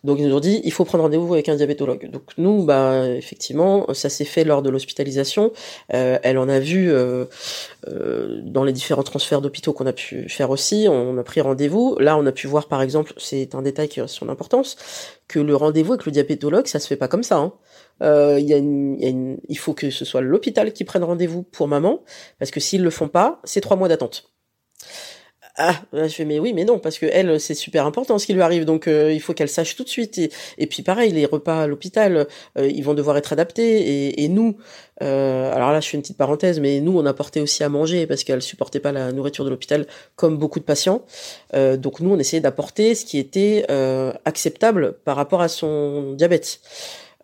Donc 0.03 0.19
ils 0.19 0.27
nous 0.27 0.35
ont 0.35 0.39
dit 0.39 0.61
il 0.63 0.71
faut 0.71 0.85
prendre 0.85 1.03
rendez-vous 1.03 1.33
avec 1.33 1.49
un 1.49 1.55
diabétologue. 1.55 2.09
Donc 2.09 2.23
nous, 2.37 2.63
bah 2.63 3.07
effectivement, 3.09 3.93
ça 3.93 4.09
s'est 4.09 4.25
fait 4.25 4.43
lors 4.43 4.61
de 4.61 4.69
l'hospitalisation. 4.69 5.51
Euh, 5.93 6.19
elle 6.23 6.37
en 6.37 6.49
a 6.49 6.59
vu 6.59 6.91
euh, 6.91 7.25
euh, 7.87 8.41
dans 8.43 8.63
les 8.63 8.73
différents 8.73 9.03
transferts 9.03 9.41
d'hôpitaux 9.41 9.73
qu'on 9.73 9.85
a 9.85 9.93
pu 9.93 10.29
faire 10.29 10.49
aussi. 10.49 10.87
On 10.89 11.17
a 11.17 11.23
pris 11.23 11.41
rendez-vous. 11.41 11.97
Là, 11.99 12.17
on 12.17 12.25
a 12.25 12.31
pu 12.31 12.47
voir 12.47 12.67
par 12.67 12.81
exemple, 12.81 13.13
c'est 13.17 13.55
un 13.55 13.61
détail 13.61 13.87
qui 13.89 13.99
a 13.99 14.07
son 14.07 14.29
importance, 14.29 14.77
que 15.27 15.39
le 15.39 15.55
rendez-vous 15.55 15.93
avec 15.93 16.05
le 16.05 16.11
diabétologue, 16.11 16.67
ça 16.67 16.79
se 16.79 16.87
fait 16.87 16.97
pas 16.97 17.07
comme 17.07 17.23
ça. 17.23 17.51
Il 18.01 19.57
faut 19.57 19.73
que 19.73 19.89
ce 19.89 20.05
soit 20.05 20.21
l'hôpital 20.21 20.73
qui 20.73 20.83
prenne 20.83 21.03
rendez-vous 21.03 21.43
pour 21.43 21.67
maman, 21.67 22.03
parce 22.39 22.51
que 22.51 22.59
s'ils 22.59 22.83
le 22.83 22.89
font 22.89 23.07
pas, 23.07 23.41
c'est 23.43 23.61
trois 23.61 23.77
mois 23.77 23.87
d'attente. 23.87 24.31
Ah, 25.59 25.73
je 25.91 26.07
fais 26.09 26.23
mais 26.23 26.37
oui, 26.37 26.53
mais 26.53 26.65
non, 26.65 26.77
parce 26.77 26.99
que 26.99 27.07
elle, 27.07 27.39
c'est 27.39 27.55
super 27.55 27.87
important 27.87 28.19
ce 28.19 28.27
qui 28.27 28.33
lui 28.33 28.43
arrive, 28.43 28.63
donc 28.63 28.87
euh, 28.87 29.11
il 29.11 29.19
faut 29.19 29.33
qu'elle 29.33 29.49
sache 29.49 29.75
tout 29.75 29.83
de 29.83 29.89
suite. 29.89 30.19
Et, 30.59 30.67
puis 30.67 30.83
pareil, 30.83 31.11
les 31.11 31.25
repas 31.25 31.63
à 31.63 31.67
l'hôpital, 31.67 32.27
euh, 32.59 32.67
ils 32.67 32.83
vont 32.83 32.93
devoir 32.93 33.17
être 33.17 33.33
adaptés. 33.33 34.21
Et, 34.23 34.27
nous, 34.27 34.57
euh, 35.01 35.51
alors 35.51 35.71
là, 35.71 35.79
je 35.79 35.89
fais 35.89 35.97
une 35.97 36.03
petite 36.03 36.17
parenthèse, 36.17 36.59
mais 36.59 36.79
nous, 36.79 36.95
on 36.99 37.07
apportait 37.07 37.41
aussi 37.41 37.63
à 37.63 37.69
manger 37.69 38.05
parce 38.05 38.23
qu'elle 38.23 38.43
supportait 38.43 38.79
pas 38.79 38.91
la 38.91 39.11
nourriture 39.11 39.45
de 39.45 39.49
l'hôpital, 39.49 39.87
comme 40.15 40.37
beaucoup 40.37 40.59
de 40.59 40.65
patients. 40.65 41.01
donc 41.53 42.01
nous, 42.01 42.11
on 42.11 42.19
essayait 42.19 42.41
d'apporter 42.41 42.93
ce 42.93 43.03
qui 43.03 43.17
était 43.17 43.65
acceptable 44.25 44.93
par 45.05 45.15
rapport 45.15 45.41
à 45.41 45.47
son 45.47 46.13
diabète. 46.13 46.59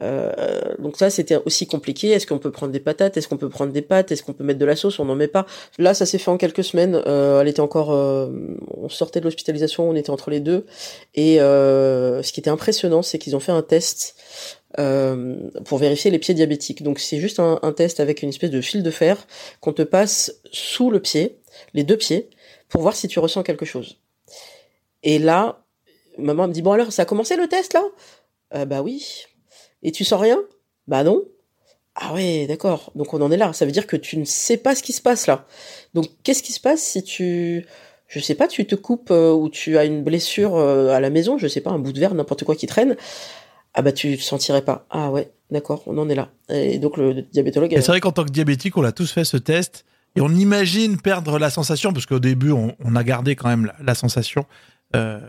Euh, 0.01 0.75
donc 0.79 0.97
ça, 0.97 1.10
c'était 1.10 1.38
aussi 1.45 1.67
compliqué. 1.67 2.10
Est-ce 2.10 2.27
qu'on 2.27 2.39
peut 2.39 2.51
prendre 2.51 2.71
des 2.71 2.79
patates? 2.79 3.17
Est-ce 3.17 3.27
qu'on 3.27 3.38
peut 3.38 3.49
prendre 3.49 3.71
des 3.71 3.82
pâtes? 3.82 4.12
Est-ce 4.12 4.23
qu'on 4.23 4.34
peut 4.34 4.43
mettre 4.43 4.60
de 4.60 4.65
la 4.65 4.75
sauce? 4.75 4.99
On 4.99 5.06
n'en 5.06 5.15
met 5.15 5.27
pas. 5.27 5.45
Là, 5.77 5.93
ça 5.93 6.06
s'est 6.06 6.17
fait 6.17 6.32
en 6.32 6.38
quelques 6.38 6.63
semaines. 6.63 7.01
Euh, 7.06 7.41
elle 7.41 7.47
était 7.47 7.60
encore, 7.60 7.93
euh, 7.93 8.29
on 8.75 8.89
sortait 8.89 9.19
de 9.19 9.25
l'hospitalisation, 9.25 9.89
on 9.89 9.95
était 9.95 10.10
entre 10.10 10.29
les 10.29 10.39
deux. 10.39 10.65
Et 11.15 11.38
ce 11.38 12.32
qui 12.32 12.39
était 12.39 12.49
impressionnant, 12.49 13.01
c'est 13.01 13.19
qu'ils 13.19 13.36
ont 13.36 13.39
fait 13.39 13.51
un 13.51 13.62
test 13.62 14.15
pour 15.65 15.77
vérifier 15.77 16.10
les 16.12 16.19
pieds 16.19 16.34
diabétiques. 16.34 16.84
Donc 16.84 16.99
c'est 16.99 17.19
juste 17.19 17.39
un, 17.39 17.73
test 17.75 17.99
avec 17.99 18.23
une 18.23 18.29
espèce 18.29 18.49
de 18.49 18.62
fil 18.62 18.84
de 18.84 18.91
fer 18.91 19.27
qu'on 19.62 19.73
te 19.73 19.84
passe 19.84 20.39
sous 20.51 20.89
le 20.89 20.99
pied, 20.99 21.38
les 21.73 21.84
deux 21.84 21.97
pieds, 21.97 22.29
pour 22.69 22.82
voir 22.82 22.95
si 22.95 23.08
tu 23.08 23.19
ressens 23.19 23.43
quelque 23.43 23.65
chose. 23.65 23.99
Et 25.03 25.19
là, 25.19 25.63
maman 26.17 26.47
me 26.47 26.53
dit 26.53 26.62
bon 26.62 26.71
alors 26.71 26.91
ça 26.91 27.03
a 27.03 27.06
commencé 27.06 27.36
le 27.36 27.47
test 27.47 27.73
là? 27.73 27.84
Bah 28.65 28.82
oui. 28.82 29.25
Et 29.84 29.91
tu 29.91 30.04
sens 30.04 30.19
rien? 30.19 30.39
Bah 30.88 31.04
non. 31.04 31.24
Ah 31.96 32.13
ouais, 32.13 32.48
d'accord. 32.48 32.91
Donc 32.96 33.13
on 33.13 33.22
en 33.22 33.32
est 33.32 33.38
là. 33.38 33.54
Ça 33.54 33.65
veut 33.65 33.72
dire 33.72 33.86
que 33.86 33.96
tu 33.96 34.17
ne 34.17 34.26
sais 34.26 34.58
pas 34.58 34.76
ce 34.76 34.82
qui 34.82 34.93
se 34.93 35.02
passe 35.02 35.28
là. 35.28 35.46
Donc 35.93 36.08
qu'est-ce 36.24 36.41
qui 36.41 36.54
se 36.54 36.60
passe 36.60 36.82
si 36.82 37.04
tu, 37.04 37.65
je 38.08 38.19
sais 38.19 38.36
pas, 38.36 38.48
tu 38.48 38.65
te 38.65 38.76
coupes 38.76 39.12
euh, 39.12 39.32
ou 39.32 39.50
tu 39.50 39.78
as 39.78 39.86
une 39.86 40.04
blessure 40.04 40.56
euh, 40.56 40.89
à 40.89 41.00
la 41.00 41.10
maison, 41.10 41.38
je 41.38 41.48
sais 41.48 41.62
pas, 41.62 41.72
un 41.72 41.80
bout 41.80 41.93
de 41.93 42.00
verre, 42.00 42.15
n'importe 42.15 42.43
quoi 42.46 42.56
qui 42.56 42.65
traîne. 42.65 42.96
Ah 43.76 43.82
bah 43.82 43.91
tu 43.91 44.17
sentirais 44.17 44.63
pas. 44.63 44.86
Ah 44.89 45.12
ouais, 45.12 45.32
d'accord, 45.52 45.84
on 45.86 45.98
en 45.98 46.10
est 46.10 46.15
là. 46.15 46.30
Et 46.50 46.80
donc 46.80 46.98
le 46.98 47.22
diabétologue. 47.22 47.72
C'est 47.76 47.88
vrai 47.88 48.00
qu'en 48.00 48.12
tant 48.12 48.24
que 48.24 48.32
diabétique, 48.32 48.78
on 48.78 48.84
a 48.84 48.91
tous 48.91 49.12
fait 49.12 49.24
ce 49.24 49.38
test 49.38 49.86
et 50.15 50.22
on 50.22 50.30
imagine 50.30 51.00
perdre 51.00 51.39
la 51.39 51.50
sensation 51.50 51.91
parce 51.91 52.06
qu'au 52.06 52.19
début 52.19 52.52
on, 52.52 52.96
a 52.96 53.04
gardé 53.04 53.36
quand 53.36 53.50
même 53.50 53.72
la, 53.84 53.96
sensation. 53.96 54.46
Euh, 54.96 55.19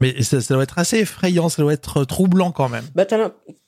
mais 0.00 0.22
ça, 0.22 0.40
ça, 0.40 0.54
doit 0.54 0.64
être 0.64 0.78
assez 0.78 0.98
effrayant, 0.98 1.48
ça 1.48 1.62
doit 1.62 1.72
être 1.72 2.04
troublant 2.04 2.50
quand 2.50 2.68
même. 2.68 2.84
Bah 2.96 3.04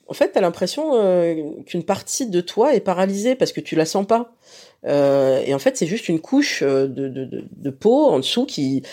en 0.09 0.13
fait, 0.13 0.31
t'as 0.31 0.41
l'impression 0.41 0.91
euh, 0.93 1.35
qu'une 1.65 1.83
partie 1.83 2.29
de 2.29 2.41
toi 2.41 2.73
est 2.73 2.79
paralysée 2.79 3.35
parce 3.35 3.51
que 3.51 3.61
tu 3.61 3.75
la 3.75 3.85
sens 3.85 4.05
pas. 4.05 4.33
Euh, 4.85 5.41
et 5.45 5.53
en 5.53 5.59
fait, 5.59 5.75
c'est 5.75 5.87
juste 5.87 6.07
une 6.07 6.19
couche 6.19 6.61
euh, 6.61 6.87
de, 6.87 7.09
de, 7.09 7.25
de, 7.25 7.43
de, 7.51 7.69
peau 7.69 8.07
en 8.07 8.19
dessous 8.19 8.45
qui, 8.45 8.83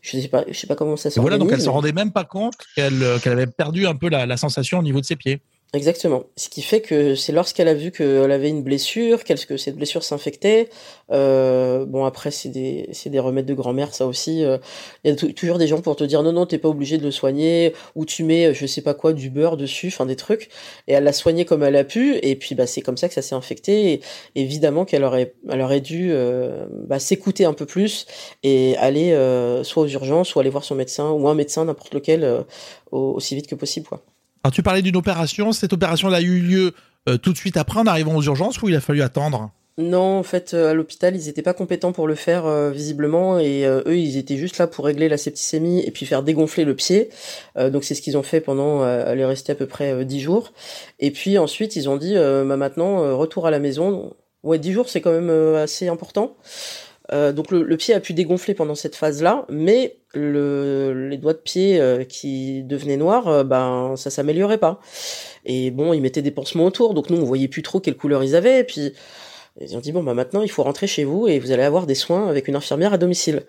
je 0.00 0.18
sais 0.18 0.28
pas, 0.28 0.44
je 0.48 0.58
sais 0.58 0.66
pas 0.66 0.74
comment 0.74 0.96
ça 0.96 1.10
s'organise. 1.10 1.22
Voilà, 1.22 1.38
donc 1.38 1.52
elle 1.52 1.62
se 1.62 1.68
rendait 1.68 1.92
même 1.92 2.12
pas 2.12 2.24
compte 2.24 2.54
qu'elle 2.74 3.04
qu'elle 3.22 3.32
avait 3.32 3.46
perdu 3.46 3.86
un 3.86 3.94
peu 3.94 4.08
la, 4.08 4.24
la, 4.24 4.36
sensation 4.36 4.78
au 4.78 4.82
niveau 4.82 5.00
de 5.00 5.04
ses 5.04 5.16
pieds. 5.16 5.42
Exactement. 5.74 6.24
Ce 6.36 6.50
qui 6.50 6.60
fait 6.60 6.82
que 6.82 7.14
c'est 7.14 7.32
lorsqu'elle 7.32 7.66
a 7.66 7.72
vu 7.72 7.92
qu'elle 7.92 8.30
avait 8.30 8.50
une 8.50 8.62
blessure, 8.62 9.24
que 9.24 9.56
cette 9.56 9.74
blessure 9.74 10.02
s'infectait. 10.04 10.68
Euh, 11.10 11.86
bon 11.86 12.04
après 12.04 12.30
c'est 12.30 12.50
des 12.50 12.90
c'est 12.92 13.08
des 13.08 13.18
remèdes 13.18 13.46
de 13.46 13.54
grand-mère 13.54 13.94
ça 13.94 14.06
aussi. 14.06 14.44
Euh, 14.44 14.58
il 15.02 15.10
y 15.10 15.14
a 15.14 15.32
toujours 15.32 15.56
des 15.56 15.66
gens 15.66 15.80
pour 15.80 15.96
te 15.96 16.04
dire 16.04 16.22
non 16.22 16.32
non 16.32 16.44
t'es 16.44 16.58
pas 16.58 16.68
obligé 16.68 16.98
de 16.98 17.02
le 17.02 17.10
soigner 17.10 17.72
ou 17.94 18.04
tu 18.04 18.22
mets 18.22 18.52
je 18.52 18.66
sais 18.66 18.82
pas 18.82 18.92
quoi 18.92 19.14
du 19.14 19.30
beurre 19.30 19.56
dessus, 19.56 19.86
enfin 19.88 20.04
des 20.04 20.14
trucs. 20.14 20.50
Et 20.88 20.92
elle 20.92 21.04
l'a 21.04 21.12
soigné 21.14 21.46
comme 21.46 21.62
elle 21.62 21.76
a 21.76 21.84
pu 21.84 22.16
et 22.22 22.36
puis 22.36 22.54
bah 22.54 22.66
c'est 22.66 22.82
comme 22.82 22.98
ça 22.98 23.08
que 23.08 23.14
ça 23.14 23.22
s'est 23.22 23.34
infecté. 23.34 23.94
Et 23.94 24.00
évidemment 24.34 24.84
qu'elle 24.84 25.04
aurait 25.04 25.32
elle 25.48 25.62
aurait 25.62 25.80
dû 25.80 26.10
euh, 26.12 26.66
bah, 26.86 26.98
s'écouter 26.98 27.46
un 27.46 27.54
peu 27.54 27.64
plus 27.64 28.04
et 28.42 28.76
aller 28.76 29.12
euh, 29.12 29.64
soit 29.64 29.84
aux 29.84 29.88
urgences 29.88 30.34
ou 30.34 30.40
aller 30.40 30.50
voir 30.50 30.64
son 30.64 30.74
médecin 30.74 31.10
ou 31.12 31.28
un 31.28 31.34
médecin 31.34 31.64
n'importe 31.64 31.94
lequel 31.94 32.24
euh, 32.24 32.42
aussi 32.90 33.34
vite 33.34 33.46
que 33.46 33.54
possible 33.54 33.86
quoi. 33.86 34.02
Alors 34.44 34.52
tu 34.52 34.62
parlais 34.62 34.82
d'une 34.82 34.96
opération, 34.96 35.52
cette 35.52 35.72
opération 35.72 36.08
a 36.08 36.20
eu 36.20 36.40
lieu 36.40 36.72
euh, 37.08 37.16
tout 37.16 37.32
de 37.32 37.38
suite 37.38 37.56
après 37.56 37.78
en 37.78 37.86
arrivant 37.86 38.16
aux 38.16 38.22
urgences 38.22 38.60
ou 38.60 38.68
il 38.68 38.74
a 38.74 38.80
fallu 38.80 39.02
attendre? 39.02 39.50
Non, 39.78 40.18
en 40.18 40.22
fait, 40.22 40.52
euh, 40.52 40.70
à 40.70 40.74
l'hôpital, 40.74 41.16
ils 41.16 41.26
n'étaient 41.26 41.42
pas 41.42 41.54
compétents 41.54 41.92
pour 41.92 42.06
le 42.06 42.14
faire 42.14 42.44
euh, 42.44 42.70
visiblement, 42.70 43.38
et 43.38 43.64
eux, 43.64 43.96
ils 43.96 44.18
étaient 44.18 44.36
juste 44.36 44.58
là 44.58 44.66
pour 44.66 44.84
régler 44.84 45.08
la 45.08 45.16
septicémie 45.16 45.80
et 45.80 45.90
puis 45.90 46.06
faire 46.06 46.22
dégonfler 46.22 46.64
le 46.64 46.74
pied. 46.74 47.08
donc 47.56 47.84
c'est 47.84 47.94
ce 47.94 48.02
qu'ils 48.02 48.16
ont 48.16 48.22
fait 48.22 48.40
pendant, 48.40 48.86
elle 48.86 49.20
est 49.20 49.24
restée 49.24 49.52
à 49.52 49.54
peu 49.54 49.66
près 49.66 50.04
dix 50.04 50.20
jours. 50.20 50.52
Et 50.98 51.10
puis 51.10 51.38
ensuite, 51.38 51.76
ils 51.76 51.88
ont 51.88 51.96
dit, 51.96 52.14
bah, 52.14 52.56
maintenant, 52.56 53.16
retour 53.16 53.46
à 53.46 53.50
la 53.50 53.60
maison. 53.60 54.14
Ouais, 54.42 54.58
dix 54.58 54.72
jours, 54.72 54.88
c'est 54.88 55.00
quand 55.00 55.12
même 55.12 55.30
assez 55.54 55.88
important. 55.88 56.36
Euh, 57.10 57.32
donc 57.32 57.50
le, 57.50 57.76
pied 57.76 57.94
a 57.94 58.00
pu 58.00 58.12
dégonfler 58.12 58.54
pendant 58.54 58.74
cette 58.74 58.94
phase-là, 58.94 59.44
mais 59.48 59.96
le, 60.14 61.08
les 61.08 61.16
doigts 61.16 61.32
de 61.32 61.38
pied 61.38 61.80
euh, 61.80 62.04
qui 62.04 62.62
devenaient 62.62 62.96
noirs, 62.96 63.28
euh, 63.28 63.44
ben 63.44 63.94
ça 63.96 64.10
s'améliorait 64.10 64.58
pas. 64.58 64.80
Et 65.44 65.70
bon, 65.70 65.92
ils 65.92 66.00
mettaient 66.00 66.22
des 66.22 66.30
pansements 66.30 66.64
autour, 66.64 66.94
donc 66.94 67.10
nous 67.10 67.18
on 67.18 67.24
voyait 67.24 67.48
plus 67.48 67.62
trop 67.62 67.80
quelle 67.80 67.96
couleur 67.96 68.22
ils 68.22 68.36
avaient. 68.36 68.60
Et 68.60 68.64
puis 68.64 68.92
ils 69.60 69.76
ont 69.76 69.80
dit 69.80 69.92
bon 69.92 70.02
bah 70.02 70.14
maintenant 70.14 70.42
il 70.42 70.50
faut 70.50 70.62
rentrer 70.62 70.86
chez 70.86 71.04
vous 71.04 71.28
et 71.28 71.38
vous 71.38 71.50
allez 71.50 71.62
avoir 71.62 71.86
des 71.86 71.94
soins 71.94 72.28
avec 72.28 72.48
une 72.48 72.56
infirmière 72.56 72.92
à 72.92 72.98
domicile. 72.98 73.42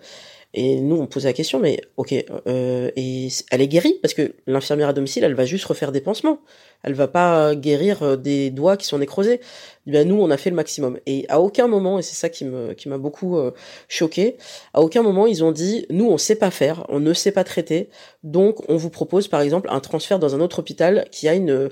Et 0.56 0.80
nous, 0.80 0.96
on 0.96 1.06
posait 1.06 1.28
la 1.28 1.32
question, 1.32 1.58
mais 1.58 1.80
ok, 1.96 2.14
euh, 2.46 2.90
et 2.94 3.28
elle 3.50 3.60
est 3.60 3.66
guérie? 3.66 3.98
Parce 4.00 4.14
que 4.14 4.36
l'infirmière 4.46 4.88
à 4.88 4.92
domicile, 4.92 5.24
elle 5.24 5.34
va 5.34 5.44
juste 5.44 5.64
refaire 5.64 5.90
des 5.90 6.00
pansements. 6.00 6.38
Elle 6.84 6.94
va 6.94 7.08
pas 7.08 7.56
guérir 7.56 8.02
euh, 8.04 8.16
des 8.16 8.50
doigts 8.50 8.76
qui 8.76 8.86
sont 8.86 8.98
nécrosés. 8.98 9.40
Ben 9.86 10.06
nous, 10.06 10.14
on 10.14 10.30
a 10.30 10.36
fait 10.36 10.50
le 10.50 10.56
maximum. 10.56 11.00
Et 11.06 11.24
à 11.28 11.40
aucun 11.40 11.66
moment, 11.66 11.98
et 11.98 12.02
c'est 12.02 12.14
ça 12.14 12.28
qui 12.28 12.44
me 12.44 12.72
qui 12.74 12.88
m'a 12.88 12.98
beaucoup 12.98 13.36
euh, 13.36 13.50
choqué, 13.88 14.36
à 14.74 14.80
aucun 14.80 15.02
moment 15.02 15.26
ils 15.26 15.42
ont 15.42 15.50
dit, 15.50 15.86
nous, 15.90 16.08
on 16.08 16.18
sait 16.18 16.36
pas 16.36 16.52
faire, 16.52 16.86
on 16.88 17.00
ne 17.00 17.12
sait 17.14 17.32
pas 17.32 17.42
traiter, 17.42 17.88
donc 18.22 18.58
on 18.68 18.76
vous 18.76 18.90
propose 18.90 19.26
par 19.26 19.40
exemple 19.40 19.68
un 19.72 19.80
transfert 19.80 20.20
dans 20.20 20.36
un 20.36 20.40
autre 20.40 20.60
hôpital 20.60 21.06
qui 21.10 21.26
a 21.26 21.34
une 21.34 21.68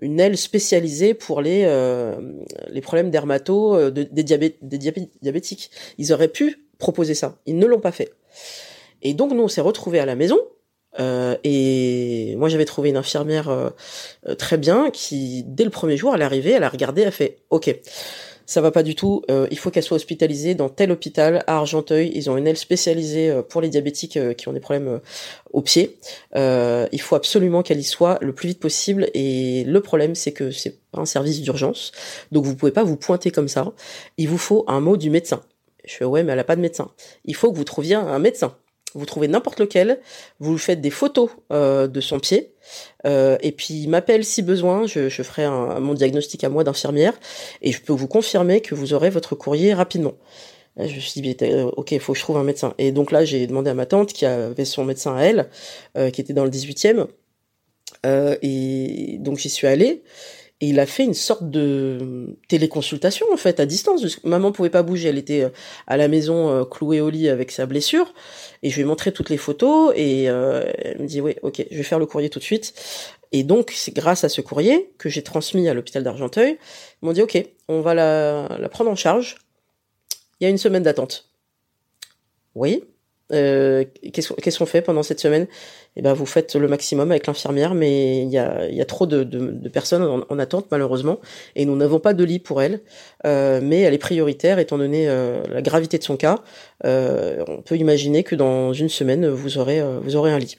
une 0.00 0.18
aile 0.18 0.36
spécialisée 0.36 1.14
pour 1.14 1.40
les 1.40 1.62
euh, 1.66 2.16
les 2.68 2.80
problèmes 2.80 3.10
dermato 3.10 3.90
des, 3.90 4.06
diabé 4.06 4.56
des 4.60 4.78
diabétiques. 4.78 5.70
Ils 5.98 6.12
auraient 6.12 6.28
pu 6.28 6.66
proposer 6.78 7.14
ça, 7.14 7.38
ils 7.46 7.56
ne 7.58 7.66
l'ont 7.66 7.80
pas 7.80 7.92
fait. 7.92 8.10
Et 9.02 9.14
donc 9.14 9.32
nous, 9.32 9.42
on 9.42 9.48
s'est 9.48 9.60
retrouvés 9.60 10.00
à 10.00 10.06
la 10.06 10.16
maison. 10.16 10.38
Euh, 11.00 11.36
et 11.44 12.34
moi, 12.36 12.48
j'avais 12.48 12.64
trouvé 12.64 12.90
une 12.90 12.96
infirmière 12.96 13.48
euh, 13.48 13.70
euh, 14.28 14.34
très 14.34 14.56
bien 14.56 14.90
qui, 14.90 15.44
dès 15.46 15.64
le 15.64 15.70
premier 15.70 15.96
jour, 15.96 16.14
elle 16.14 16.22
est 16.22 16.24
arrivée, 16.24 16.52
elle 16.52 16.64
a 16.64 16.68
regardé, 16.68 17.02
elle 17.02 17.08
a 17.08 17.12
fait 17.12 17.38
OK. 17.50 17.74
Ça 18.46 18.60
va 18.60 18.70
pas 18.70 18.82
du 18.82 18.94
tout. 18.94 19.22
il 19.50 19.58
faut 19.58 19.70
qu'elle 19.70 19.82
soit 19.82 19.96
hospitalisée 19.96 20.54
dans 20.54 20.68
tel 20.68 20.92
hôpital 20.92 21.42
à 21.46 21.56
Argenteuil. 21.56 22.12
Ils 22.14 22.28
ont 22.28 22.36
une 22.36 22.46
aile 22.46 22.58
spécialisée 22.58 23.34
pour 23.48 23.62
les 23.62 23.70
diabétiques 23.70 24.18
qui 24.36 24.48
ont 24.48 24.52
des 24.52 24.60
problèmes 24.60 25.00
au 25.54 25.62
pied. 25.62 25.98
il 26.34 27.00
faut 27.00 27.16
absolument 27.16 27.62
qu'elle 27.62 27.78
y 27.78 27.84
soit 27.84 28.18
le 28.20 28.34
plus 28.34 28.48
vite 28.48 28.60
possible. 28.60 29.08
Et 29.14 29.64
le 29.64 29.80
problème, 29.80 30.14
c'est 30.14 30.32
que 30.32 30.50
c'est 30.50 30.78
pas 30.90 31.00
un 31.00 31.06
service 31.06 31.40
d'urgence, 31.40 31.92
donc 32.32 32.44
vous 32.44 32.54
pouvez 32.54 32.70
pas 32.70 32.84
vous 32.84 32.98
pointer 32.98 33.30
comme 33.30 33.48
ça. 33.48 33.72
Il 34.18 34.28
vous 34.28 34.36
faut 34.36 34.66
un 34.68 34.80
mot 34.80 34.98
du 34.98 35.08
médecin. 35.08 35.40
Je 35.84 35.94
fais 35.94 36.04
ouais, 36.04 36.22
mais 36.22 36.32
elle 36.32 36.38
a 36.38 36.44
pas 36.44 36.56
de 36.56 36.60
médecin. 36.60 36.90
Il 37.24 37.34
faut 37.34 37.50
que 37.52 37.56
vous 37.56 37.64
trouviez 37.64 37.94
un 37.94 38.18
médecin. 38.18 38.56
Vous 38.94 39.06
trouvez 39.06 39.26
n'importe 39.26 39.58
lequel, 39.58 40.00
vous 40.38 40.56
faites 40.56 40.80
des 40.80 40.90
photos 40.90 41.28
euh, 41.52 41.88
de 41.88 42.00
son 42.00 42.20
pied, 42.20 42.54
euh, 43.06 43.36
et 43.40 43.50
puis 43.50 43.74
il 43.74 43.88
m'appelle 43.88 44.24
si 44.24 44.40
besoin, 44.40 44.86
je, 44.86 45.08
je 45.08 45.22
ferai 45.24 45.42
un, 45.42 45.80
mon 45.80 45.94
diagnostic 45.94 46.44
à 46.44 46.48
moi 46.48 46.62
d'infirmière, 46.62 47.12
et 47.60 47.72
je 47.72 47.82
peux 47.82 47.92
vous 47.92 48.06
confirmer 48.06 48.60
que 48.60 48.76
vous 48.76 48.94
aurez 48.94 49.10
votre 49.10 49.34
courrier 49.34 49.74
rapidement. 49.74 50.14
Je 50.76 50.94
me 50.94 51.00
suis 51.00 51.20
dit, 51.20 51.36
euh, 51.42 51.70
ok, 51.76 51.92
il 51.92 52.00
faut 52.00 52.12
que 52.12 52.18
je 52.18 52.24
trouve 52.24 52.36
un 52.36 52.44
médecin. 52.44 52.74
Et 52.78 52.90
donc 52.90 53.12
là, 53.12 53.24
j'ai 53.24 53.46
demandé 53.46 53.70
à 53.70 53.74
ma 53.74 53.86
tante, 53.86 54.12
qui 54.12 54.26
avait 54.26 54.64
son 54.64 54.84
médecin 54.84 55.16
à 55.16 55.22
elle, 55.22 55.48
euh, 55.96 56.10
qui 56.10 56.20
était 56.20 56.32
dans 56.32 56.44
le 56.44 56.50
18e, 56.50 57.06
euh, 58.06 58.36
et 58.42 59.16
donc 59.20 59.38
j'y 59.38 59.50
suis 59.50 59.66
allée, 59.66 60.02
et 60.64 60.68
il 60.68 60.80
a 60.80 60.86
fait 60.86 61.04
une 61.04 61.12
sorte 61.12 61.50
de 61.50 62.38
téléconsultation 62.48 63.26
en 63.30 63.36
fait 63.36 63.60
à 63.60 63.66
distance. 63.66 64.18
Maman 64.24 64.50
pouvait 64.50 64.70
pas 64.70 64.82
bouger, 64.82 65.10
elle 65.10 65.18
était 65.18 65.42
euh, 65.42 65.50
à 65.86 65.98
la 65.98 66.08
maison 66.08 66.48
euh, 66.48 66.64
clouée 66.64 67.02
au 67.02 67.10
lit 67.10 67.28
avec 67.28 67.50
sa 67.50 67.66
blessure. 67.66 68.14
Et 68.62 68.70
je 68.70 68.76
lui 68.76 68.82
ai 68.82 68.84
montré 68.86 69.12
toutes 69.12 69.28
les 69.28 69.36
photos 69.36 69.92
et 69.94 70.30
euh, 70.30 70.64
elle 70.78 71.02
me 71.02 71.06
dit 71.06 71.20
oui, 71.20 71.36
ok, 71.42 71.62
je 71.70 71.76
vais 71.76 71.82
faire 71.82 71.98
le 71.98 72.06
courrier 72.06 72.30
tout 72.30 72.38
de 72.38 72.44
suite. 72.44 72.72
Et 73.30 73.42
donc 73.42 73.72
c'est 73.74 73.92
grâce 73.94 74.24
à 74.24 74.30
ce 74.30 74.40
courrier 74.40 74.90
que 74.96 75.10
j'ai 75.10 75.22
transmis 75.22 75.68
à 75.68 75.74
l'hôpital 75.74 76.02
d'Argenteuil. 76.02 76.56
Ils 77.02 77.06
m'ont 77.06 77.12
dit 77.12 77.20
ok, 77.20 77.44
on 77.68 77.82
va 77.82 77.92
la 77.92 78.68
prendre 78.70 78.90
en 78.90 78.96
charge. 78.96 79.36
Il 80.40 80.44
y 80.44 80.46
a 80.46 80.50
une 80.50 80.56
semaine 80.56 80.82
d'attente. 80.82 81.28
Oui, 82.54 82.84
euh, 83.34 83.84
qu'est-ce 84.12 84.58
qu'on 84.58 84.66
fait 84.66 84.82
pendant 84.82 85.02
cette 85.02 85.20
semaine? 85.20 85.46
Eh 85.96 86.02
ben, 86.02 86.12
vous 86.12 86.26
faites 86.26 86.54
le 86.56 86.66
maximum 86.66 87.10
avec 87.10 87.26
l'infirmière, 87.26 87.74
mais 87.74 88.22
il 88.22 88.28
y 88.28 88.38
a, 88.38 88.68
y 88.68 88.80
a, 88.80 88.84
trop 88.84 89.06
de, 89.06 89.22
de, 89.22 89.50
de 89.52 89.68
personnes 89.68 90.24
en, 90.28 90.38
attente 90.38 90.66
malheureusement, 90.70 91.20
et 91.54 91.66
nous 91.66 91.76
n'avons 91.76 92.00
pas 92.00 92.14
de 92.14 92.24
lit 92.24 92.40
pour 92.40 92.62
elle. 92.62 92.80
Euh, 93.26 93.60
mais 93.62 93.80
elle 93.80 93.94
est 93.94 93.98
prioritaire 93.98 94.58
étant 94.58 94.78
donné 94.78 95.08
euh, 95.08 95.42
la 95.48 95.62
gravité 95.62 95.98
de 95.98 96.02
son 96.02 96.16
cas. 96.16 96.40
Euh, 96.84 97.44
on 97.48 97.62
peut 97.62 97.76
imaginer 97.76 98.24
que 98.24 98.34
dans 98.34 98.72
une 98.72 98.88
semaine 98.88 99.28
vous 99.28 99.58
aurez 99.58 99.82
vous 100.02 100.16
aurez 100.16 100.32
un 100.32 100.38
lit. 100.38 100.58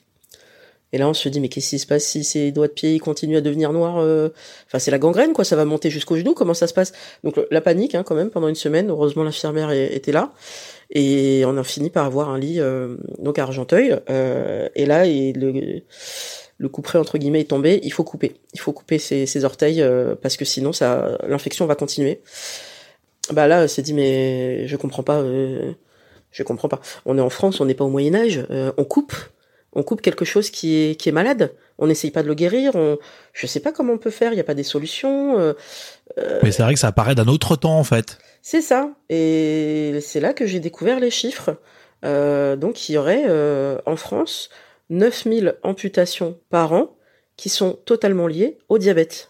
Et 0.96 0.98
là, 0.98 1.10
on 1.10 1.14
se 1.14 1.28
dit, 1.28 1.42
mais 1.42 1.50
qu'est-ce 1.50 1.72
qui 1.72 1.80
se 1.80 1.86
passe 1.86 2.06
si 2.06 2.24
ses 2.24 2.54
doigts 2.54 2.68
de 2.68 2.72
pied 2.72 2.98
continuent 3.00 3.36
à 3.36 3.42
devenir 3.42 3.74
noirs 3.74 3.98
Enfin, 3.98 4.80
c'est 4.80 4.92
la 4.92 4.98
gangrène, 4.98 5.34
quoi. 5.34 5.44
Ça 5.44 5.58
va 5.58 5.66
monter 5.66 5.90
jusqu'au 5.90 6.16
genou. 6.16 6.34
Comment 6.34 6.54
ça 6.54 6.68
se 6.68 6.74
passe? 6.74 6.94
Donc, 7.26 7.38
la 7.52 7.60
panique, 7.60 7.96
hein, 7.96 8.04
quand 8.04 8.16
même, 8.16 8.30
pendant 8.30 8.48
une 8.48 8.56
semaine. 8.56 8.90
Heureusement, 8.90 9.24
l'infirmière 9.24 9.72
était 9.72 10.14
là. 10.14 10.32
Et 10.92 11.44
on 11.46 11.58
a 11.58 11.64
fini 11.64 11.90
par 11.90 12.06
avoir 12.06 12.30
un 12.30 12.40
lit 12.40 12.60
euh, 12.60 12.96
donc 13.20 13.40
à 13.40 13.44
Argenteuil. 13.44 14.00
Euh, 14.10 14.70
et 14.76 14.86
là, 14.86 15.06
et 15.06 15.34
le, 15.34 15.82
le 16.58 16.70
couperet 16.70 17.00
entre 17.00 17.18
guillemets 17.18 17.42
est 17.42 17.50
tombé. 17.50 17.80
Il 17.84 17.92
faut 17.92 18.04
couper. 18.04 18.36
Il 18.54 18.60
faut 18.60 18.74
couper 18.74 19.00
ses, 19.00 19.26
ses 19.26 19.46
orteils 19.46 19.82
euh, 19.82 20.16
parce 20.16 20.38
que 20.38 20.46
sinon, 20.46 20.74
ça, 20.74 21.18
l'infection 21.28 21.66
va 21.66 21.76
continuer. 21.76 22.22
Bah 23.32 23.48
là, 23.48 23.68
c'est 23.68 23.82
dit 23.82 23.94
mais 23.94 24.68
je 24.68 24.78
comprends 24.78 25.04
pas. 25.04 25.20
Euh, 25.20 25.74
je 26.32 26.44
comprends 26.44 26.68
pas. 26.68 26.82
On 27.06 27.18
est 27.18 27.22
en 27.22 27.30
France, 27.30 27.60
on 27.62 27.66
n'est 27.66 27.74
pas 27.74 27.86
au 27.86 27.90
Moyen 27.90 28.14
Âge. 28.14 28.46
on 28.50 28.84
coupe 28.84 29.14
on 29.76 29.84
coupe 29.84 30.02
quelque 30.02 30.26
chose 30.26 30.50
qui 30.50 30.76
est, 30.76 30.96
qui 30.96 31.10
est 31.10 31.12
malade. 31.12 31.54
On 31.78 31.88
n'essaye 31.88 32.10
pas 32.10 32.24
de 32.24 32.28
le 32.28 32.34
guérir. 32.34 32.76
On, 32.76 32.98
je 33.34 33.46
sais 33.46 33.60
pas 33.60 33.74
comment 33.74 33.94
on 33.94 33.98
peut 33.98 34.10
faire. 34.10 34.32
Il 34.32 34.36
n'y 34.36 34.42
a 34.42 34.46
pas 34.46 34.54
des 34.54 34.64
solutions. 34.64 35.38
Euh, 35.38 35.54
euh, 36.18 36.40
Mais 36.42 36.52
c'est 36.52 36.64
vrai 36.64 36.74
que 36.74 36.80
ça 36.80 36.88
apparaît 36.88 37.14
d'un 37.14 37.28
autre 37.28 37.58
temps 37.58 37.78
en 37.78 37.84
fait. 37.84 38.18
C'est 38.42 38.62
ça. 38.62 38.90
Et 39.10 40.00
c'est 40.02 40.22
là 40.22 40.34
que 40.34 40.46
j'ai 40.46 40.60
découvert 40.60 41.00
les 41.00 41.12
chiffres. 41.12 41.58
Euh, 42.06 42.56
donc 42.56 42.88
il 42.88 42.94
y 42.94 42.98
aurait 42.98 43.26
en 43.86 43.96
France 43.98 44.50
9000 44.90 45.56
amputations 45.64 46.40
par 46.50 46.72
an 46.74 46.96
qui 47.36 47.50
sont 47.50 47.74
totalement 47.86 48.28
liées 48.28 48.58
au 48.70 48.78
diabète. 48.78 49.28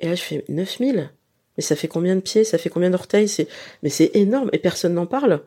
Et 0.00 0.08
là 0.08 0.16
je 0.16 0.22
fais 0.22 0.44
9000 0.48 1.10
Mais 1.56 1.62
ça 1.62 1.76
fait 1.76 1.88
combien 1.88 2.16
de 2.16 2.20
pieds? 2.20 2.42
Ça 2.42 2.58
fait 2.58 2.70
combien 2.70 2.90
d'orteils? 2.90 3.28
C'est 3.28 3.46
mais 3.84 3.88
c'est 3.88 4.10
énorme 4.14 4.50
et 4.52 4.58
personne 4.58 4.94
n'en 4.94 5.06
parle. 5.06 5.42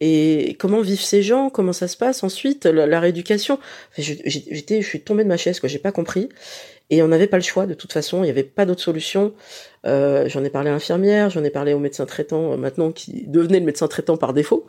Et 0.00 0.56
comment 0.58 0.80
vivent 0.80 1.02
ces 1.02 1.22
gens? 1.22 1.50
Comment 1.50 1.74
ça 1.74 1.86
se 1.86 1.96
passe 1.96 2.24
ensuite 2.24 2.64
La, 2.64 3.00
rééducation? 3.00 3.58
J'étais, 3.98 4.80
je 4.80 4.86
suis 4.86 5.02
tombée 5.02 5.24
de 5.24 5.28
ma 5.28 5.36
chaise, 5.36 5.60
quoi. 5.60 5.68
J'ai 5.68 5.78
pas 5.78 5.92
compris. 5.92 6.30
Et 6.88 7.02
on 7.02 7.08
n'avait 7.08 7.28
pas 7.28 7.36
le 7.36 7.42
choix 7.42 7.66
de 7.66 7.74
toute 7.74 7.92
façon. 7.92 8.18
Il 8.18 8.24
n'y 8.24 8.30
avait 8.30 8.42
pas 8.42 8.66
d'autre 8.66 8.80
solution. 8.80 9.34
Euh, 9.86 10.28
j'en 10.28 10.42
ai 10.42 10.50
parlé 10.50 10.70
à 10.70 10.72
l'infirmière, 10.72 11.30
j'en 11.30 11.44
ai 11.44 11.50
parlé 11.50 11.72
au 11.72 11.78
médecin 11.78 12.04
traitant 12.04 12.52
euh, 12.52 12.56
maintenant 12.56 12.92
qui 12.92 13.26
devenait 13.26 13.60
le 13.60 13.66
médecin 13.66 13.86
traitant 13.88 14.16
par 14.16 14.32
défaut. 14.32 14.66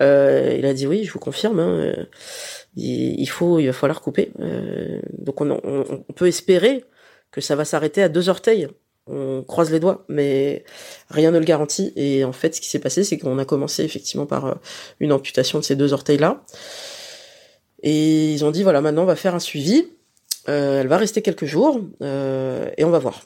Euh, 0.00 0.56
il 0.58 0.64
a 0.64 0.72
dit 0.72 0.86
oui, 0.86 1.04
je 1.04 1.12
vous 1.12 1.18
confirme. 1.18 1.60
Hein, 1.60 2.06
il, 2.76 3.26
faut, 3.26 3.58
il 3.58 3.66
va 3.66 3.72
falloir 3.72 4.00
couper. 4.00 4.32
donc 5.18 5.40
on, 5.40 5.60
on 5.62 6.12
peut 6.14 6.26
espérer 6.26 6.84
que 7.30 7.40
ça 7.40 7.54
va 7.54 7.64
s'arrêter 7.64 8.02
à 8.02 8.08
deux 8.08 8.28
orteils 8.28 8.68
on 9.10 9.42
croise 9.42 9.70
les 9.70 9.80
doigts, 9.80 10.04
mais 10.08 10.64
rien 11.10 11.30
ne 11.30 11.38
le 11.38 11.44
garantit. 11.44 11.92
Et 11.96 12.24
en 12.24 12.32
fait, 12.32 12.54
ce 12.54 12.60
qui 12.60 12.68
s'est 12.68 12.78
passé, 12.78 13.04
c'est 13.04 13.18
qu'on 13.18 13.38
a 13.38 13.44
commencé 13.44 13.82
effectivement 13.84 14.26
par 14.26 14.46
euh, 14.46 14.54
une 15.00 15.12
amputation 15.12 15.58
de 15.58 15.64
ces 15.64 15.76
deux 15.76 15.92
orteils-là. 15.92 16.42
Et 17.82 18.32
ils 18.32 18.44
ont 18.44 18.50
dit, 18.50 18.62
voilà, 18.62 18.80
maintenant 18.80 19.02
on 19.02 19.06
va 19.06 19.16
faire 19.16 19.34
un 19.34 19.40
suivi. 19.40 19.88
Euh, 20.48 20.80
elle 20.80 20.88
va 20.88 20.96
rester 20.96 21.22
quelques 21.22 21.44
jours 21.44 21.80
euh, 22.02 22.70
et 22.76 22.84
on 22.84 22.90
va 22.90 22.98
voir. 22.98 23.22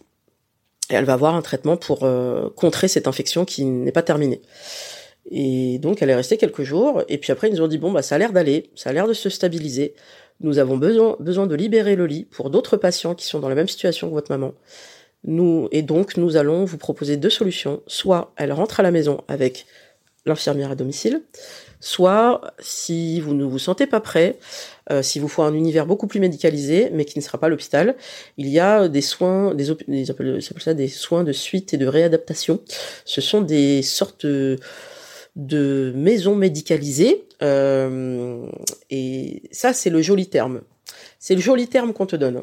Et 0.90 0.94
elle 0.94 1.04
va 1.04 1.14
avoir 1.14 1.34
un 1.34 1.42
traitement 1.42 1.76
pour 1.76 2.06
contrer 2.54 2.86
cette 2.88 3.06
infection 3.06 3.44
qui 3.44 3.64
n'est 3.64 3.92
pas 3.92 4.02
terminée. 4.02 4.42
Et 5.30 5.78
donc 5.78 6.02
elle 6.02 6.10
est 6.10 6.14
restée 6.14 6.36
quelques 6.36 6.64
jours. 6.64 7.02
Et 7.08 7.16
puis 7.16 7.32
après, 7.32 7.48
ils 7.48 7.54
nous 7.54 7.62
ont 7.62 7.68
dit, 7.68 7.78
bon, 7.78 7.92
bah 7.92 8.02
ça 8.02 8.16
a 8.16 8.18
l'air 8.18 8.32
d'aller, 8.32 8.70
ça 8.74 8.90
a 8.90 8.92
l'air 8.92 9.06
de 9.06 9.14
se 9.14 9.30
stabiliser. 9.30 9.94
Nous 10.40 10.58
avons 10.58 10.76
besoin, 10.76 11.16
besoin 11.20 11.46
de 11.46 11.54
libérer 11.54 11.94
le 11.94 12.06
lit 12.06 12.24
pour 12.24 12.50
d'autres 12.50 12.76
patients 12.76 13.14
qui 13.14 13.26
sont 13.26 13.38
dans 13.38 13.48
la 13.48 13.54
même 13.54 13.68
situation 13.68 14.08
que 14.08 14.14
votre 14.14 14.30
maman. 14.30 14.52
Nous, 15.24 15.68
et 15.70 15.82
donc, 15.82 16.16
nous 16.16 16.36
allons 16.36 16.64
vous 16.64 16.78
proposer 16.78 17.16
deux 17.16 17.30
solutions. 17.30 17.82
Soit 17.86 18.32
elle 18.36 18.52
rentre 18.52 18.80
à 18.80 18.82
la 18.82 18.90
maison 18.90 19.22
avec 19.28 19.66
l'infirmière 20.24 20.70
à 20.70 20.74
domicile, 20.74 21.22
soit 21.80 22.40
si 22.60 23.20
vous 23.20 23.34
ne 23.34 23.44
vous 23.44 23.58
sentez 23.58 23.86
pas 23.86 24.00
prêt, 24.00 24.38
euh, 24.90 25.02
si 25.02 25.18
vous 25.18 25.26
faut 25.26 25.42
un 25.42 25.54
univers 25.54 25.84
beaucoup 25.84 26.06
plus 26.06 26.20
médicalisé, 26.20 26.90
mais 26.92 27.04
qui 27.04 27.18
ne 27.18 27.24
sera 27.24 27.38
pas 27.38 27.48
l'hôpital, 27.48 27.96
il 28.36 28.48
y 28.48 28.60
a 28.60 28.88
des 28.88 29.00
soins, 29.00 29.54
des, 29.54 29.66
des, 29.88 30.04
ça 30.58 30.74
des 30.74 30.88
soins 30.88 31.24
de 31.24 31.32
suite 31.32 31.74
et 31.74 31.76
de 31.76 31.86
réadaptation. 31.86 32.60
Ce 33.04 33.20
sont 33.20 33.40
des 33.40 33.82
sortes 33.82 34.24
de, 34.26 34.58
de 35.34 35.92
maisons 35.96 36.36
médicalisées, 36.36 37.24
euh, 37.42 38.46
et 38.90 39.42
ça 39.50 39.72
c'est 39.72 39.90
le 39.90 40.02
joli 40.02 40.28
terme. 40.28 40.60
C'est 41.18 41.34
le 41.34 41.40
joli 41.40 41.66
terme 41.66 41.92
qu'on 41.92 42.06
te 42.06 42.16
donne. 42.16 42.42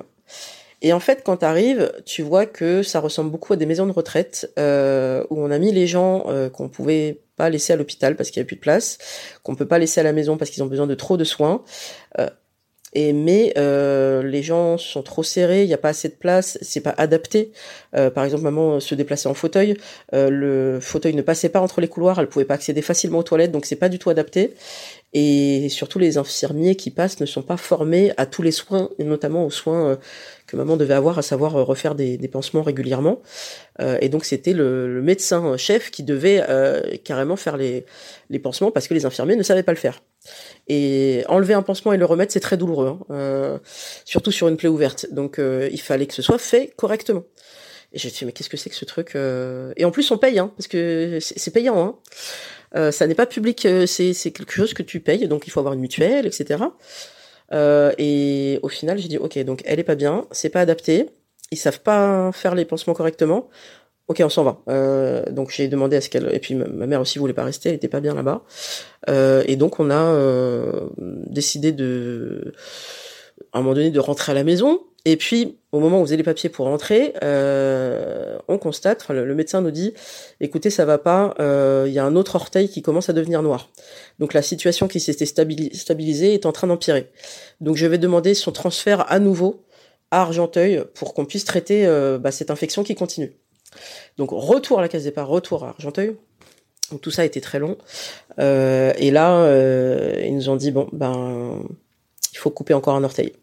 Et 0.82 0.94
en 0.94 1.00
fait, 1.00 1.24
quand 1.24 1.38
tu 1.38 1.46
arrives, 1.46 1.92
tu 2.06 2.22
vois 2.22 2.46
que 2.46 2.84
ça 2.84 3.00
ressemble 3.00 3.32
beaucoup 3.32 3.54
à 3.54 3.56
des 3.56 3.66
maisons 3.66 3.86
de 3.86 3.92
retraite 3.92 4.52
euh, 4.58 5.24
où 5.30 5.42
on 5.42 5.52
a 5.52 5.60
mis 5.60 5.72
les 5.72 5.88
gens 5.88 6.26
euh, 6.28 6.50
qu'on 6.50 6.70
pouvait 6.70 7.22
pas 7.36 7.50
laisser 7.50 7.74
à 7.74 7.76
l'hôpital 7.76 8.16
parce 8.16 8.32
qu'il 8.32 8.42
n'y 8.42 8.46
a 8.46 8.48
plus 8.48 8.56
de 8.56 8.62
place, 8.62 8.98
qu'on 9.44 9.56
peut 9.56 9.68
pas 9.68 9.80
laisser 9.80 10.00
à 10.00 10.04
la 10.04 10.14
maison 10.14 10.38
parce 10.38 10.52
qu'ils 10.52 10.64
ont 10.64 10.68
besoin 10.68 10.88
de 10.88 10.96
trop 10.96 11.18
de 11.18 11.24
soins. 11.24 11.64
Euh, 12.20 12.30
et 12.94 13.14
mais 13.14 13.54
euh, 13.58 14.24
les 14.24 14.42
gens 14.42 14.78
sont 14.78 15.04
trop 15.04 15.22
serrés, 15.22 15.64
il 15.64 15.68
n'y 15.68 15.74
a 15.74 15.78
pas 15.78 15.90
assez 15.90 16.10
de 16.10 16.16
place, 16.16 16.58
c'est 16.62 16.82
pas 16.82 16.94
adapté. 16.98 17.52
Euh, 17.96 18.10
par 18.10 18.24
exemple, 18.24 18.44
maman 18.44 18.80
se 18.80 18.96
déplaçait 18.96 19.30
en 19.30 19.36
fauteuil, 19.36 19.78
euh, 20.14 20.30
le 20.30 20.80
fauteuil 20.80 21.14
ne 21.14 21.22
passait 21.22 21.50
pas 21.50 21.62
entre 21.62 21.82
les 21.82 21.88
couloirs, 21.88 22.20
elle 22.20 22.28
pouvait 22.28 22.46
pas 22.46 22.56
accéder 22.56 22.82
facilement 22.82 23.20
aux 23.20 23.24
toilettes, 23.24 23.52
donc 23.52 23.66
c'est 23.66 23.76
pas 23.76 23.90
du 23.90 24.00
tout 24.00 24.10
adapté. 24.10 24.56
Et 25.14 25.70
surtout, 25.70 26.00
les 26.00 26.18
infirmiers 26.18 26.76
qui 26.76 26.92
passent 26.92 27.20
ne 27.20 27.26
sont 27.26 27.42
pas 27.42 27.58
formés 27.58 28.12
à 28.18 28.26
tous 28.26 28.42
les 28.42 28.52
soins, 28.52 28.90
notamment 29.00 29.46
aux 29.46 29.52
soins 29.52 29.90
euh, 29.90 29.96
que 30.50 30.58
maman 30.58 30.78
devait 30.78 30.94
avoir, 30.94 31.18
à 31.20 31.22
savoir 31.22 31.56
euh, 31.56 31.64
refaire 31.64 31.96
des, 31.96 32.18
des 32.18 32.28
pansements 32.28 32.62
régulièrement. 32.62 33.22
Euh, 33.82 33.98
et 34.02 34.10
donc, 34.10 34.26
c'était 34.26 34.54
le, 34.54 34.94
le, 34.94 35.02
médecin 35.02 35.58
chef 35.58 35.92
qui 35.92 36.04
devait 36.04 36.44
euh, 36.50 36.82
carrément 37.04 37.36
faire 37.36 37.58
les, 37.58 37.86
les 38.30 38.40
pansements 38.40 38.72
parce 38.72 38.88
que 38.88 38.94
les 38.94 39.06
infirmiers 39.06 39.36
ne 39.36 39.44
savaient 39.44 39.64
pas 39.64 39.74
le 39.74 39.78
faire. 39.78 40.02
Et 40.68 41.24
enlever 41.28 41.54
un 41.54 41.62
pansement 41.62 41.94
et 41.94 41.98
le 41.98 42.06
remettre, 42.06 42.34
c'est 42.34 42.40
très 42.40 42.58
douloureux, 42.58 42.98
hein, 43.10 43.60
surtout 44.06 44.32
sur 44.32 44.48
une 44.48 44.58
plaie 44.58 44.70
ouverte. 44.70 45.08
Donc, 45.12 45.40
il 45.40 45.82
fallait 45.82 46.06
que 46.06 46.14
ce 46.14 46.22
soit 46.22 46.38
fait 46.38 46.74
correctement. 46.76 47.24
Et 47.94 47.98
j'ai 47.98 48.10
dit, 48.10 48.26
mais 48.26 48.32
qu'est-ce 48.34 48.50
que 48.50 48.58
c'est 48.58 48.70
que 48.70 48.76
ce 48.76 48.86
truc 48.86 49.16
Et 49.16 49.86
en 49.86 49.92
plus, 49.92 50.12
on 50.12 50.18
paye, 50.18 50.38
hein, 50.38 50.52
parce 50.56 50.68
que 50.68 51.18
c'est 51.22 51.52
payant. 51.52 51.80
Hein. 51.80 51.96
Euh, 52.76 52.92
ça 52.92 53.08
n'est 53.08 53.16
pas 53.16 53.26
public, 53.26 53.66
euh, 53.66 53.86
c'est 53.86 54.14
quelque 54.32 54.52
chose 54.52 54.74
que 54.74 54.84
tu 54.84 55.00
payes, 55.00 55.28
donc 55.28 55.48
il 55.48 55.50
faut 55.52 55.60
avoir 55.60 55.74
une 55.74 55.80
mutuelle, 55.80 56.28
etc. 56.28 56.64
Euh, 57.52 57.92
et 57.98 58.60
au 58.64 58.70
final, 58.70 58.98
j'ai 58.98 59.08
dit 59.08 59.18
ok, 59.18 59.38
donc 59.40 59.62
elle 59.66 59.80
est 59.80 59.84
pas 59.84 59.96
bien, 59.96 60.26
c'est 60.32 60.50
pas 60.50 60.62
adapté, 60.62 61.10
ils 61.52 61.58
savent 61.58 61.82
pas 61.82 62.32
faire 62.32 62.56
les 62.56 62.66
pansements 62.66 62.94
correctement. 62.94 63.50
Ok, 64.08 64.22
on 64.26 64.30
s'en 64.30 64.44
va. 64.44 64.60
Euh, 64.70 65.24
donc 65.30 65.52
j'ai 65.52 65.68
demandé 65.68 65.96
à 65.96 66.02
ce 66.02 66.10
qu'elle 66.10 66.34
et 66.34 66.40
puis 66.40 66.56
ma 66.56 66.88
mère 66.88 67.00
aussi 67.00 67.20
voulait 67.20 67.34
pas 67.34 67.44
rester, 67.44 67.70
elle 67.70 67.76
était 67.76 67.88
pas 67.88 68.00
bien 68.00 68.16
là-bas. 68.16 68.44
Euh, 69.08 69.44
et 69.46 69.56
donc 69.56 69.80
on 69.80 69.92
a 69.92 70.02
euh, 70.02 70.90
décidé 70.98 71.72
de 71.72 72.54
à 73.54 73.60
un 73.60 73.62
moment 73.62 73.76
donné 73.76 73.92
de 73.92 74.00
rentrer 74.00 74.32
à 74.32 74.36
la 74.36 74.44
maison. 74.44 74.82
Et 75.06 75.16
puis, 75.16 75.58
au 75.72 75.80
moment 75.80 76.00
où 76.00 76.02
vous 76.02 76.10
avez 76.10 76.18
les 76.18 76.24
papiers 76.24 76.50
pour 76.50 76.66
rentrer, 76.66 77.14
euh, 77.24 78.38
on 78.48 78.58
constate, 78.58 79.08
le, 79.10 79.34
médecin 79.34 79.62
nous 79.62 79.72
dit, 79.72 79.94
écoutez, 80.42 80.70
ça 80.70 80.86
va 80.86 80.98
pas, 80.98 81.36
euh, 81.40 81.86
il 81.88 81.94
y 81.94 82.00
a 82.00 82.06
un 82.06 82.16
autre 82.16 82.36
orteil 82.36 82.70
qui 82.70 82.82
commence 82.82 83.10
à 83.10 83.14
devenir 83.14 83.42
noir. 83.42 83.70
Donc 84.20 84.34
la 84.34 84.42
situation 84.42 84.88
qui 84.88 85.00
s'était 85.00 85.26
stabilisée 85.26 86.34
est 86.34 86.46
en 86.46 86.52
train 86.52 86.68
d'empirer. 86.68 87.10
Donc 87.62 87.78
je 87.78 87.86
vais 87.86 87.98
demander 87.98 88.34
son 88.34 88.52
transfert 88.52 89.10
à 89.12 89.20
nouveau 89.20 89.64
à 90.12 90.22
Argenteuil 90.22 90.84
pour 90.96 91.14
qu'on 91.14 91.26
puisse 91.26 91.46
traiter 91.46 91.86
euh, 91.86 92.18
bah, 92.18 92.32
cette 92.32 92.52
infection 92.52 92.84
qui 92.84 92.96
continue. 92.96 93.32
Donc 94.18 94.32
retour 94.32 94.80
à 94.80 94.82
la 94.82 94.90
case 94.90 95.04
départ, 95.04 95.28
retour 95.28 95.64
à 95.64 95.70
Argenteuil. 95.70 96.18
Donc 96.92 97.00
tout 97.02 97.12
ça 97.12 97.22
a 97.22 97.26
été 97.26 97.40
très 97.40 97.60
long. 97.60 97.78
Et 98.40 99.12
là, 99.12 99.46
ils 100.26 100.36
nous 100.36 100.50
ont 100.50 100.56
dit, 100.56 100.72
bon, 100.72 100.90
ben 100.92 101.62
il 102.34 102.38
faut 102.38 102.50
couper 102.50 102.74
encore 102.74 102.96
un 102.96 103.04
orteil. 103.04 103.34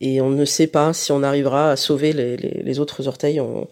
Et 0.00 0.20
on 0.20 0.28
ne 0.28 0.44
sait 0.44 0.66
pas 0.66 0.92
si 0.92 1.10
on 1.10 1.22
arrivera 1.22 1.70
à 1.70 1.76
sauver 1.76 2.12
les, 2.12 2.36
les, 2.36 2.80
autres 2.80 3.08
orteils, 3.08 3.40
on, 3.40 3.66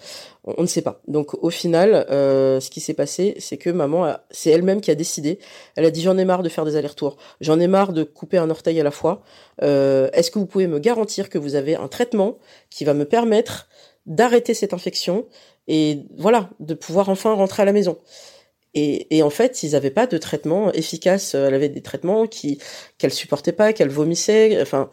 on, 0.45 0.63
ne 0.63 0.67
sait 0.67 0.81
pas. 0.81 1.03
Donc 1.07 1.35
au 1.43 1.51
final, 1.51 2.07
euh, 2.11 2.61
ce 2.61 2.71
qui 2.71 2.81
s'est 2.81 2.95
passé, 2.95 3.35
c'est 3.39 3.59
que 3.59 3.69
maman, 3.69 4.17
c'est 4.31 4.51
elle-même 4.51 4.81
qui 4.81 4.91
a 4.91 4.95
décidé. 4.95 5.39
Elle 5.77 5.85
a 5.85 5.91
dit 5.91 6.01
j'en 6.01 6.17
ai 6.17 6.25
marre 6.25 6.43
de 6.43 6.49
faire 6.49 6.65
des 6.65 6.77
allers-retours, 6.77 7.19
j'en 7.43 7.61
ai 7.61 7.67
marre 7.67 7.93
de 7.93 8.05
couper 8.05 8.39
un 8.39 8.49
orteil 8.49 8.81
à 8.81 8.85
la 8.85 8.91
fois. 8.91 9.23
Euh, 9.63 10.09
Est-ce 10.15 10.31
que 10.31 10.39
vous 10.39 10.47
pouvez 10.47 10.67
me 10.67 10.79
garantir 10.79 11.29
que 11.29 11.37
vous 11.37 11.57
avez 11.57 11.77
un 11.77 11.89
traitement 11.89 12.39
qui 12.71 12.87
va 12.87 12.95
me 12.95 13.05
permettre 13.05 13.69
d'arrêter 14.07 14.55
cette 14.55 14.73
infection 14.73 15.27
et 15.69 16.07
voilà, 16.17 16.51
de 16.61 16.75
pouvoir 16.75 17.11
enfin 17.11 17.35
rentrer 17.35 17.63
à 17.63 17.67
la 17.67 17.73
maison? 17.73 17.99
Et, 18.75 19.17
et, 19.17 19.23
en 19.23 19.31
fait, 19.31 19.63
ils 19.63 19.73
n'avaient 19.73 19.91
pas 19.91 20.07
de 20.07 20.19
traitement 20.19 20.73
efficace. 20.73 21.35
Elle 21.35 21.55
avait 21.55 21.69
des 21.69 21.81
traitements 21.81 22.27
qui 22.27 22.59
qu'elle 22.99 23.13
supportait 23.13 23.53
pas, 23.53 23.73
qu'elle 23.73 23.89
vomissait. 23.89 24.61
Enfin, 24.61 24.91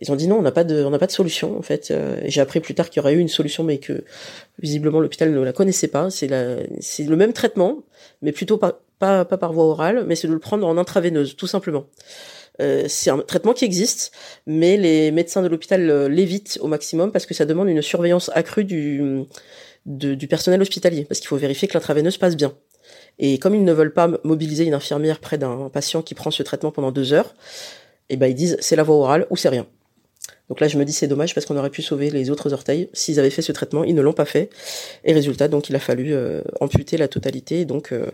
ils 0.00 0.10
ont 0.10 0.16
dit 0.16 0.26
non, 0.26 0.38
on 0.38 0.42
n'a 0.42 0.52
pas 0.52 0.64
de, 0.64 0.84
on 0.84 0.90
n'a 0.90 0.98
pas 0.98 1.06
de 1.06 1.12
solution 1.12 1.58
en 1.58 1.62
fait. 1.62 1.90
Euh, 1.90 2.16
j'ai 2.24 2.40
appris 2.40 2.60
plus 2.60 2.74
tard 2.74 2.90
qu'il 2.90 3.00
y 3.00 3.00
aurait 3.00 3.14
eu 3.14 3.18
une 3.18 3.28
solution, 3.28 3.64
mais 3.64 3.78
que 3.78 4.04
visiblement 4.58 5.00
l'hôpital 5.00 5.32
ne 5.32 5.40
la 5.40 5.52
connaissait 5.52 5.88
pas. 5.88 6.10
C'est 6.10 6.28
la, 6.28 6.56
c'est 6.80 7.04
le 7.04 7.16
même 7.16 7.32
traitement, 7.32 7.78
mais 8.22 8.32
plutôt 8.32 8.58
pas, 8.58 8.80
pas, 8.98 9.24
pas 9.24 9.38
par 9.38 9.52
voie 9.52 9.64
orale, 9.64 10.04
mais 10.06 10.16
c'est 10.16 10.28
de 10.28 10.32
le 10.32 10.38
prendre 10.38 10.66
en 10.66 10.76
intraveineuse, 10.78 11.36
tout 11.36 11.46
simplement. 11.46 11.86
Euh, 12.60 12.84
c'est 12.88 13.10
un 13.10 13.18
traitement 13.18 13.54
qui 13.54 13.64
existe, 13.64 14.12
mais 14.46 14.76
les 14.76 15.10
médecins 15.10 15.42
de 15.42 15.48
l'hôpital 15.48 15.88
euh, 15.88 16.08
l'évitent 16.08 16.58
au 16.60 16.66
maximum 16.66 17.10
parce 17.10 17.24
que 17.24 17.32
ça 17.32 17.46
demande 17.46 17.68
une 17.68 17.80
surveillance 17.80 18.30
accrue 18.34 18.64
du, 18.64 19.24
du 19.86 20.28
personnel 20.28 20.60
hospitalier, 20.60 21.04
parce 21.04 21.20
qu'il 21.20 21.28
faut 21.28 21.36
vérifier 21.36 21.68
que 21.68 21.74
l'intraveineuse 21.74 22.18
passe 22.18 22.36
bien. 22.36 22.52
Et 23.18 23.38
comme 23.38 23.54
ils 23.54 23.64
ne 23.64 23.72
veulent 23.72 23.92
pas 23.92 24.10
mobiliser 24.24 24.64
une 24.64 24.74
infirmière 24.74 25.20
près 25.20 25.38
d'un 25.38 25.68
patient 25.68 26.02
qui 26.02 26.14
prend 26.14 26.30
ce 26.30 26.42
traitement 26.42 26.72
pendant 26.72 26.92
deux 26.92 27.12
heures, 27.12 27.34
eh 28.08 28.16
ben 28.16 28.26
ils 28.26 28.34
disent 28.34 28.56
c'est 28.60 28.76
la 28.76 28.82
voie 28.82 28.96
orale 28.96 29.26
ou 29.30 29.36
c'est 29.36 29.48
rien. 29.48 29.66
Donc 30.48 30.60
là, 30.60 30.68
je 30.68 30.76
me 30.76 30.84
dis 30.84 30.92
c'est 30.92 31.08
dommage 31.08 31.34
parce 31.34 31.46
qu'on 31.46 31.56
aurait 31.56 31.70
pu 31.70 31.82
sauver 31.82 32.10
les 32.10 32.30
autres 32.30 32.52
orteils 32.52 32.90
s'ils 32.92 33.18
avaient 33.18 33.30
fait 33.30 33.42
ce 33.42 33.52
traitement. 33.52 33.84
Ils 33.84 33.94
ne 33.94 34.02
l'ont 34.02 34.12
pas 34.12 34.24
fait. 34.24 34.50
Et 35.04 35.12
résultat, 35.12 35.48
donc 35.48 35.70
il 35.70 35.76
a 35.76 35.78
fallu 35.78 36.12
euh, 36.12 36.42
amputer 36.60 36.96
la 36.96 37.08
totalité. 37.08 37.64
Donc 37.64 37.92
euh, 37.92 38.10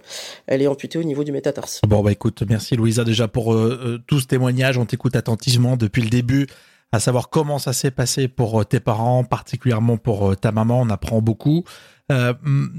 elle 0.47 0.63
est 0.63 0.67
amputée 0.67 0.99
au 0.99 1.03
niveau 1.03 1.25
du 1.25 1.33
métatarse. 1.33 1.81
Bon 1.87 2.03
bah 2.03 2.13
écoute, 2.13 2.43
merci 2.49 2.77
Louisa 2.77 3.05
déjà 3.05 3.29
pour 3.29 3.55
euh, 3.55 4.01
tout 4.07 4.21
ce 4.21 4.27
témoignage. 4.27 4.79
On 4.79 4.87
t'écoute 4.87 5.17
attentivement 5.17 5.77
depuis 5.77 6.03
le 6.03 6.11
début, 6.11 6.47
à 6.93 7.01
savoir 7.01 7.29
comment 7.29 7.59
ça 7.59 7.73
s'est 7.73 7.91
passé 7.91 8.29
pour 8.29 8.65
tes 8.65 8.81
parents, 8.81 9.25
particulièrement 9.25 9.97
pour 9.97 10.37
ta 10.37 10.53
maman. 10.53 10.81
On 10.83 10.91
apprend 10.91 11.21
beaucoup. 11.21 11.65
Euh, 12.13 12.33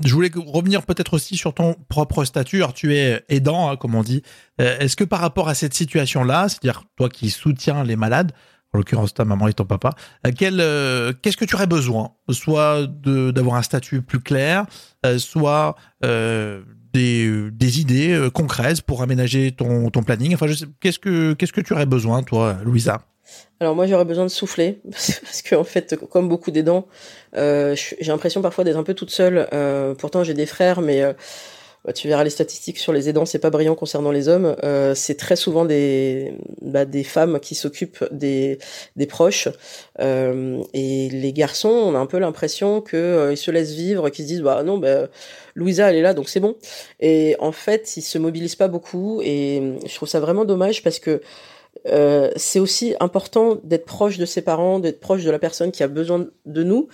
je 0.05 0.13
voulais 0.13 0.31
revenir 0.33 0.83
peut-être 0.83 1.13
aussi 1.13 1.35
sur 1.35 1.53
ton 1.53 1.75
propre 1.89 2.23
statut. 2.23 2.57
Alors, 2.57 2.73
tu 2.73 2.95
es 2.95 3.23
aidant, 3.29 3.69
hein, 3.69 3.75
comme 3.75 3.93
on 3.93 4.03
dit. 4.03 4.23
Est-ce 4.57 4.95
que 4.95 5.03
par 5.03 5.19
rapport 5.19 5.49
à 5.49 5.53
cette 5.53 5.73
situation-là, 5.73 6.49
c'est-à-dire 6.49 6.85
toi 6.97 7.09
qui 7.09 7.29
soutiens 7.29 7.83
les 7.83 7.95
malades, 7.95 8.31
en 8.73 8.77
l'occurrence 8.77 9.13
ta 9.13 9.25
maman 9.25 9.47
et 9.47 9.53
ton 9.53 9.65
papa, 9.65 9.91
euh, 10.25 11.13
qu'est-ce 11.21 11.37
que 11.37 11.45
tu 11.45 11.55
aurais 11.55 11.67
besoin? 11.67 12.11
Soit 12.29 12.87
d'avoir 12.87 13.55
un 13.55 13.63
statut 13.63 14.01
plus 14.01 14.19
clair, 14.19 14.65
euh, 15.05 15.17
soit 15.17 15.75
euh, 16.05 16.61
des, 16.93 17.51
des, 17.51 17.81
idées 17.81 18.29
concrètes 18.33 18.81
pour 18.81 19.01
aménager 19.01 19.51
ton, 19.51 19.89
ton 19.89 20.03
planning. 20.03 20.33
Enfin, 20.33 20.47
qu'est-ce 20.79 20.99
que 20.99 21.33
qu'est-ce 21.33 21.53
que 21.53 21.61
tu 21.61 21.73
aurais 21.73 21.85
besoin, 21.85 22.23
toi, 22.23 22.57
Louisa? 22.63 23.01
Alors 23.59 23.75
moi 23.75 23.87
j'aurais 23.87 24.05
besoin 24.05 24.23
de 24.23 24.29
souffler 24.29 24.79
parce 24.91 25.41
que 25.43 25.55
en 25.55 25.63
fait 25.63 25.95
comme 26.09 26.29
beaucoup 26.29 26.51
d'aidants, 26.51 26.87
euh, 27.35 27.75
j'ai 27.75 28.07
l'impression 28.07 28.41
parfois 28.41 28.63
d'être 28.63 28.77
un 28.77 28.83
peu 28.83 28.93
toute 28.93 29.11
seule. 29.11 29.47
Euh, 29.53 29.93
pourtant 29.95 30.23
j'ai 30.23 30.33
des 30.33 30.45
frères, 30.45 30.81
mais 30.81 31.01
euh, 31.01 31.13
tu 31.93 32.07
verras 32.07 32.23
les 32.23 32.29
statistiques 32.29 32.77
sur 32.77 32.93
les 32.93 33.09
aidants, 33.09 33.25
c'est 33.25 33.39
pas 33.39 33.49
brillant 33.49 33.75
concernant 33.75 34.11
les 34.11 34.27
hommes. 34.27 34.55
Euh, 34.63 34.95
c'est 34.95 35.15
très 35.15 35.35
souvent 35.35 35.65
des 35.65 36.33
bah, 36.61 36.85
des 36.85 37.03
femmes 37.03 37.39
qui 37.39 37.55
s'occupent 37.55 38.03
des 38.11 38.59
des 38.95 39.05
proches 39.05 39.49
euh, 39.99 40.61
et 40.73 41.09
les 41.09 41.33
garçons, 41.33 41.69
on 41.69 41.95
a 41.95 41.99
un 41.99 42.05
peu 42.05 42.19
l'impression 42.19 42.81
que 42.81 42.97
euh, 42.97 43.35
se 43.35 43.51
laissent 43.51 43.73
vivre, 43.73 44.09
qu'ils 44.09 44.25
se 44.25 44.29
disent 44.29 44.41
bah 44.41 44.63
non 44.63 44.77
bah 44.77 45.07
Louisa 45.55 45.89
elle 45.89 45.95
est 45.95 46.01
là 46.01 46.13
donc 46.13 46.29
c'est 46.29 46.39
bon. 46.39 46.55
Et 46.99 47.35
en 47.39 47.51
fait 47.51 47.97
ils 47.97 48.01
se 48.01 48.17
mobilisent 48.17 48.55
pas 48.55 48.67
beaucoup 48.67 49.21
et 49.23 49.61
je 49.85 49.95
trouve 49.95 50.09
ça 50.09 50.19
vraiment 50.19 50.45
dommage 50.45 50.83
parce 50.83 50.99
que 50.99 51.21
euh, 51.91 52.29
c'est 52.35 52.59
aussi 52.59 52.95
important 52.99 53.57
d'être 53.63 53.85
proche 53.85 54.17
de 54.17 54.25
ses 54.25 54.41
parents, 54.41 54.79
d'être 54.79 54.99
proche 54.99 55.23
de 55.23 55.31
la 55.31 55.39
personne 55.39 55.71
qui 55.71 55.83
a 55.83 55.87
besoin 55.87 56.27
de 56.45 56.63
nous. 56.63 56.87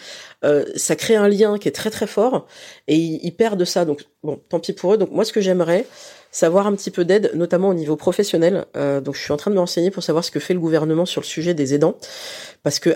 Euh, 0.44 0.66
ça 0.76 0.96
crée 0.96 1.16
un 1.16 1.28
lien 1.28 1.58
qui 1.58 1.68
est 1.68 1.72
très 1.72 1.90
très 1.90 2.08
fort 2.08 2.48
et 2.88 2.96
ils, 2.96 3.20
ils, 3.24 3.36
perdent 3.36 3.66
ça. 3.66 3.86
Donc 3.86 4.06
bon, 4.24 4.40
tant 4.50 4.60
pis 4.60 4.74
pour 4.74 4.94
eux. 4.94 4.98
Donc 4.98 5.12
moi, 5.12 5.26
ce 5.26 5.34
que 5.34 5.42
j'aimerais, 5.42 5.86
savoir 6.36 6.68
un 6.68 6.76
petit 6.76 6.92
peu 6.92 7.06
d'aide, 7.06 7.32
notamment 7.34 7.70
au 7.70 7.74
niveau 7.74 7.96
professionnel. 7.96 8.66
Euh, 8.76 9.00
donc 9.00 9.16
je 9.16 9.22
suis 9.22 9.32
en 9.32 9.38
train 9.38 9.52
de 9.52 9.56
me 9.56 9.62
renseigner 9.62 9.90
pour 9.90 10.04
savoir 10.04 10.24
ce 10.24 10.32
que 10.32 10.40
fait 10.40 10.54
le 10.54 10.60
gouvernement 10.60 11.06
sur 11.06 11.22
le 11.22 11.26
sujet 11.26 11.54
des 11.54 11.74
aidants, 11.74 11.96
parce 12.64 12.80
que. 12.80 12.96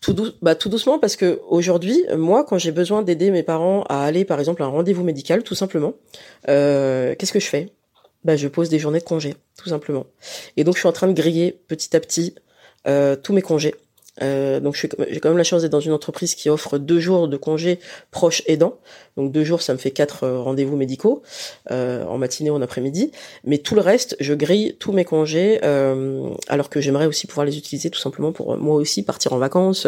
Tout, 0.00 0.16
bah, 0.42 0.56
tout 0.56 0.68
doucement 0.68 0.98
parce 0.98 1.14
que 1.14 1.40
aujourd'hui, 1.48 2.04
moi, 2.16 2.42
quand 2.42 2.58
j'ai 2.58 2.72
besoin 2.72 3.02
d'aider 3.02 3.30
mes 3.30 3.44
parents 3.44 3.84
à 3.88 4.02
aller, 4.02 4.24
par 4.24 4.40
exemple, 4.40 4.60
à 4.64 4.66
un 4.66 4.68
rendez-vous 4.68 5.04
médical, 5.04 5.44
tout 5.44 5.54
simplement, 5.54 5.94
euh, 6.48 7.14
qu'est-ce 7.16 7.32
que 7.32 7.38
je 7.38 7.46
fais? 7.46 7.68
Bah, 8.24 8.36
je 8.36 8.48
pose 8.48 8.68
des 8.68 8.78
journées 8.78 9.00
de 9.00 9.04
congé, 9.04 9.34
tout 9.56 9.68
simplement. 9.68 10.06
Et 10.56 10.64
donc, 10.64 10.74
je 10.74 10.80
suis 10.80 10.88
en 10.88 10.92
train 10.92 11.08
de 11.08 11.12
griller 11.12 11.60
petit 11.68 11.96
à 11.96 12.00
petit 12.00 12.34
euh, 12.86 13.16
tous 13.16 13.32
mes 13.32 13.42
congés. 13.42 13.74
Euh, 14.20 14.60
donc 14.60 14.76
j'ai 14.76 15.20
quand 15.20 15.28
même 15.30 15.38
la 15.38 15.44
chance 15.44 15.62
d'être 15.62 15.72
dans 15.72 15.80
une 15.80 15.92
entreprise 15.92 16.34
qui 16.34 16.50
offre 16.50 16.76
deux 16.76 17.00
jours 17.00 17.28
de 17.28 17.36
congé 17.36 17.78
proche 18.10 18.42
aidant. 18.46 18.78
Donc 19.16 19.32
deux 19.32 19.44
jours, 19.44 19.62
ça 19.62 19.72
me 19.72 19.78
fait 19.78 19.90
quatre 19.90 20.24
euh, 20.24 20.40
rendez-vous 20.40 20.76
médicaux 20.76 21.22
euh, 21.70 22.04
en 22.04 22.18
matinée 22.18 22.50
ou 22.50 22.54
en 22.54 22.62
après-midi. 22.62 23.10
Mais 23.44 23.58
tout 23.58 23.74
le 23.74 23.80
reste, 23.80 24.16
je 24.20 24.34
grille 24.34 24.76
tous 24.78 24.92
mes 24.92 25.04
congés, 25.04 25.60
alors 26.48 26.68
que 26.68 26.80
j'aimerais 26.80 27.06
aussi 27.06 27.26
pouvoir 27.26 27.46
les 27.46 27.56
utiliser 27.56 27.90
tout 27.90 27.98
simplement 27.98 28.32
pour 28.32 28.56
moi 28.56 28.76
aussi 28.76 29.02
partir 29.02 29.32
en 29.32 29.38
vacances 29.38 29.86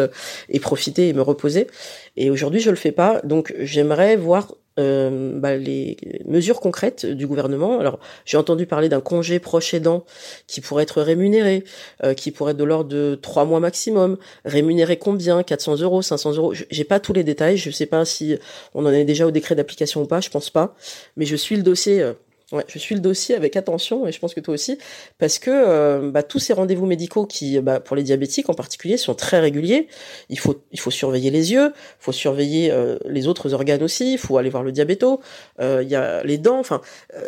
et 0.49 0.59
profiter 0.59 1.09
et 1.09 1.13
me 1.13 1.21
reposer. 1.21 1.67
Et 2.17 2.29
aujourd'hui, 2.29 2.59
je 2.59 2.69
le 2.69 2.75
fais 2.75 2.91
pas. 2.91 3.21
Donc 3.23 3.53
j'aimerais 3.59 4.15
voir 4.15 4.53
euh, 4.77 5.39
bah, 5.39 5.55
les 5.55 5.97
mesures 6.25 6.59
concrètes 6.59 7.05
du 7.05 7.27
gouvernement. 7.27 7.79
Alors, 7.79 7.99
j'ai 8.25 8.37
entendu 8.37 8.65
parler 8.65 8.89
d'un 8.89 9.01
congé 9.01 9.39
proche 9.39 9.73
aidant 9.73 10.05
qui 10.47 10.61
pourrait 10.61 10.83
être 10.83 11.01
rémunéré, 11.01 11.63
euh, 12.03 12.13
qui 12.13 12.31
pourrait 12.31 12.51
être 12.51 12.57
de 12.57 12.63
l'ordre 12.63 12.89
de 12.89 13.17
trois 13.21 13.45
mois 13.45 13.59
maximum. 13.59 14.17
Rémunéré 14.43 14.97
combien? 14.97 15.43
400 15.43 15.77
euros, 15.81 16.01
500 16.01 16.33
euros? 16.35 16.53
J'ai 16.69 16.83
pas 16.83 16.99
tous 16.99 17.13
les 17.13 17.23
détails. 17.23 17.57
Je 17.57 17.71
sais 17.71 17.85
pas 17.85 18.03
si 18.05 18.37
on 18.73 18.85
en 18.85 18.91
est 18.91 19.05
déjà 19.05 19.25
au 19.25 19.31
décret 19.31 19.55
d'application 19.55 20.01
ou 20.01 20.05
pas. 20.05 20.19
Je 20.19 20.29
pense 20.29 20.49
pas. 20.49 20.75
Mais 21.15 21.25
je 21.25 21.35
suis 21.35 21.55
le 21.55 21.63
dossier 21.63 22.01
euh, 22.01 22.13
Ouais, 22.55 22.63
je 22.69 22.79
suis 22.79 22.95
le 22.95 23.01
dossier 23.01 23.35
avec 23.35 23.57
attention 23.57 24.07
et 24.07 24.13
je 24.13 24.19
pense 24.19 24.33
que 24.33 24.39
toi 24.39 24.53
aussi, 24.53 24.77
parce 25.17 25.39
que 25.39 25.51
euh, 25.51 26.09
bah, 26.09 26.23
tous 26.23 26.39
ces 26.39 26.53
rendez-vous 26.53 26.85
médicaux 26.85 27.25
qui, 27.25 27.59
bah, 27.59 27.81
pour 27.81 27.97
les 27.97 28.03
diabétiques 28.03 28.49
en 28.49 28.53
particulier, 28.53 28.95
sont 28.95 29.13
très 29.13 29.41
réguliers. 29.41 29.89
Il 30.29 30.39
faut, 30.39 30.63
il 30.71 30.79
faut 30.79 30.89
surveiller 30.89 31.31
les 31.31 31.51
yeux, 31.51 31.73
il 31.75 31.99
faut 31.99 32.13
surveiller 32.13 32.71
euh, 32.71 32.97
les 33.09 33.27
autres 33.27 33.53
organes 33.53 33.83
aussi. 33.83 34.13
Il 34.13 34.17
faut 34.17 34.37
aller 34.37 34.49
voir 34.49 34.63
le 34.63 34.71
diabéto. 34.71 35.19
Euh, 35.59 35.83
il 35.83 35.89
y 35.89 35.95
a 35.95 36.23
les 36.23 36.37
dents. 36.37 36.59
Enfin, 36.59 36.79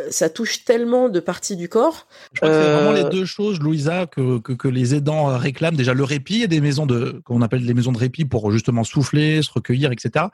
ça 0.10 0.30
touche 0.30 0.64
tellement 0.64 1.10
de 1.10 1.20
parties 1.20 1.58
du 1.58 1.68
corps. 1.68 2.08
Je 2.32 2.40
crois 2.40 2.50
que 2.50 2.64
c'est 2.64 2.72
vraiment 2.72 2.94
les 2.94 3.10
deux 3.10 3.26
choses, 3.26 3.60
Louisa, 3.60 4.06
que, 4.06 4.40
que, 4.40 4.54
que, 4.54 4.70
les 4.70 4.96
aidants 4.96 5.38
réclament. 5.38 5.76
Déjà 5.76 5.94
le 5.94 6.06
répit 6.06 6.44
et 6.44 6.48
des 6.48 6.62
maisons 6.62 6.86
de, 6.86 7.22
qu'on 7.26 7.42
appelle 7.42 7.66
des 7.66 7.74
maisons 7.74 7.92
de 7.92 7.98
répit 7.98 8.24
pour 8.24 8.50
justement 8.50 8.86
souffler, 8.86 9.42
se 9.42 9.52
recueillir, 9.52 9.92
etc. 9.92 10.28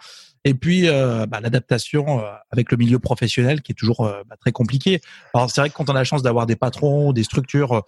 Et 0.45 0.53
puis 0.53 0.87
euh, 0.87 1.25
bah, 1.25 1.39
l'adaptation 1.39 2.19
euh, 2.19 2.23
avec 2.51 2.71
le 2.71 2.77
milieu 2.77 2.99
professionnel 2.99 3.61
qui 3.61 3.71
est 3.71 3.75
toujours 3.75 4.01
euh, 4.01 4.23
bah, 4.27 4.35
très 4.39 4.51
compliqué. 4.51 5.01
Alors 5.33 5.49
c'est 5.49 5.61
vrai 5.61 5.69
que 5.69 5.75
quand 5.75 5.89
on 5.89 5.95
a 5.95 5.99
la 5.99 6.03
chance 6.03 6.21
d'avoir 6.21 6.45
des 6.45 6.55
patrons, 6.55 7.13
des 7.13 7.23
structures 7.23 7.83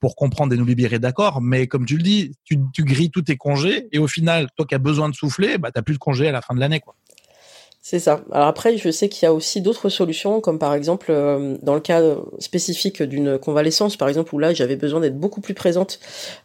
pour 0.00 0.16
comprendre 0.16 0.52
et 0.52 0.56
nous 0.56 0.64
libérer, 0.64 0.98
d'accord. 0.98 1.40
Mais 1.40 1.66
comme 1.66 1.86
tu 1.86 1.96
le 1.96 2.02
dis, 2.02 2.32
tu, 2.44 2.58
tu 2.72 2.84
grilles 2.84 3.10
tous 3.10 3.22
tes 3.22 3.36
congés 3.36 3.88
et 3.92 3.98
au 3.98 4.08
final, 4.08 4.48
toi 4.56 4.66
qui 4.66 4.74
as 4.74 4.78
besoin 4.78 5.08
de 5.08 5.14
souffler, 5.14 5.58
bah 5.58 5.70
t'as 5.72 5.82
plus 5.82 5.94
de 5.94 5.98
congés 5.98 6.28
à 6.28 6.32
la 6.32 6.42
fin 6.42 6.54
de 6.54 6.60
l'année, 6.60 6.80
quoi. 6.80 6.96
C'est 7.82 7.98
ça. 7.98 8.22
Alors 8.30 8.48
après, 8.48 8.76
je 8.76 8.90
sais 8.90 9.08
qu'il 9.08 9.24
y 9.24 9.26
a 9.26 9.32
aussi 9.32 9.62
d'autres 9.62 9.88
solutions, 9.88 10.42
comme 10.42 10.58
par 10.58 10.74
exemple 10.74 11.06
euh, 11.08 11.56
dans 11.62 11.72
le 11.72 11.80
cas 11.80 12.02
spécifique 12.38 13.02
d'une 13.02 13.38
convalescence, 13.38 13.96
par 13.96 14.08
exemple, 14.08 14.34
où 14.34 14.38
là 14.38 14.52
j'avais 14.52 14.76
besoin 14.76 15.00
d'être 15.00 15.18
beaucoup 15.18 15.40
plus 15.40 15.54
présente 15.54 15.98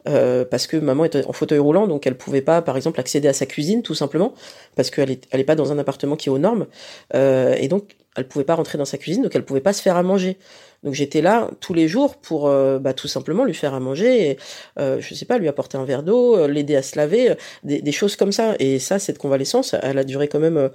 euh, 0.07 0.45
parce 0.49 0.65
que 0.65 0.77
maman 0.77 1.03
était 1.03 1.25
en 1.25 1.33
fauteuil 1.33 1.59
roulant, 1.59 1.87
donc 1.87 2.07
elle 2.07 2.15
pouvait 2.17 2.41
pas, 2.41 2.61
par 2.61 2.77
exemple, 2.77 3.01
accéder 3.01 3.27
à 3.27 3.33
sa 3.33 3.45
cuisine 3.45 3.81
tout 3.83 3.95
simplement 3.95 4.33
parce 4.77 4.89
qu'elle 4.89 5.11
est, 5.11 5.27
elle 5.29 5.41
est 5.41 5.45
pas 5.45 5.55
dans 5.55 5.73
un 5.73 5.77
appartement 5.77 6.15
qui 6.15 6.29
est 6.29 6.31
aux 6.31 6.37
normes, 6.37 6.67
euh, 7.15 7.53
et 7.59 7.67
donc 7.67 7.97
elle 8.15 8.29
pouvait 8.29 8.45
pas 8.45 8.55
rentrer 8.55 8.77
dans 8.77 8.85
sa 8.85 8.97
cuisine, 8.97 9.23
donc 9.23 9.35
elle 9.35 9.43
pouvait 9.43 9.59
pas 9.59 9.73
se 9.73 9.81
faire 9.81 9.97
à 9.97 10.03
manger. 10.03 10.37
Donc 10.85 10.93
j'étais 10.93 11.21
là 11.21 11.49
tous 11.59 11.73
les 11.73 11.87
jours 11.87 12.15
pour 12.15 12.47
euh, 12.47 12.79
bah, 12.79 12.93
tout 12.93 13.07
simplement 13.07 13.43
lui 13.43 13.55
faire 13.55 13.73
à 13.73 13.79
manger, 13.79 14.29
et, 14.29 14.37
euh, 14.79 15.01
je 15.01 15.13
sais 15.15 15.25
pas, 15.25 15.39
lui 15.39 15.47
apporter 15.47 15.77
un 15.77 15.83
verre 15.83 16.03
d'eau, 16.03 16.37
euh, 16.37 16.47
l'aider 16.47 16.75
à 16.75 16.83
se 16.83 16.95
laver, 16.95 17.31
euh, 17.31 17.35
des, 17.63 17.91
choses 17.91 18.15
comme 18.15 18.31
ça. 18.31 18.55
Et 18.59 18.77
ça, 18.77 18.99
cette 18.99 19.17
convalescence, 19.17 19.75
elle 19.81 19.97
a 19.97 20.03
duré 20.03 20.27
quand 20.27 20.39
même 20.39 20.69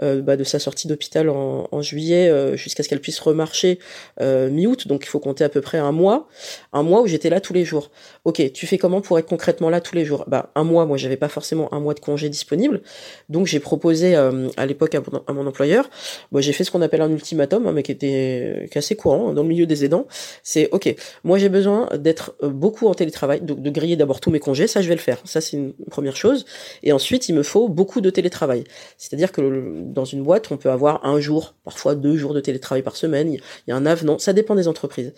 bah, 0.00 0.36
de 0.36 0.44
sa 0.44 0.58
sortie 0.58 0.86
d'hôpital 0.86 1.28
en, 1.28 1.68
en, 1.72 1.82
juillet 1.82 2.56
jusqu'à 2.56 2.82
ce 2.82 2.88
qu'elle 2.88 3.00
puisse 3.00 3.18
remarcher 3.18 3.78
mi-août. 4.20 4.86
Donc 4.86 5.04
il 5.04 5.08
faut 5.08 5.20
compter 5.20 5.42
à 5.42 5.48
peu 5.48 5.60
près 5.60 5.78
un 5.78 5.92
mois, 5.92 6.28
un 6.72 6.82
mois 6.82 7.00
où 7.00 7.06
j'étais 7.06 7.30
là 7.30 7.40
tous 7.40 7.52
les 7.52 7.64
jours. 7.64 7.90
Ok, 8.26 8.42
tu 8.52 8.66
fais 8.66 8.76
comment 8.76 9.00
pour 9.00 9.20
être 9.20 9.28
concrètement 9.28 9.70
là 9.70 9.80
tous 9.80 9.94
les 9.94 10.04
jours? 10.04 10.24
Bah 10.26 10.50
un 10.56 10.64
mois, 10.64 10.84
moi 10.84 10.96
j'avais 10.96 11.16
pas 11.16 11.28
forcément 11.28 11.72
un 11.72 11.78
mois 11.78 11.94
de 11.94 12.00
congé 12.00 12.28
disponible, 12.28 12.82
donc 13.28 13.46
j'ai 13.46 13.60
proposé 13.60 14.16
à 14.16 14.66
l'époque 14.66 14.96
à, 14.96 15.32
mon 15.32 15.46
employeur, 15.46 15.88
moi 16.32 16.40
j'ai 16.40 16.52
fait 16.52 16.64
ce 16.64 16.72
qu'on 16.72 16.82
appelle 16.82 17.02
un 17.02 17.10
ultimatum, 17.12 17.68
hein, 17.68 17.72
mais 17.72 17.84
qui 17.84 17.92
était 17.92 18.66
qui 18.68 18.78
est 18.78 18.78
assez 18.78 18.96
courant 18.96 19.32
dans 19.32 19.44
le 19.44 19.48
milieu 19.48 19.64
des 19.64 19.84
aidants, 19.84 20.08
c'est 20.42 20.68
ok, 20.72 20.92
moi 21.22 21.38
j'ai 21.38 21.48
besoin 21.48 21.88
d'être 21.96 22.34
euh, 22.42 22.48
beaucoup 22.48 22.88
en 22.88 22.94
télétravail, 22.94 23.42
donc 23.42 23.62
de 23.62 23.70
griller 23.70 23.94
d'abord 23.94 24.18
tous 24.18 24.32
mes 24.32 24.40
congés, 24.40 24.66
ça 24.66 24.82
je 24.82 24.88
vais 24.88 24.96
le 24.96 25.00
faire, 25.00 25.20
ça 25.24 25.40
c'est 25.40 25.56
une 25.56 25.72
première 25.88 26.16
chose, 26.16 26.46
et 26.82 26.92
ensuite 26.92 27.28
il 27.28 27.34
me 27.36 27.44
faut 27.44 27.68
beaucoup 27.68 28.00
de 28.00 28.10
télétravail, 28.10 28.64
c'est-à-dire 28.98 29.30
que 29.30 29.84
dans 29.84 30.04
une 30.04 30.24
boîte 30.24 30.50
on 30.50 30.56
peut 30.56 30.72
avoir 30.72 31.06
un 31.06 31.20
jour, 31.20 31.54
parfois 31.62 31.94
deux 31.94 32.16
jours 32.16 32.34
de 32.34 32.40
télétravail 32.40 32.82
par 32.82 32.96
semaine, 32.96 33.34
il 33.34 33.40
y 33.68 33.72
a 33.72 33.76
un 33.76 33.86
avenant, 33.86 34.18
ça 34.18 34.32
dépend 34.32 34.56
des 34.56 34.66
entreprises. 34.66 35.12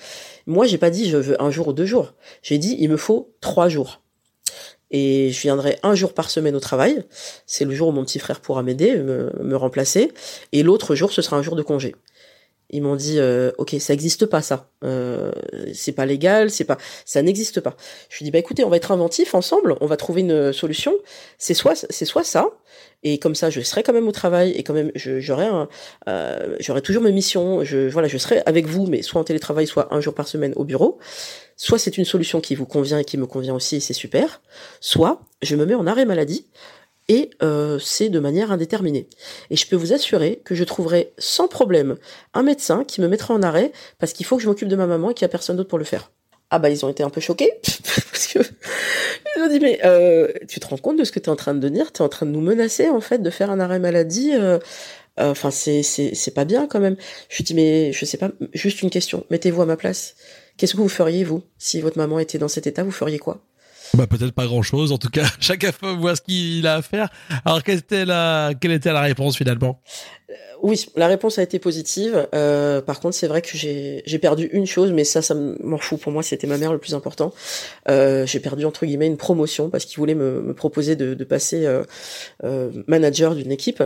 Moi 0.46 0.66
j'ai 0.66 0.76
pas 0.76 0.90
dit 0.90 1.08
je 1.08 1.16
veux 1.16 1.42
un 1.42 1.50
jour 1.50 1.68
ou 1.68 1.72
deux 1.72 1.86
jours, 1.86 2.12
j'ai 2.42 2.58
dit 2.58 2.76
il 2.78 2.90
me 2.90 2.97
faut 2.98 3.34
trois 3.40 3.68
jours 3.68 4.00
et 4.90 5.30
je 5.30 5.40
viendrai 5.40 5.78
un 5.82 5.94
jour 5.94 6.14
par 6.14 6.30
semaine 6.30 6.56
au 6.56 6.60
travail. 6.60 7.04
C'est 7.46 7.64
le 7.64 7.74
jour 7.74 7.88
où 7.88 7.92
mon 7.92 8.04
petit 8.04 8.18
frère 8.18 8.40
pourra 8.40 8.62
m'aider, 8.62 8.96
me, 8.96 9.56
remplacer. 9.56 10.12
Et 10.52 10.62
l'autre 10.62 10.94
jour, 10.94 11.12
ce 11.12 11.22
sera 11.22 11.36
un 11.36 11.42
jour 11.42 11.56
de 11.56 11.62
congé. 11.62 11.94
Ils 12.70 12.82
m'ont 12.82 12.96
dit 12.96 13.18
euh, 13.18 13.50
ok 13.56 13.76
ça 13.78 13.94
n'existe 13.94 14.26
pas 14.26 14.42
ça 14.42 14.68
euh, 14.84 15.32
c'est 15.72 15.92
pas 15.92 16.04
légal 16.04 16.50
c'est 16.50 16.64
pas 16.64 16.76
ça 17.06 17.22
n'existe 17.22 17.60
pas 17.60 17.74
je 18.10 18.18
lui 18.18 18.24
dis 18.24 18.30
bah 18.30 18.38
écoutez 18.38 18.62
on 18.62 18.68
va 18.68 18.76
être 18.76 18.92
inventif 18.92 19.34
ensemble 19.34 19.74
on 19.80 19.86
va 19.86 19.96
trouver 19.96 20.20
une 20.20 20.52
solution 20.52 20.92
c'est 21.38 21.54
soit 21.54 21.86
c'est 21.88 22.04
soit 22.04 22.24
ça 22.24 22.50
et 23.02 23.18
comme 23.18 23.34
ça 23.34 23.50
je 23.50 23.60
serai 23.60 23.82
quand 23.82 23.92
même 23.92 24.08
au 24.08 24.12
travail 24.12 24.50
et 24.52 24.62
quand 24.62 24.74
même 24.74 24.90
j'aurai 24.94 25.48
euh, 26.08 26.56
j'aurai 26.60 26.82
toujours 26.82 27.02
mes 27.02 27.12
missions 27.12 27.64
je 27.64 27.88
voilà 27.88 28.08
je 28.08 28.18
serai 28.18 28.42
avec 28.46 28.66
vous 28.66 28.86
mais 28.86 29.02
soit 29.02 29.20
en 29.20 29.24
télétravail 29.24 29.66
soit 29.66 29.94
un 29.94 30.00
jour 30.00 30.14
par 30.14 30.26
semaine 30.26 30.52
au 30.56 30.64
bureau 30.64 30.98
soit 31.56 31.78
c'est 31.78 31.98
une 31.98 32.04
solution 32.04 32.40
qui 32.40 32.54
vous 32.54 32.66
convient 32.66 32.98
et 32.98 33.04
qui 33.04 33.18
me 33.18 33.26
convient 33.26 33.54
aussi 33.54 33.80
c'est 33.80 33.94
super 33.94 34.42
soit 34.80 35.20
je 35.42 35.56
me 35.56 35.64
mets 35.64 35.74
en 35.74 35.86
arrêt 35.86 36.04
maladie 36.04 36.46
et 37.08 37.30
euh, 37.42 37.78
c'est 37.78 38.10
de 38.10 38.20
manière 38.20 38.52
indéterminée. 38.52 39.08
Et 39.50 39.56
je 39.56 39.66
peux 39.66 39.76
vous 39.76 39.92
assurer 39.92 40.42
que 40.44 40.54
je 40.54 40.64
trouverai 40.64 41.12
sans 41.16 41.48
problème 41.48 41.96
un 42.34 42.42
médecin 42.42 42.84
qui 42.84 43.00
me 43.00 43.08
mettra 43.08 43.34
en 43.34 43.42
arrêt 43.42 43.72
parce 43.98 44.12
qu'il 44.12 44.26
faut 44.26 44.36
que 44.36 44.42
je 44.42 44.48
m'occupe 44.48 44.68
de 44.68 44.76
ma 44.76 44.86
maman 44.86 45.10
et 45.10 45.14
qu'il 45.14 45.24
n'y 45.24 45.30
a 45.30 45.32
personne 45.32 45.56
d'autre 45.56 45.70
pour 45.70 45.78
le 45.78 45.84
faire. 45.84 46.10
Ah 46.50 46.58
bah 46.58 46.70
ils 46.70 46.84
ont 46.84 46.88
été 46.88 47.02
un 47.02 47.10
peu 47.10 47.20
choqués 47.20 47.52
parce 48.10 48.26
que 48.28 48.38
ils 48.38 49.42
ont 49.42 49.48
dit 49.48 49.60
mais 49.60 49.80
euh, 49.84 50.32
tu 50.48 50.60
te 50.60 50.66
rends 50.66 50.78
compte 50.78 50.98
de 50.98 51.04
ce 51.04 51.12
que 51.12 51.18
tu 51.18 51.26
es 51.26 51.28
en 51.28 51.36
train 51.36 51.54
de 51.54 51.68
dire 51.68 51.92
Tu 51.92 52.00
es 52.00 52.04
en 52.04 52.08
train 52.08 52.26
de 52.26 52.30
nous 52.30 52.40
menacer 52.40 52.88
en 52.88 53.00
fait 53.00 53.18
de 53.18 53.30
faire 53.30 53.50
un 53.50 53.60
arrêt 53.60 53.78
maladie 53.78 54.32
euh, 54.34 54.58
euh 55.20 55.30
Enfin 55.30 55.50
c'est 55.50 55.82
c'est 55.82 56.14
c'est 56.14 56.30
pas 56.30 56.44
bien 56.44 56.66
quand 56.66 56.80
même. 56.80 56.96
Je 57.28 57.42
dis 57.42 57.54
mais 57.54 57.92
je 57.92 58.04
sais 58.04 58.16
pas 58.16 58.30
juste 58.54 58.82
une 58.82 58.90
question. 58.90 59.24
Mettez-vous 59.30 59.62
à 59.62 59.66
ma 59.66 59.76
place. 59.76 60.14
Qu'est-ce 60.56 60.74
que 60.74 60.80
vous 60.80 60.88
feriez 60.88 61.22
vous? 61.24 61.42
Si 61.58 61.80
votre 61.80 61.98
maman 61.98 62.18
était 62.18 62.38
dans 62.38 62.48
cet 62.48 62.66
état 62.66 62.82
Vous 62.82 62.90
feriez 62.90 63.18
quoi? 63.18 63.44
Bah 63.94 64.06
peut-être 64.06 64.32
pas 64.32 64.46
grand-chose. 64.46 64.92
En 64.92 64.98
tout 64.98 65.08
cas, 65.08 65.26
chacun 65.40 65.70
voit 65.98 66.16
ce 66.16 66.22
qu'il 66.22 66.66
a 66.66 66.76
à 66.76 66.82
faire. 66.82 67.08
Alors 67.44 67.62
quelle 67.62 67.78
était 67.78 68.04
la 68.04 68.52
quelle 68.60 68.72
était 68.72 68.92
la 68.92 69.00
réponse 69.00 69.36
finalement? 69.36 69.80
Oui, 70.62 70.86
la 70.96 71.06
réponse 71.06 71.38
a 71.38 71.42
été 71.42 71.58
positive. 71.58 72.28
Euh, 72.34 72.82
par 72.82 73.00
contre, 73.00 73.16
c'est 73.16 73.28
vrai 73.28 73.40
que 73.40 73.56
j'ai 73.56 74.18
perdu 74.20 74.50
une 74.52 74.66
chose, 74.66 74.92
mais 74.92 75.04
ça, 75.04 75.22
ça 75.22 75.34
m'en 75.34 75.78
fout. 75.78 76.00
Pour 76.00 76.12
moi, 76.12 76.22
c'était 76.22 76.46
ma 76.46 76.58
mère 76.58 76.72
le 76.72 76.78
plus 76.78 76.94
important. 76.94 77.32
Euh, 77.88 78.26
j'ai 78.26 78.40
perdu 78.40 78.66
entre 78.66 78.84
guillemets 78.84 79.06
une 79.06 79.16
promotion 79.16 79.70
parce 79.70 79.86
qu'il 79.86 79.98
voulait 79.98 80.14
me, 80.14 80.42
me, 80.42 80.52
proposer 80.52 80.96
de, 80.96 81.14
de 81.14 81.24
passer 81.24 81.64
euh, 81.64 81.82
euh 82.44 82.70
manager 82.86 83.34
d'une 83.34 83.52
équipe, 83.52 83.82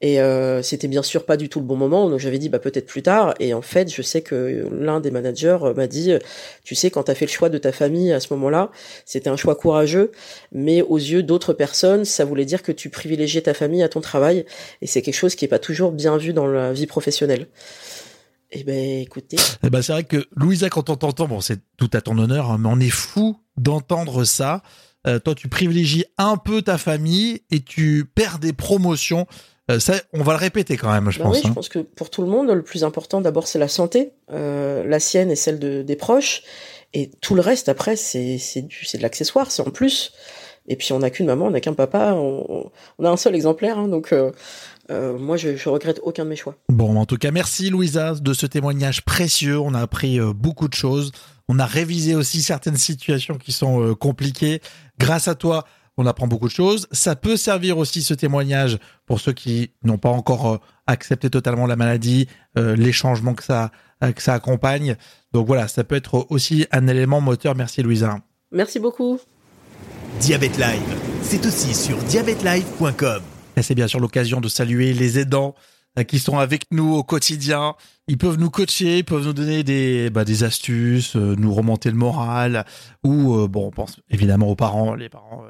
et 0.00 0.20
euh, 0.20 0.62
c'était 0.62 0.88
bien 0.88 1.02
sûr 1.02 1.24
pas 1.26 1.36
du 1.36 1.48
tout 1.48 1.60
le 1.60 1.66
bon 1.66 1.76
moment. 1.76 2.08
Donc 2.08 2.18
j'avais 2.18 2.38
dit 2.38 2.48
bah 2.48 2.60
peut-être 2.60 2.86
plus 2.86 3.02
tard. 3.02 3.34
Et 3.40 3.52
en 3.52 3.62
fait, 3.62 3.92
je 3.92 4.00
sais 4.00 4.22
que 4.22 4.66
l'un 4.72 5.00
des 5.00 5.10
managers 5.10 5.58
m'a 5.76 5.86
dit, 5.86 6.14
tu 6.62 6.74
sais, 6.74 6.90
quand 6.90 7.04
t'as 7.04 7.14
fait 7.14 7.26
le 7.26 7.30
choix 7.30 7.50
de 7.50 7.58
ta 7.58 7.72
famille 7.72 8.12
à 8.12 8.20
ce 8.20 8.32
moment-là, 8.32 8.70
c'était 9.04 9.28
un 9.28 9.36
choix 9.36 9.56
courageux, 9.56 10.12
mais 10.52 10.80
aux 10.80 10.98
yeux 10.98 11.22
d'autres 11.22 11.52
personnes, 11.52 12.04
ça 12.04 12.24
voulait 12.24 12.44
dire 12.46 12.62
que 12.62 12.72
tu 12.72 12.88
privilégiais 12.88 13.42
ta 13.42 13.54
famille 13.54 13.82
à 13.82 13.88
ton 13.88 14.00
travail, 14.00 14.46
et 14.80 14.86
c'est 14.86 15.02
quelque 15.02 15.14
chose 15.14 15.34
qui 15.34 15.44
est 15.44 15.48
pas 15.48 15.58
toujours 15.58 15.73
bien 15.74 15.90
bien 15.90 16.16
vu 16.16 16.32
dans 16.32 16.46
la 16.46 16.72
vie 16.72 16.86
professionnelle. 16.86 17.48
Eh 18.56 18.62
ben, 18.62 19.00
écoutez. 19.00 19.36
Eh 19.64 19.70
ben, 19.70 19.82
c'est 19.82 19.92
vrai 19.92 20.04
que 20.04 20.26
Louisa, 20.36 20.70
quand 20.70 20.88
on 20.88 20.96
t'entend, 20.96 21.26
bon, 21.26 21.40
c'est 21.40 21.58
tout 21.76 21.90
à 21.92 22.00
ton 22.00 22.16
honneur, 22.18 22.52
hein, 22.52 22.58
mais 22.60 22.68
on 22.70 22.78
est 22.78 22.90
fou 22.90 23.36
d'entendre 23.56 24.24
ça. 24.24 24.62
Euh, 25.06 25.18
toi, 25.18 25.34
tu 25.34 25.48
privilégies 25.48 26.04
un 26.18 26.36
peu 26.36 26.62
ta 26.62 26.78
famille 26.78 27.42
et 27.50 27.60
tu 27.60 28.04
perds 28.14 28.38
des 28.38 28.52
promotions. 28.52 29.26
Euh, 29.70 29.80
ça, 29.80 29.94
on 30.12 30.22
va 30.22 30.32
le 30.32 30.38
répéter 30.38 30.76
quand 30.76 30.92
même, 30.92 31.10
je 31.10 31.18
ben 31.18 31.24
pense. 31.24 31.36
Oui, 31.36 31.42
je 31.42 31.48
hein. 31.48 31.52
pense 31.54 31.68
que 31.68 31.80
pour 31.80 32.10
tout 32.10 32.22
le 32.22 32.28
monde, 32.28 32.48
le 32.48 32.62
plus 32.62 32.84
important, 32.84 33.20
d'abord, 33.20 33.48
c'est 33.48 33.58
la 33.58 33.68
santé, 33.68 34.12
euh, 34.30 34.84
la 34.86 35.00
sienne 35.00 35.30
et 35.30 35.36
celle 35.36 35.58
de, 35.58 35.82
des 35.82 35.96
proches, 35.96 36.42
et 36.92 37.10
tout 37.20 37.34
le 37.34 37.40
reste 37.40 37.68
après, 37.68 37.96
c'est 37.96 38.38
c'est 38.38 38.62
de 38.62 39.02
l'accessoire, 39.02 39.50
c'est 39.50 39.62
en 39.62 39.70
plus. 39.70 40.12
Et 40.66 40.76
puis 40.76 40.92
on 40.92 41.00
n'a 41.00 41.10
qu'une 41.10 41.26
maman, 41.26 41.46
on 41.46 41.50
n'a 41.50 41.60
qu'un 41.60 41.74
papa, 41.74 42.14
on, 42.14 42.70
on, 42.98 43.04
a 43.04 43.10
un 43.10 43.16
seul 43.18 43.34
exemplaire, 43.34 43.78
hein, 43.78 43.88
donc 43.88 44.14
euh, 44.90 45.18
moi 45.18 45.36
je, 45.36 45.56
je 45.56 45.68
regrette 45.68 46.00
aucun 46.02 46.24
de 46.24 46.30
mes 46.30 46.36
choix. 46.36 46.56
Bon, 46.68 46.96
en 46.98 47.06
tout 47.06 47.16
cas, 47.16 47.30
merci 47.30 47.70
Louisa 47.70 48.14
de 48.14 48.32
ce 48.32 48.46
témoignage 48.46 49.02
précieux. 49.04 49.58
On 49.58 49.74
a 49.74 49.80
appris 49.80 50.20
euh, 50.20 50.32
beaucoup 50.32 50.68
de 50.68 50.74
choses. 50.74 51.12
On 51.48 51.58
a 51.58 51.66
révisé 51.66 52.14
aussi 52.14 52.42
certaines 52.42 52.76
situations 52.76 53.36
qui 53.36 53.52
sont 53.52 53.82
euh, 53.82 53.94
compliquées. 53.94 54.60
Grâce 54.98 55.28
à 55.28 55.34
toi, 55.34 55.64
on 55.96 56.06
apprend 56.06 56.26
beaucoup 56.26 56.48
de 56.48 56.52
choses. 56.52 56.86
Ça 56.92 57.16
peut 57.16 57.36
servir 57.36 57.78
aussi 57.78 58.02
ce 58.02 58.14
témoignage 58.14 58.78
pour 59.06 59.20
ceux 59.20 59.32
qui 59.32 59.70
n'ont 59.84 59.98
pas 59.98 60.10
encore 60.10 60.60
accepté 60.86 61.30
totalement 61.30 61.66
la 61.66 61.76
maladie, 61.76 62.26
les 62.56 62.90
changements 62.90 63.34
que 63.34 63.44
ça 63.44 63.70
que 64.00 64.20
ça 64.20 64.34
accompagne. 64.34 64.96
Donc 65.32 65.46
voilà, 65.46 65.68
ça 65.68 65.84
peut 65.84 65.94
être 65.94 66.26
aussi 66.30 66.66
un 66.72 66.88
élément 66.88 67.20
moteur. 67.20 67.54
Merci 67.54 67.82
Louisa. 67.82 68.18
Merci 68.50 68.80
beaucoup. 68.80 69.20
Diabète 70.20 70.58
Live, 70.58 70.96
c'est 71.22 71.46
aussi 71.46 71.74
sur 71.74 71.96
diabetelive.com. 71.98 73.22
C'est 73.62 73.74
bien 73.74 73.88
sûr 73.88 74.00
l'occasion 74.00 74.40
de 74.40 74.48
saluer 74.48 74.92
les 74.92 75.18
aidants 75.18 75.54
euh, 75.98 76.02
qui 76.02 76.18
sont 76.18 76.38
avec 76.38 76.66
nous 76.72 76.94
au 76.94 77.04
quotidien. 77.04 77.74
Ils 78.08 78.18
peuvent 78.18 78.38
nous 78.38 78.50
coacher, 78.50 78.98
ils 78.98 79.04
peuvent 79.04 79.24
nous 79.24 79.32
donner 79.32 79.62
des, 79.62 80.10
bah, 80.10 80.24
des 80.24 80.42
astuces, 80.42 81.14
euh, 81.14 81.36
nous 81.38 81.54
remonter 81.54 81.90
le 81.90 81.96
moral, 81.96 82.64
ou 83.04 83.36
euh, 83.36 83.46
bon, 83.46 83.68
on 83.68 83.70
pense 83.70 84.00
évidemment 84.10 84.48
aux 84.48 84.56
parents, 84.56 84.94
les 84.94 85.08
parents 85.08 85.44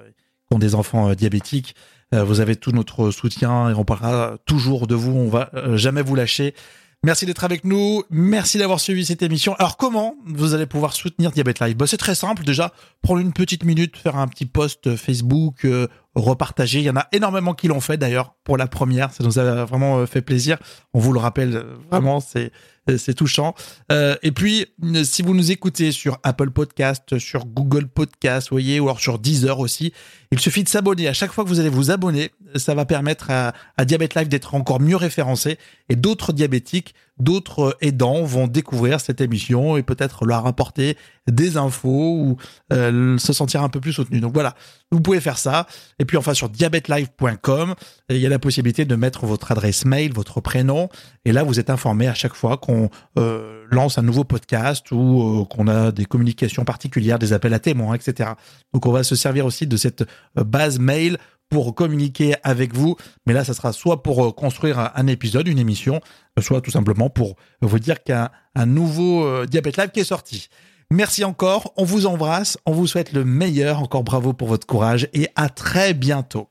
qui 0.48 0.55
ont 0.55 0.59
des 0.59 0.74
enfants 0.74 1.14
diabétiques. 1.14 1.74
Vous 2.12 2.38
avez 2.38 2.55
tout 2.55 2.70
notre 2.70 3.11
soutien 3.11 3.70
et 3.70 3.74
on 3.74 3.84
parlera 3.84 4.36
toujours 4.46 4.86
de 4.86 4.94
vous. 4.94 5.11
On 5.11 5.28
va 5.28 5.50
jamais 5.74 6.00
vous 6.00 6.14
lâcher. 6.14 6.55
Merci 7.02 7.26
d'être 7.26 7.42
avec 7.42 7.64
nous. 7.64 8.05
Merci 8.09 8.59
d'avoir 8.59 8.78
suivi 8.78 9.05
cette 9.05 9.22
émission. 9.22 9.57
Alors, 9.57 9.76
comment 9.76 10.14
vous 10.26 10.55
allez 10.55 10.66
pouvoir 10.66 10.92
soutenir 10.92 11.32
Diabète 11.32 11.59
Live? 11.59 11.76
Bah, 11.76 11.88
C'est 11.88 11.96
très 11.96 12.14
simple. 12.14 12.44
Déjà, 12.44 12.72
prendre 13.02 13.20
une 13.20 13.32
petite 13.32 13.64
minute, 13.64 13.96
faire 13.96 14.14
un 14.14 14.28
petit 14.28 14.46
post 14.46 14.94
Facebook, 14.94 15.66
repartager. 16.15 16.81
Il 16.81 16.85
y 16.85 16.91
en 16.91 16.97
a 16.97 17.09
énormément 17.12 17.55
qui 17.55 17.69
l'ont 17.69 17.81
fait 17.81 17.97
d'ailleurs 17.97 18.35
pour 18.45 18.57
la 18.57 18.67
première. 18.67 19.12
Ça 19.12 19.25
nous 19.25 19.39
a 19.39 19.65
vraiment 19.65 19.99
euh, 19.99 20.07
fait 20.07 20.23
plaisir. 20.23 20.59
On 20.93 20.99
vous 20.99 21.12
le 21.12 21.19
rappelle, 21.19 21.57
euh, 21.57 21.77
vraiment, 21.91 22.21
c'est 22.21 22.53
c'est 22.97 23.14
touchant. 23.14 23.55
Euh, 23.91 24.16
et 24.22 24.32
puis, 24.32 24.66
euh, 24.85 25.05
si 25.05 25.22
vous 25.22 25.35
nous 25.35 25.51
écoutez 25.51 25.93
sur 25.93 26.18
Apple 26.22 26.51
Podcast, 26.51 27.18
sur 27.18 27.47
Google 27.47 27.87
Podcast, 27.87 28.49
voyez, 28.51 28.80
ou 28.80 28.85
alors 28.85 29.01
sur 29.01 29.18
Deezer 29.18 29.59
aussi, 29.59 29.93
il 30.30 30.41
suffit 30.41 30.64
de 30.64 30.68
s'abonner. 30.68 31.09
À 31.09 31.12
chaque 31.12 31.32
fois 31.32 31.45
que 31.45 31.49
vous 31.49 31.61
allez 31.61 31.68
vous 31.68 31.91
abonner, 31.91 32.32
ça 32.57 32.74
va 32.74 32.85
permettre 32.85 33.30
à, 33.30 33.53
à 33.76 33.85
Diabète 33.85 34.14
Live 34.14 34.28
d'être 34.28 34.55
encore 34.55 34.80
mieux 34.80 34.97
référencé 34.97 35.59
et 35.89 35.97
d'autres 35.97 36.32
diabétiques, 36.32 36.95
d'autres 37.18 37.76
aidants 37.80 38.24
vont 38.24 38.49
découvrir 38.49 39.01
cette 39.01 39.20
émission 39.20 39.76
et 39.76 39.82
peut-être 39.82 40.24
leur 40.24 40.47
apporter 40.47 40.97
des 41.28 41.57
infos 41.57 42.16
ou 42.16 42.37
euh, 42.72 43.16
se 43.18 43.32
sentir 43.32 43.62
un 43.62 43.68
peu 43.68 43.80
plus 43.80 43.93
soutenu. 43.93 44.20
Donc 44.20 44.35
voilà, 44.35 44.55
vous 44.91 45.01
pouvez 45.01 45.20
faire 45.20 45.39
ça. 45.39 45.66
Et 45.99 46.05
puis 46.05 46.16
enfin 46.16 46.35
sur 46.35 46.49
diabetelive.com, 46.49 47.74
il 48.11 48.18
y 48.18 48.26
a 48.26 48.28
la 48.28 48.39
possibilité 48.39 48.85
de 48.85 48.97
mettre 48.97 49.26
votre 49.26 49.53
adresse 49.53 49.85
mail, 49.85 50.12
votre 50.12 50.41
prénom, 50.41 50.89
et 51.24 51.32
là 51.32 51.43
vous 51.43 51.61
êtes 51.61 51.70
informé 51.70 52.09
à 52.09 52.14
chaque 52.14 52.35
fois 52.35 52.57
qu'on 52.57 52.74
euh, 53.18 53.64
lance 53.70 53.99
un 53.99 54.03
nouveau 54.03 54.25
podcast 54.25 54.91
ou 54.93 55.43
euh, 55.43 55.45
qu'on 55.45 55.68
a 55.68 55.93
des 55.93 56.05
communications 56.05 56.64
particulières, 56.64 57.18
des 57.18 57.33
appels 57.33 57.55
à 57.55 57.59
témoins, 57.59 57.95
etc. 57.95 58.31
Donc 58.72 58.87
on 58.87 58.93
va 58.93 59.03
se 59.03 59.16
servir 59.16 59.47
aussi 59.47 59.66
de 59.66 59.77
cette 59.77 60.03
euh, 60.39 60.45
base 60.45 60.79
mail 60.79 61.18
pour 61.51 61.75
communiquer 61.75 62.35
avec 62.43 62.75
vous. 62.75 62.97
Mais 63.27 63.33
là, 63.33 63.45
ça 63.45 63.55
sera 63.55 63.72
soit 63.72 64.03
pour 64.03 64.35
construire 64.35 64.91
un, 64.95 65.07
épisode, 65.07 65.47
une 65.47 65.59
émission, 65.59 66.01
soit 66.41 66.61
tout 66.61 66.70
simplement 66.70 67.11
pour 67.11 67.37
vous 67.61 67.79
dire 67.79 68.03
qu'un 68.03 68.31
un 68.55 68.66
nouveau 68.66 69.45
Diabète 69.47 69.77
Live 69.77 69.91
qui 69.93 70.01
est 70.01 70.05
sorti. 70.05 70.49
Merci 70.91 71.22
encore, 71.22 71.72
on 71.77 71.85
vous 71.85 72.07
embrasse, 72.07 72.59
on 72.66 72.72
vous 72.72 72.87
souhaite 72.87 73.12
le 73.12 73.25
meilleur, 73.25 73.81
encore 73.81 74.05
bravo 74.05 74.33
pour 74.33 74.49
votre 74.49 74.66
courage 74.66 75.09
et 75.12 75.29
à 75.37 75.49
très 75.49 75.95
bientôt. 75.95 76.49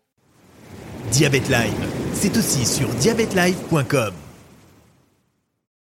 Diabète 1.12 1.50
Live, 1.50 1.74
c'est 2.14 2.38
aussi 2.38 2.66
sur 2.66 2.88
diabetelive.com. 2.90 4.23